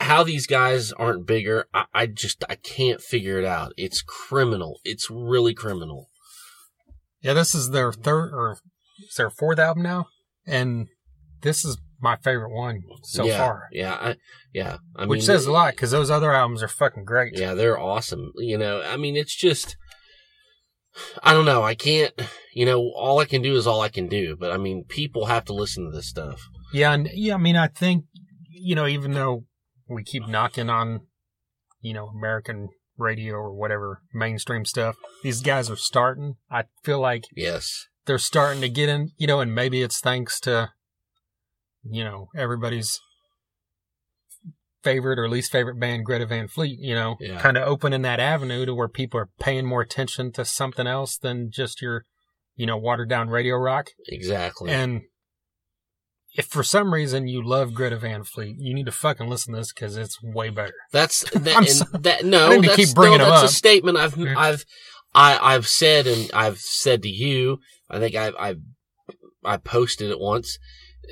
how 0.00 0.22
these 0.22 0.46
guys 0.46 0.92
aren't 0.92 1.26
bigger, 1.26 1.66
I, 1.74 1.84
I 1.92 2.06
just, 2.06 2.44
I 2.48 2.56
can't 2.56 3.00
figure 3.00 3.38
it 3.38 3.44
out. 3.44 3.72
It's 3.76 4.02
criminal. 4.02 4.80
It's 4.84 5.10
really 5.10 5.54
criminal. 5.54 6.08
Yeah, 7.26 7.34
this 7.34 7.54
is 7.54 7.70
their 7.70 7.92
third 7.92 8.32
or 8.32 8.58
is 9.00 9.14
their 9.16 9.30
fourth 9.30 9.58
album 9.58 9.82
now, 9.82 10.06
and 10.46 10.86
this 11.42 11.64
is 11.64 11.76
my 12.00 12.16
favorite 12.16 12.52
one 12.52 12.82
so 13.02 13.24
yeah, 13.24 13.38
far. 13.38 13.68
Yeah. 13.72 13.94
I, 13.94 14.16
yeah. 14.52 14.76
I 14.94 15.06
Which 15.06 15.18
mean, 15.18 15.26
says 15.26 15.46
a 15.46 15.52
lot 15.52 15.72
because 15.72 15.90
those 15.90 16.10
other 16.10 16.32
albums 16.32 16.62
are 16.62 16.68
fucking 16.68 17.04
great. 17.04 17.36
Yeah, 17.36 17.54
they're 17.54 17.78
awesome. 17.78 18.32
You 18.36 18.58
know, 18.58 18.82
I 18.82 18.96
mean, 18.96 19.16
it's 19.16 19.34
just, 19.34 19.76
I 21.22 21.32
don't 21.32 21.46
know. 21.46 21.62
I 21.62 21.74
can't, 21.74 22.12
you 22.54 22.64
know, 22.64 22.92
all 22.94 23.18
I 23.18 23.24
can 23.24 23.42
do 23.42 23.56
is 23.56 23.66
all 23.66 23.80
I 23.80 23.88
can 23.88 24.08
do. 24.08 24.36
But 24.38 24.52
I 24.52 24.56
mean, 24.56 24.84
people 24.84 25.26
have 25.26 25.44
to 25.46 25.54
listen 25.54 25.84
to 25.84 25.90
this 25.90 26.08
stuff. 26.08 26.42
Yeah, 26.72 26.92
and 26.92 27.08
yeah, 27.12 27.34
I 27.34 27.38
mean, 27.38 27.56
I 27.56 27.68
think 27.68 28.04
you 28.50 28.74
know, 28.74 28.86
even 28.86 29.12
though 29.12 29.44
we 29.88 30.02
keep 30.02 30.26
knocking 30.28 30.70
on, 30.70 31.00
you 31.80 31.94
know, 31.94 32.06
American 32.06 32.68
radio 32.98 33.34
or 33.34 33.52
whatever 33.52 34.00
mainstream 34.14 34.64
stuff, 34.64 34.96
these 35.22 35.40
guys 35.42 35.70
are 35.70 35.76
starting. 35.76 36.36
I 36.50 36.64
feel 36.82 37.00
like 37.00 37.24
Yes. 37.34 37.86
they're 38.06 38.18
starting 38.18 38.60
to 38.62 38.68
get 38.68 38.88
in, 38.88 39.10
you 39.16 39.26
know, 39.26 39.40
and 39.40 39.54
maybe 39.54 39.82
it's 39.82 40.00
thanks 40.00 40.40
to, 40.40 40.70
you 41.84 42.04
know, 42.04 42.28
everybody's 42.36 43.00
favorite 44.82 45.18
or 45.18 45.28
least 45.28 45.50
favorite 45.50 45.80
band, 45.80 46.04
Greta 46.04 46.26
Van 46.26 46.48
Fleet, 46.48 46.78
you 46.80 46.94
know, 46.94 47.16
Yeah. 47.20 47.40
kind 47.40 47.56
of 47.56 47.66
opening 47.66 48.02
that 48.02 48.20
avenue 48.20 48.64
to 48.66 48.74
where 48.74 48.88
people 48.88 49.18
are 49.20 49.30
paying 49.40 49.66
more 49.66 49.80
attention 49.82 50.30
to 50.32 50.44
something 50.44 50.86
else 50.86 51.16
than 51.18 51.50
just 51.50 51.82
your 51.82 52.04
you 52.58 52.64
know, 52.64 52.78
watered 52.78 53.10
down 53.10 53.28
radio 53.28 53.54
rock. 53.56 53.88
Exactly. 54.08 54.70
And 54.70 55.02
if 56.36 56.46
for 56.46 56.62
some 56.62 56.92
reason 56.92 57.28
you 57.28 57.42
love 57.42 57.74
Greta 57.74 57.96
Van 57.96 58.24
Fleet, 58.24 58.56
you 58.58 58.74
need 58.74 58.86
to 58.86 58.92
fucking 58.92 59.28
listen 59.28 59.54
to 59.54 59.60
this 59.60 59.72
because 59.72 59.96
it's 59.96 60.22
way 60.22 60.50
better. 60.50 60.74
That's 60.92 61.28
that. 61.30 61.56
I'm 61.56 61.66
sorry. 61.66 61.90
that 62.02 62.24
no, 62.24 62.60
that's, 62.60 62.94
no, 62.94 63.16
that's 63.18 63.52
a 63.52 63.54
statement 63.54 63.98
I've. 63.98 64.18
I've 64.36 64.64
I 65.14 65.54
I've 65.54 65.66
said 65.66 66.06
and 66.06 66.30
I've 66.34 66.58
said 66.58 67.02
to 67.02 67.08
you. 67.08 67.58
I 67.88 67.98
think 67.98 68.14
I 68.14 68.28
I 68.38 68.54
I 69.44 69.56
posted 69.56 70.10
it 70.10 70.20
once. 70.20 70.58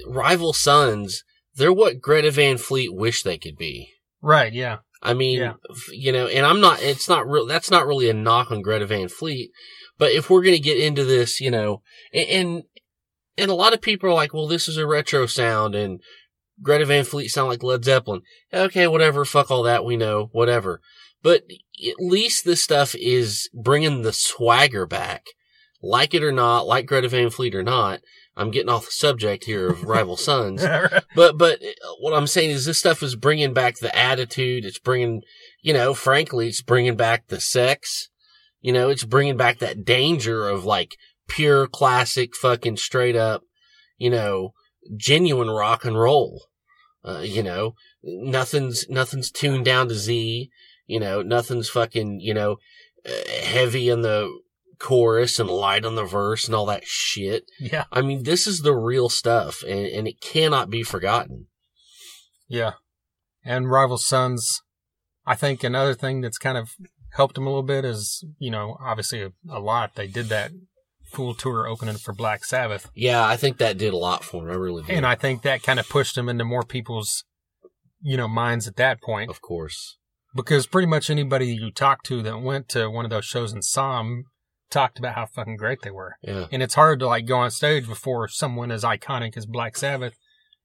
Rival 0.07 0.53
Sons, 0.53 1.25
they're 1.55 1.73
what 1.73 2.01
Greta 2.01 2.31
Van 2.31 2.59
Fleet 2.59 2.93
wish 2.95 3.23
they 3.23 3.39
could 3.39 3.57
be. 3.57 3.91
Right? 4.21 4.53
Yeah. 4.53 4.79
I 5.03 5.15
mean, 5.15 5.39
Yeah. 5.39 5.55
you 5.93 6.13
know, 6.13 6.27
and 6.27 6.45
I'm 6.47 6.61
not, 6.61 6.83
it's 6.83 7.09
not 7.09 7.29
real, 7.29 7.47
that's 7.47 7.71
not 7.71 7.87
really 7.87 8.09
a 8.09 8.15
knock 8.15 8.51
on 8.51 8.63
Greta 8.63 8.87
Van 8.87 9.09
Fleet, 9.09 9.51
but 9.99 10.13
if 10.13 10.31
we're 10.31 10.43
going 10.43 10.57
to 10.57 10.61
get 10.63 10.79
into 10.79 11.05
this, 11.05 11.41
you 11.41 11.51
know, 11.51 11.83
and, 12.13 12.29
and, 12.29 12.63
and 13.37 13.51
a 13.51 13.55
lot 13.55 13.75
of 13.75 13.81
people 13.81 14.11
are 14.11 14.15
like, 14.15 14.33
well, 14.33 14.47
this 14.47 14.69
is 14.69 14.77
a 14.77 14.87
retro 14.87 15.27
sound 15.27 15.75
and 15.75 16.01
Greta 16.63 16.87
Van 16.87 17.05
Fleet 17.05 17.29
sound 17.29 17.49
like 17.49 17.63
Led 17.63 17.85
Zeppelin. 17.85 18.23
Okay, 18.53 18.87
whatever, 18.87 19.25
fuck 19.25 19.51
all 19.51 19.63
that, 19.65 19.85
we 19.85 19.97
know, 19.97 20.29
whatever. 20.33 20.81
But 21.23 21.45
at 21.89 21.97
least 21.99 22.45
this 22.45 22.63
stuff 22.63 22.95
is 22.95 23.49
bringing 23.55 24.03
the 24.03 24.13
swagger 24.13 24.87
back. 24.87 25.27
Like 25.83 26.15
it 26.15 26.23
or 26.23 26.33
not, 26.33 26.67
like 26.67 26.87
Greta 26.87 27.09
Van 27.09 27.31
Fleet 27.31 27.55
or 27.55 27.63
not, 27.63 28.01
I'm 28.37 28.51
getting 28.51 28.69
off 28.69 28.87
the 28.87 28.93
subject 28.93 29.45
here 29.45 29.69
of 29.69 29.85
Rival 29.85 30.17
Sons. 30.19 30.63
But 31.15 31.37
but 31.37 31.63
uh, 31.63 31.95
what 32.01 32.15
I'm 32.15 32.27
saying 32.27 32.51
is 32.51 32.65
this 32.65 32.79
stuff 32.79 33.03
is 33.03 33.17
bringing 33.17 33.53
back 33.53 33.77
the 33.77 33.95
attitude. 33.97 34.65
It's 34.65 34.79
bringing, 34.79 35.23
you 35.63 35.73
know, 35.73 35.95
frankly, 35.95 36.49
it's 36.49 36.63
bringing 36.63 36.97
back 36.97 37.29
the 37.29 37.41
sex. 37.41 38.09
You 38.61 38.73
know, 38.73 38.89
it's 38.89 39.05
bringing 39.05 39.37
back 39.37 39.59
that 39.59 39.85
danger 39.85 40.49
of 40.49 40.65
like 40.65 40.97
pure 41.29 41.67
classic, 41.67 42.37
fucking 42.37 42.77
straight 42.77 43.17
up, 43.17 43.43
you 43.99 44.11
know, 44.11 44.53
genuine 44.97 45.51
rock 45.51 45.85
and 45.85 45.99
roll. 45.99 46.47
Uh, 47.05 47.21
you 47.21 47.43
know, 47.43 47.75
nothing's 48.03 48.89
nothing's 48.89 49.31
tuned 49.31 49.65
down 49.65 49.89
to 49.89 49.95
Z. 49.95 50.51
You 50.87 51.01
know, 51.01 51.23
nothing's 51.23 51.69
fucking 51.69 52.21
you 52.21 52.35
know 52.35 52.57
uh, 53.07 53.31
heavy 53.43 53.89
in 53.89 54.03
the 54.03 54.31
chorus 54.79 55.39
and 55.39 55.49
light 55.49 55.85
on 55.85 55.95
the 55.95 56.05
verse 56.05 56.47
and 56.47 56.55
all 56.55 56.67
that 56.67 56.85
shit. 56.85 57.45
yeah. 57.59 57.85
I 57.93 58.03
mean, 58.03 58.25
this 58.25 58.47
is 58.47 58.61
the 58.61 58.75
real 58.75 59.09
stuff, 59.09 59.63
and, 59.63 59.87
and 59.87 60.09
it 60.09 60.21
cannot 60.21 60.71
be 60.71 60.83
forgotten. 60.83 61.47
Yeah. 62.49 62.73
And 63.45 63.71
Rival 63.71 63.99
Sons, 63.99 64.63
I 65.27 65.35
think 65.35 65.63
another 65.63 65.95
thing 65.95 66.21
that's 66.21 66.39
kind 66.39 66.59
of 66.59 66.71
helped 67.15 67.35
them 67.35 67.47
a 67.47 67.51
little 67.51 67.63
bit 67.63 67.85
is, 67.85 68.25
you 68.39 68.51
know, 68.51 68.77
obviously 68.81 69.23
a, 69.23 69.33
a 69.49 69.61
lot. 69.61 69.95
They 69.95 70.07
did 70.07 70.29
that 70.29 70.51
full 71.15 71.35
tour 71.35 71.67
opening 71.67 71.97
for 71.97 72.13
Black 72.13 72.45
Sabbath. 72.45 72.91
Yeah, 72.95 73.25
I 73.27 73.37
think 73.37 73.59
that 73.59 73.79
did 73.79 73.93
a 73.95 73.97
lot 73.97 74.25
for 74.25 74.45
him. 74.45 74.51
I 74.51 74.57
really 74.57 74.83
did. 74.83 74.97
And 74.97 75.07
I 75.07 75.15
think 75.15 75.43
that 75.43 75.63
kind 75.63 75.79
of 75.79 75.89
pushed 75.89 76.15
them 76.15 76.29
into 76.29 76.45
more 76.45 76.63
people's, 76.63 77.25
you 78.01 78.17
know, 78.17 78.29
minds 78.29 78.67
at 78.67 78.77
that 78.77 79.01
point. 79.03 79.31
of 79.31 79.41
course. 79.41 79.99
Because 80.35 80.67
pretty 80.67 80.87
much 80.87 81.11
anybody 81.11 81.47
you 81.47 81.71
talked 81.71 82.07
to 82.07 82.21
that 82.23 82.41
went 82.43 82.69
to 82.71 82.91
one 82.91 83.05
of 83.05 83.11
those 83.11 83.25
shows 83.25 83.53
and 83.53 83.65
saw 83.65 83.99
them 83.99 84.25
talked 84.69 84.99
about 84.99 85.15
how 85.15 85.27
fucking 85.27 85.57
great 85.57 85.83
they 85.83 85.93
were. 85.93 86.17
Yeah. 86.23 86.47
And 86.51 86.61
it's 86.63 86.75
hard 86.75 86.99
to 87.01 87.07
like 87.07 87.27
go 87.27 87.37
on 87.37 87.53
stage 87.53 87.87
before 87.87 88.27
someone 88.27 88.73
as 88.73 88.83
iconic 88.83 89.37
as 89.37 89.47
Black 89.47 89.77
Sabbath 89.77 90.15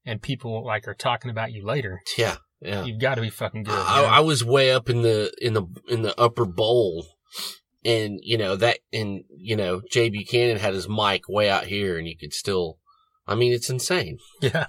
and 0.04 0.20
people 0.20 0.66
like 0.66 0.88
are 0.88 0.94
talking 0.94 1.30
about 1.30 1.52
you 1.52 1.64
later. 1.64 2.00
Yeah. 2.18 2.36
Yeah. 2.60 2.84
You've 2.84 3.00
got 3.00 3.14
to 3.14 3.20
be 3.20 3.30
fucking 3.30 3.62
good. 3.62 3.78
I. 3.78 4.16
I 4.16 4.20
was 4.20 4.44
way 4.44 4.72
up 4.72 4.90
in 4.90 5.02
the 5.02 5.32
in 5.40 5.54
the 5.54 5.64
in 5.88 6.02
the 6.02 6.18
upper 6.20 6.44
bowl, 6.44 7.06
and 7.84 8.18
you 8.22 8.36
know 8.38 8.56
that, 8.56 8.78
and 8.92 9.24
you 9.30 9.56
know 9.56 9.82
Jay 9.90 10.08
Buchanan 10.08 10.58
had 10.58 10.74
his 10.74 10.88
mic 10.88 11.28
way 11.28 11.48
out 11.48 11.64
here, 11.64 11.98
and 11.98 12.06
you 12.06 12.16
could 12.16 12.32
still. 12.32 12.78
I 13.26 13.34
mean, 13.34 13.52
it's 13.52 13.70
insane. 13.70 14.18
Yeah. 14.40 14.66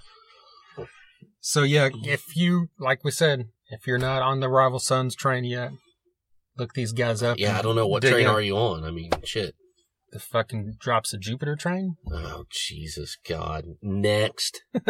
So 1.39 1.63
yeah, 1.63 1.89
if 2.03 2.35
you 2.35 2.69
like 2.79 3.03
we 3.03 3.11
said, 3.11 3.47
if 3.71 3.87
you're 3.87 3.97
not 3.97 4.21
on 4.21 4.39
the 4.39 4.49
rival 4.49 4.79
sons 4.79 5.15
train 5.15 5.43
yet, 5.43 5.71
look 6.57 6.73
these 6.73 6.93
guys 6.93 7.23
up. 7.23 7.39
Yeah, 7.39 7.57
I 7.57 7.61
don't 7.63 7.75
know 7.75 7.87
what 7.87 8.03
train 8.03 8.27
in. 8.27 8.27
are 8.27 8.41
you 8.41 8.55
on. 8.55 8.83
I 8.83 8.91
mean, 8.91 9.09
shit. 9.23 9.55
The 10.11 10.19
fucking 10.19 10.75
drops 10.79 11.13
of 11.13 11.21
Jupiter 11.21 11.55
train. 11.55 11.95
Oh 12.11 12.43
Jesus 12.51 13.17
God! 13.27 13.65
Next, 13.81 14.61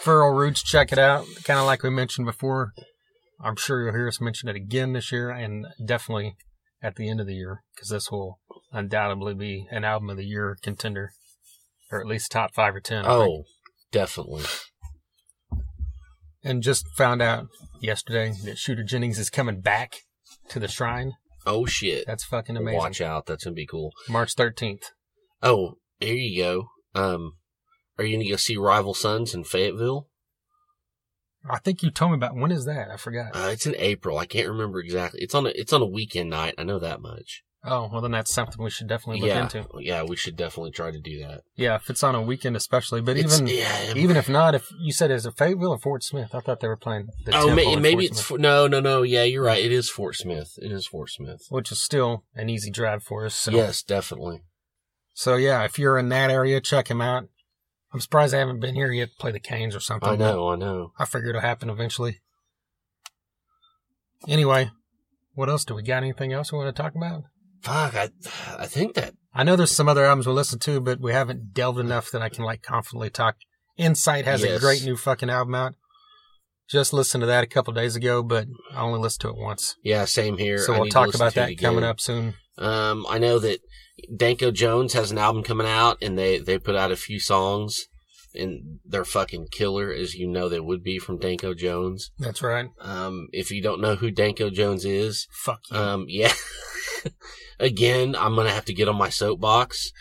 Feral 0.00 0.34
Roots, 0.34 0.62
check 0.62 0.92
it 0.92 0.98
out. 0.98 1.24
Kind 1.44 1.58
of 1.58 1.66
like 1.66 1.82
we 1.82 1.90
mentioned 1.90 2.26
before. 2.26 2.72
I'm 3.42 3.56
sure 3.56 3.82
you'll 3.82 3.94
hear 3.94 4.08
us 4.08 4.20
mention 4.20 4.48
it 4.48 4.56
again 4.56 4.92
this 4.92 5.10
year, 5.10 5.30
and 5.30 5.66
definitely 5.84 6.36
at 6.82 6.96
the 6.96 7.08
end 7.08 7.20
of 7.20 7.26
the 7.26 7.34
year, 7.34 7.62
because 7.74 7.88
this 7.88 8.10
will 8.10 8.38
undoubtedly 8.72 9.34
be 9.34 9.66
an 9.70 9.84
album 9.84 10.10
of 10.10 10.16
the 10.16 10.24
year 10.24 10.56
contender, 10.62 11.12
or 11.90 12.00
at 12.00 12.06
least 12.06 12.30
top 12.30 12.54
five 12.54 12.74
or 12.74 12.80
ten. 12.80 13.04
I 13.04 13.18
think. 13.18 13.30
oh, 13.30 13.44
definitely. 13.92 14.44
and 16.44 16.62
just 16.62 16.86
found 16.96 17.22
out 17.22 17.46
yesterday 17.80 18.32
that 18.44 18.58
Shooter 18.58 18.84
Jennings 18.84 19.18
is 19.18 19.30
coming 19.30 19.60
back 19.60 20.00
to 20.48 20.58
the 20.58 20.68
shrine. 20.68 21.12
Oh 21.46 21.66
shit! 21.66 22.04
That's 22.06 22.24
fucking 22.24 22.56
amazing. 22.56 22.78
Watch 22.78 23.00
out, 23.00 23.26
that's 23.26 23.44
gonna 23.44 23.54
be 23.54 23.66
cool. 23.66 23.92
March 24.08 24.34
13th. 24.36 24.84
Oh, 25.42 25.74
here 26.00 26.14
you 26.14 26.42
go. 26.42 26.68
Um, 26.94 27.32
are 27.96 28.04
you 28.04 28.16
gonna 28.16 28.28
go 28.28 28.36
see 28.36 28.56
Rival 28.56 28.94
Sons 28.94 29.34
in 29.34 29.44
Fayetteville? 29.44 30.07
I 31.50 31.58
think 31.58 31.82
you 31.82 31.90
told 31.90 32.12
me 32.12 32.16
about 32.16 32.36
when 32.36 32.50
is 32.52 32.64
that? 32.66 32.90
I 32.90 32.96
forgot. 32.96 33.34
Uh, 33.34 33.48
it's 33.52 33.66
in 33.66 33.74
April. 33.76 34.18
I 34.18 34.26
can't 34.26 34.48
remember 34.48 34.80
exactly. 34.80 35.20
It's 35.22 35.34
on 35.34 35.46
a, 35.46 35.50
it's 35.50 35.72
on 35.72 35.82
a 35.82 35.86
weekend 35.86 36.30
night. 36.30 36.54
I 36.58 36.64
know 36.64 36.78
that 36.78 37.00
much. 37.00 37.42
oh, 37.64 37.88
well 37.92 38.00
then 38.00 38.12
that's 38.12 38.32
something 38.32 38.62
we 38.62 38.70
should 38.70 38.86
definitely 38.86 39.20
look 39.20 39.28
yeah, 39.28 39.42
into. 39.42 39.66
yeah, 39.80 40.02
we 40.04 40.16
should 40.16 40.36
definitely 40.36 40.70
try 40.70 40.90
to 40.90 41.00
do 41.00 41.18
that. 41.20 41.42
Yeah, 41.56 41.74
if 41.74 41.90
it's 41.90 42.02
on 42.04 42.14
a 42.14 42.22
weekend 42.22 42.56
especially, 42.56 43.00
but 43.00 43.16
It's- 43.16 43.40
even 43.40 43.46
yeah, 43.48 43.94
even 43.96 44.16
if 44.16 44.28
not, 44.28 44.54
if 44.54 44.70
you 44.78 44.92
said 44.92 45.10
is 45.10 45.26
a 45.26 45.32
Fayetteville 45.32 45.72
or 45.72 45.78
Fort 45.78 46.04
Smith? 46.04 46.34
I 46.34 46.40
thought 46.40 46.60
they 46.60 46.68
were 46.68 46.76
playing 46.76 47.08
the 47.24 47.36
oh, 47.36 47.54
may, 47.54 47.74
maybe 47.76 48.04
it's 48.06 48.20
for, 48.20 48.38
no, 48.38 48.68
no, 48.68 48.80
no. 48.80 49.02
Yeah, 49.02 49.24
you're 49.24 49.44
right. 49.44 49.62
It 49.62 49.72
is 49.72 49.90
Fort 49.90 50.14
Smith. 50.14 50.58
It 50.62 50.70
is 50.70 50.86
Fort 50.86 51.10
Smith. 51.10 51.42
which 51.50 51.72
is 51.72 51.82
still 51.82 52.24
an 52.34 52.48
easy 52.48 52.70
drive 52.70 53.02
for 53.02 53.26
us. 53.26 53.34
So. 53.34 53.50
Yes, 53.50 53.82
definitely. 53.82 54.42
So 55.14 55.34
yeah, 55.34 55.64
if 55.64 55.80
you're 55.80 55.98
in 55.98 56.10
that 56.10 56.30
area, 56.30 56.60
check 56.60 56.88
him 56.88 57.00
out. 57.00 57.28
I'm 57.92 58.00
surprised 58.00 58.34
I 58.34 58.38
haven't 58.38 58.60
been 58.60 58.74
here 58.74 58.92
yet 58.92 59.10
to 59.10 59.16
play 59.18 59.32
the 59.32 59.40
Cain's 59.40 59.74
or 59.74 59.80
something. 59.80 60.08
I 60.08 60.16
know, 60.16 60.48
I 60.48 60.56
know. 60.56 60.92
I 60.98 61.04
figure 61.04 61.30
it'll 61.30 61.40
happen 61.40 61.70
eventually. 61.70 62.20
Anyway, 64.26 64.70
what 65.34 65.48
else 65.48 65.64
do 65.64 65.74
we 65.74 65.82
got? 65.82 66.02
Anything 66.02 66.32
else 66.32 66.52
we 66.52 66.58
want 66.58 66.74
to 66.74 66.82
talk 66.82 66.94
about? 66.94 67.22
Fuck, 67.62 67.94
I, 67.94 68.10
I 68.58 68.66
think 68.66 68.94
that. 68.94 69.14
I 69.34 69.44
know 69.44 69.56
there's 69.56 69.70
some 69.70 69.88
other 69.88 70.04
albums 70.04 70.26
we'll 70.26 70.36
listen 70.36 70.58
to, 70.60 70.80
but 70.80 71.00
we 71.00 71.12
haven't 71.12 71.54
delved 71.54 71.78
enough 71.78 72.10
that 72.10 72.22
I 72.22 72.28
can 72.28 72.44
like 72.44 72.62
confidently 72.62 73.10
talk. 73.10 73.36
Incite 73.76 74.24
has 74.24 74.42
a 74.42 74.58
great 74.58 74.84
new 74.84 74.96
fucking 74.96 75.30
album 75.30 75.54
out. 75.54 75.74
Just 76.68 76.92
listened 76.92 77.22
to 77.22 77.26
that 77.26 77.44
a 77.44 77.46
couple 77.46 77.72
days 77.72 77.96
ago, 77.96 78.22
but 78.22 78.46
I 78.74 78.82
only 78.82 78.98
listened 78.98 79.20
to 79.22 79.28
it 79.28 79.36
once. 79.36 79.76
Yeah, 79.82 80.04
same 80.04 80.36
here. 80.36 80.58
So 80.58 80.74
I 80.74 80.80
we'll 80.80 80.90
talk 80.90 81.14
about 81.14 81.34
that 81.34 81.56
coming 81.56 81.84
up 81.84 82.00
soon. 82.00 82.34
Um, 82.58 83.06
I 83.08 83.18
know 83.18 83.38
that 83.38 83.60
Danko 84.14 84.50
Jones 84.50 84.92
has 84.92 85.10
an 85.10 85.18
album 85.18 85.42
coming 85.42 85.66
out, 85.66 85.98
and 86.02 86.18
they 86.18 86.38
they 86.38 86.58
put 86.58 86.76
out 86.76 86.92
a 86.92 86.96
few 86.96 87.18
songs, 87.20 87.86
and 88.34 88.78
they're 88.84 89.04
fucking 89.04 89.48
killer, 89.50 89.92
as 89.92 90.14
you 90.14 90.26
know 90.28 90.48
they 90.48 90.60
would 90.60 90.82
be 90.82 90.98
from 90.98 91.18
Danko 91.18 91.54
Jones. 91.54 92.10
That's 92.18 92.42
right. 92.42 92.68
Um, 92.80 93.28
if 93.32 93.50
you 93.50 93.62
don't 93.62 93.80
know 93.80 93.96
who 93.96 94.10
Danko 94.10 94.50
Jones 94.50 94.84
is, 94.84 95.26
Fuck 95.44 95.60
you. 95.70 95.76
um, 95.78 96.04
yeah. 96.08 96.32
Again, 97.60 98.14
I'm 98.16 98.34
gonna 98.34 98.50
have 98.50 98.64
to 98.66 98.74
get 98.74 98.88
on 98.88 98.96
my 98.96 99.08
soapbox. 99.08 99.92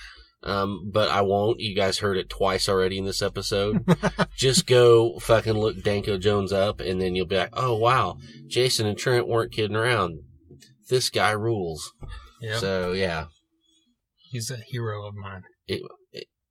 Um, 0.44 0.92
but 0.94 1.10
I 1.10 1.22
won't. 1.22 1.60
You 1.60 1.76
guys 1.76 1.98
heard 1.98 2.16
it 2.16 2.30
twice 2.30 2.70
already 2.70 3.00
in 3.00 3.06
this 3.06 3.24
episode. 3.24 3.84
Just 4.38 4.68
go 4.68 5.18
fucking 5.20 5.54
look 5.58 5.82
Danko 5.84 6.18
Jones 6.20 6.54
up 6.54 6.80
and 6.80 7.02
then 7.02 7.16
you'll 7.16 7.26
be 7.26 7.36
like, 7.38 7.50
oh 7.54 7.76
wow, 7.76 8.18
Jason 8.46 8.86
and 8.86 8.98
Trent 8.98 9.28
weren't 9.28 9.52
kidding 9.52 9.76
around. 9.76 10.20
This 10.90 11.10
guy 11.10 11.32
rules. 11.32 11.92
yeah, 12.40 12.60
So 12.60 12.92
yeah, 12.94 13.26
he's 14.30 14.52
a 14.52 14.58
hero 14.58 15.06
of 15.08 15.16
mine. 15.16 15.44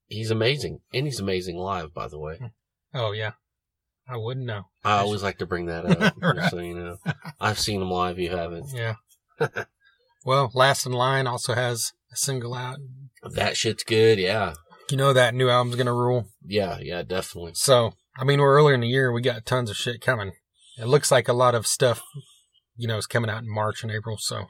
he's 0.06 0.30
amazing. 0.30 0.80
And 0.94 1.06
he's 1.06 1.20
amazing 1.20 1.56
live, 1.56 1.92
by 1.94 2.08
the 2.08 2.18
way. 2.18 2.38
Oh 2.94 3.12
yeah, 3.12 3.32
I 4.08 4.16
wouldn't 4.16 4.46
know. 4.46 4.64
I 4.84 4.98
always 4.98 5.22
like 5.22 5.38
to 5.38 5.46
bring 5.46 5.66
that 5.66 5.84
up, 6.02 6.14
Right. 6.20 6.50
so 6.50 6.58
you 6.58 6.74
know. 6.74 6.96
I've 7.40 7.58
seen 7.58 7.82
him 7.82 7.90
live, 7.90 8.18
you 8.18 8.30
haven't. 8.30 8.70
Yeah. 8.72 8.94
well, 10.24 10.50
Last 10.54 10.86
in 10.86 10.92
Line 10.92 11.26
also 11.26 11.54
has 11.54 11.92
a 12.12 12.16
single 12.16 12.54
out. 12.54 12.78
That 13.22 13.56
shit's 13.56 13.84
good, 13.84 14.18
yeah. 14.18 14.54
You 14.90 14.96
know 14.96 15.12
that 15.12 15.34
new 15.34 15.48
album's 15.50 15.76
gonna 15.76 15.92
rule. 15.94 16.28
Yeah, 16.44 16.78
yeah, 16.80 17.02
definitely. 17.02 17.54
So, 17.54 17.94
I 18.16 18.24
mean, 18.24 18.40
we're 18.40 18.54
earlier 18.56 18.74
in 18.74 18.80
the 18.82 18.86
year. 18.88 19.10
We 19.12 19.20
got 19.20 19.44
tons 19.44 19.68
of 19.70 19.76
shit 19.76 20.00
coming. 20.00 20.32
It 20.78 20.86
looks 20.86 21.10
like 21.10 21.26
a 21.28 21.32
lot 21.32 21.54
of 21.56 21.66
stuff, 21.66 22.02
you 22.76 22.86
know, 22.86 22.96
is 22.98 23.06
coming 23.06 23.30
out 23.30 23.42
in 23.42 23.52
March 23.52 23.82
and 23.82 23.90
April. 23.90 24.16
So, 24.18 24.46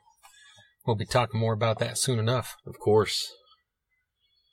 we'll 0.87 0.97
be 0.97 1.07
talking 1.07 1.41
more 1.41 1.53
about 1.53 1.79
that 1.81 1.99
soon 1.99 2.19
enough. 2.19 2.57
Of 2.67 2.79
course. 2.79 3.33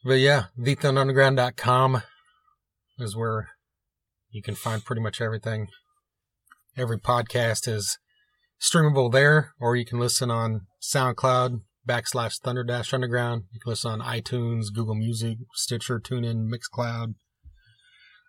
But 0.04 0.20
yeah, 0.20 0.46
TheThunderUnderground.com 0.60 2.02
is 3.00 3.16
where 3.16 3.50
you 4.32 4.42
can 4.42 4.56
find 4.56 4.84
pretty 4.84 5.02
much 5.02 5.22
everything. 5.22 5.68
Every 6.76 7.00
podcast 7.00 7.68
is 7.68 7.98
streamable 8.60 9.12
there, 9.12 9.54
or 9.60 9.76
you 9.76 9.86
can 9.86 10.00
listen 10.00 10.32
on 10.32 10.62
SoundCloud, 10.82 11.62
backslash 11.88 12.40
Thunder 12.42 12.64
Dash 12.64 12.94
Underground. 12.94 13.44
You 13.52 13.60
can 13.62 13.70
listen 13.70 13.92
on 13.92 14.02
iTunes, 14.02 14.74
Google 14.74 14.96
Music, 14.96 15.38
Stitcher, 15.54 16.00
TuneIn, 16.00 16.50
Mixcloud. 16.50 17.16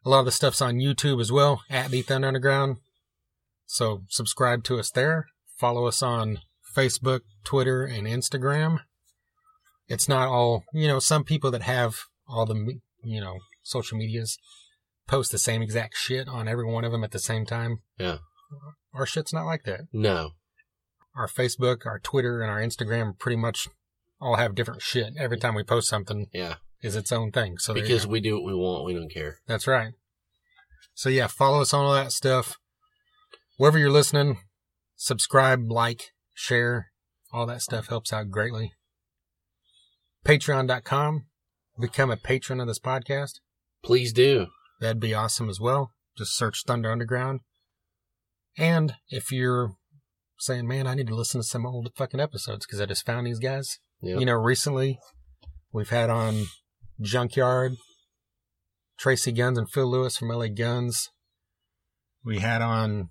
A 0.05 0.09
lot 0.09 0.21
of 0.21 0.25
the 0.27 0.33
stuff's 0.33 0.61
on 0.61 0.75
YouTube 0.75 1.21
as 1.21 1.33
well 1.33 1.63
at 1.71 1.91
the 1.91 2.03
Thunder 2.03 2.29
Underground. 2.29 2.77
So 3.67 4.03
subscribe 4.09 4.63
to 4.65 4.79
us 4.79 4.91
there. 4.91 5.27
Follow 5.57 5.87
us 5.87 6.03
on 6.03 6.41
Facebook, 6.75 7.21
Twitter, 7.45 7.85
and 7.85 8.07
Instagram. 8.07 8.81
It's 9.89 10.09
not 10.09 10.29
all, 10.29 10.65
you 10.73 10.89
know, 10.89 10.99
some 10.99 11.25
people 11.25 11.51
that 11.51 11.63
have 11.63 11.97
all 12.29 12.47
the, 12.47 12.79
you 13.03 13.21
know, 13.21 13.39
social 13.63 13.99
medias 13.99 14.39
post 15.07 15.31
the 15.33 15.39
same 15.39 15.61
exact 15.63 15.95
shit 15.97 16.29
on 16.29 16.49
every 16.49 16.65
one 16.65 16.85
of 16.85 16.93
them 16.93 17.05
at 17.05 17.11
the 17.11 17.19
same 17.19 17.45
time. 17.45 17.79
Yeah. 17.99 18.19
Our 18.95 19.07
shit's 19.07 19.33
not 19.33 19.45
like 19.45 19.65
that. 19.65 19.83
No. 19.93 20.31
Our 21.17 21.29
Facebook, 21.29 21.85
our 21.87 21.99
Twitter, 21.99 22.41
and 22.41 22.51
our 22.51 22.61
Instagram 22.61 23.19
pretty 23.19 23.37
much 23.37 23.69
all 24.21 24.37
have 24.37 24.55
different 24.55 24.83
shit. 24.83 25.13
Every 25.19 25.39
time 25.39 25.55
we 25.55 25.63
post 25.63 25.89
something 25.89 26.27
Yeah. 26.33 26.55
is 26.81 26.97
its 26.97 27.13
own 27.13 27.31
thing. 27.31 27.59
So 27.59 27.75
Because 27.75 28.07
we 28.07 28.21
do 28.21 28.35
what 28.35 28.45
we 28.45 28.55
want. 28.55 28.85
We 28.87 28.95
don't 28.95 29.13
care. 29.13 29.39
that's 29.47 29.67
right. 29.67 29.93
So 30.95 31.09
yeah, 31.09 31.27
follow 31.27 31.61
us 31.61 31.75
on 31.75 31.85
all 31.85 31.95
that 31.95 32.13
stuff. 32.13 32.57
Wherever 33.59 33.79
you're 33.79 33.91
listening, 33.91 34.39
subscribe, 34.97 35.71
like, 35.71 36.13
share. 36.35 36.91
All 37.33 37.47
that 37.47 37.63
stuff 37.63 37.89
helps 37.89 38.13
out 38.13 38.31
greatly. 38.31 38.73
Patreon.com. 40.25 41.27
Become 41.81 42.11
a 42.11 42.17
patron 42.17 42.61
of 42.61 42.67
this 42.67 42.79
podcast. 42.79 43.41
Please 43.83 44.13
do. 44.13 44.47
That'd 44.81 45.01
be 45.01 45.15
awesome 45.15 45.49
as 45.49 45.61
well. 45.61 45.93
Just 46.17 46.37
search 46.37 46.63
Thunder 46.67 46.93
Underground. 46.93 47.41
And 48.57 48.95
if 49.09 49.33
you're 49.33 49.75
saying, 50.39 50.67
man, 50.67 50.87
I 50.87 50.95
need 50.95 51.09
to 51.09 51.15
listen 51.15 51.41
to 51.41 51.47
some 51.47 51.67
old 51.67 51.91
fucking 51.97 52.21
episodes 52.21 52.67
because 52.67 52.81
I 52.81 52.87
just 52.87 53.07
found 53.07 53.27
these 53.27 53.39
guys. 53.39 53.79
Yep. 54.03 54.21
You 54.21 54.27
know, 54.27 54.35
recently 54.35 54.99
we've 55.73 55.91
had 55.91 56.11
on 56.11 56.47
Junkyard, 57.01 57.75
Tracii 59.01 59.37
Guns 59.37 59.59
and 59.59 59.71
Phil 59.71 59.91
Lewis 59.91 60.17
from 60.17 60.29
LA 60.29 60.49
Guns. 60.49 61.11
We 62.25 62.39
had 62.39 62.63
on, 62.63 63.11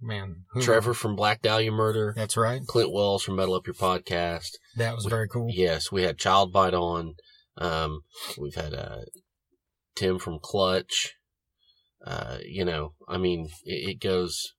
man, 0.00 0.44
who- 0.52 0.62
Trevor 0.62 0.94
from 0.94 1.16
Black 1.16 1.42
Dahlia 1.42 1.70
Murder. 1.72 2.12
That's 2.16 2.36
right. 2.36 2.60
Clint 2.66 2.92
Wells 2.92 3.22
from 3.22 3.36
Metal 3.36 3.54
Up 3.54 3.66
Your 3.66 3.74
Podcast. 3.74 4.50
That 4.76 4.94
was 4.94 5.06
very 5.06 5.28
cool. 5.28 5.48
Yes, 5.50 5.90
we 5.92 6.02
had 6.02 6.18
Child 6.18 6.52
Bite 6.52 6.74
on. 6.74 7.14
Um, 7.58 8.02
we've 8.38 8.54
had 8.54 8.74
uh, 8.74 9.00
Tim 9.94 10.18
from 10.18 10.38
Clutch. 10.42 11.14
Uh, 12.04 12.38
you 12.44 12.64
know, 12.64 12.94
I 13.08 13.18
mean, 13.18 13.50
it, 13.64 13.90
it 13.90 14.00
goes. 14.00 14.54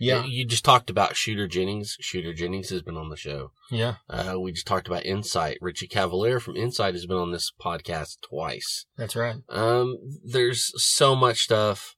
Yeah. 0.00 0.24
You 0.24 0.44
just 0.44 0.64
talked 0.64 0.90
about 0.90 1.16
Shooter 1.16 1.48
Jennings. 1.48 1.96
Shooter 2.00 2.32
Jennings 2.32 2.70
has 2.70 2.82
been 2.82 2.96
on 2.96 3.10
the 3.10 3.16
show. 3.16 3.50
Yeah. 3.68 3.96
Uh, 4.08 4.36
we 4.40 4.52
just 4.52 4.66
talked 4.66 4.86
about 4.86 5.02
Incite. 5.04 5.58
Richie 5.60 5.88
Cavalera 5.88 6.40
from 6.40 6.54
Incite 6.56 6.94
has 6.94 7.04
been 7.04 7.16
on 7.16 7.32
this 7.32 7.52
podcast 7.60 8.18
twice. 8.22 8.86
That's 8.96 9.16
right. 9.16 9.36
Um, 9.48 9.96
there's 10.24 10.70
so 10.76 11.16
much 11.16 11.40
stuff. 11.40 11.96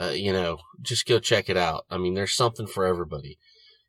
Uh, 0.00 0.10
you 0.10 0.32
know, 0.32 0.58
just 0.80 1.06
go 1.06 1.18
check 1.18 1.48
it 1.48 1.56
out. 1.56 1.84
I 1.90 1.98
mean, 1.98 2.14
there's 2.14 2.34
something 2.34 2.66
for 2.66 2.86
everybody. 2.86 3.38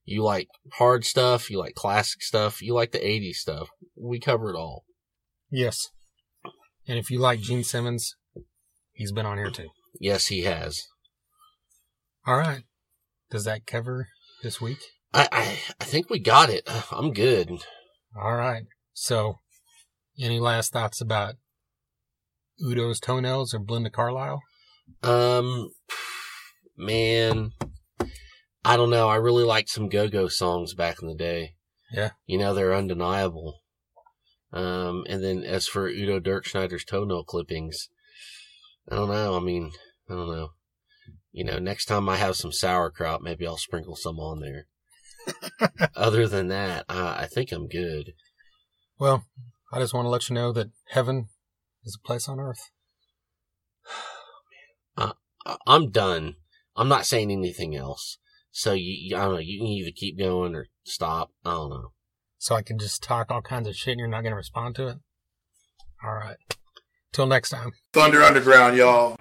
You 0.06 0.24
like 0.24 0.48
hard 0.74 1.06
stuff, 1.06 1.52
you 1.52 1.60
like 1.60 1.76
classic 1.76 2.24
stuff, 2.24 2.64
you 2.64 2.74
like 2.74 2.92
the 2.92 3.00
80s 3.00 3.36
stuff. 3.36 3.70
We 3.96 4.20
cover 4.20 4.50
it 4.50 4.56
all. 4.56 4.86
Yes. 5.52 5.90
And 6.88 6.98
if 6.98 7.12
you 7.12 7.20
like 7.20 7.42
Gene 7.42 7.64
Simmons, 7.64 8.16
he's 8.92 9.12
been 9.12 9.28
on 9.28 9.38
here 9.38 9.52
too. 9.52 9.70
Yes, 10.00 10.28
he 10.28 10.42
has. 10.42 10.88
All 12.26 12.38
right. 12.38 12.64
Does 13.30 13.46
that 13.46 13.68
cover 13.68 14.08
this 14.42 14.60
week? 14.60 14.80
I, 15.14 15.28
I, 15.32 15.42
I 15.80 15.84
think 15.84 16.10
we 16.10 16.20
got 16.20 16.50
it. 16.50 16.68
I'm 16.92 17.14
good. 17.14 17.52
All 18.20 18.36
right. 18.36 18.64
So, 18.94 19.36
any 20.20 20.40
last 20.40 20.74
thoughts 20.74 21.02
about 21.02 21.36
Udo's 22.60 23.00
toenails 23.00 23.54
or 23.54 23.60
Belinda 23.60 23.90
Carlisle? 23.90 24.42
Um, 25.04 25.70
man, 26.78 27.52
I 28.64 28.78
don't 28.78 28.90
know. 28.90 29.08
I 29.08 29.16
really 29.16 29.44
liked 29.44 29.70
some 29.70 29.90
go-go 29.90 30.28
songs 30.28 30.74
back 30.74 31.02
in 31.02 31.08
the 31.08 31.16
day. 31.16 31.56
Yeah. 31.92 32.12
You 32.26 32.38
know, 32.38 32.54
they're 32.54 32.74
undeniable. 32.76 33.62
Um, 34.52 35.06
and 35.08 35.24
then 35.24 35.44
as 35.44 35.68
for 35.68 35.88
Udo 35.88 36.20
Dirkschneider's 36.20 36.84
toenail 36.84 37.24
clippings, 37.24 37.90
I 38.90 38.96
don't 38.96 39.10
know. 39.10 39.36
I 39.36 39.40
mean, 39.40 39.72
I 40.10 40.14
don't 40.14 40.30
know. 40.30 40.50
You 41.32 41.44
know, 41.44 41.60
next 41.60 41.86
time 41.86 42.10
I 42.10 42.18
have 42.18 42.36
some 42.36 42.52
sauerkraut, 42.52 43.22
maybe 43.22 43.46
I'll 43.46 43.58
sprinkle 43.58 43.96
some 43.96 44.20
on 44.20 44.42
there. 44.42 44.68
Other 45.96 46.28
than 46.28 46.48
that, 46.48 46.86
uh, 46.90 47.16
I 47.18 47.28
think 47.28 47.52
I'm 47.52 47.68
good. 47.68 48.14
Well, 48.98 49.26
I 49.72 49.80
just 49.80 49.94
want 49.94 50.06
to 50.06 50.10
let 50.10 50.30
you 50.30 50.36
know 50.36 50.52
that 50.54 50.72
heaven 50.90 51.30
is 51.86 51.98
a 52.02 52.06
place 52.06 52.28
on 52.28 52.40
earth. 52.40 52.72
I- 55.46 55.58
I'm 55.68 55.92
done. 55.92 56.36
I'm 56.76 56.88
not 56.88 57.06
saying 57.06 57.32
anything 57.32 57.76
else. 57.76 58.18
So 58.52 58.74
you, 58.74 58.96
you, 58.98 59.18
I 59.18 59.22
don't 59.22 59.34
know. 59.34 59.40
You 59.40 59.60
can 59.60 59.68
either 59.68 59.92
keep 59.96 60.18
going 60.18 60.56
or 60.56 60.68
stop. 60.84 61.32
I 61.46 61.52
don't 61.52 61.70
know. 61.70 61.92
So 62.38 62.56
I 62.56 62.62
can 62.62 62.80
just 62.80 63.04
talk 63.04 63.30
all 63.30 63.42
kinds 63.42 63.68
of 63.68 63.76
shit 63.76 63.92
and 63.94 64.00
you're 64.00 64.08
not 64.08 64.22
going 64.22 64.32
to 64.32 64.38
respond 64.38 64.76
to 64.76 64.88
it? 64.88 64.98
All 66.04 66.14
right. 66.14 66.38
Till 67.12 67.26
next 67.26 67.50
time. 67.50 67.72
Thunder 67.94 68.24
Underground, 68.24 68.78
y'all. 68.78 69.16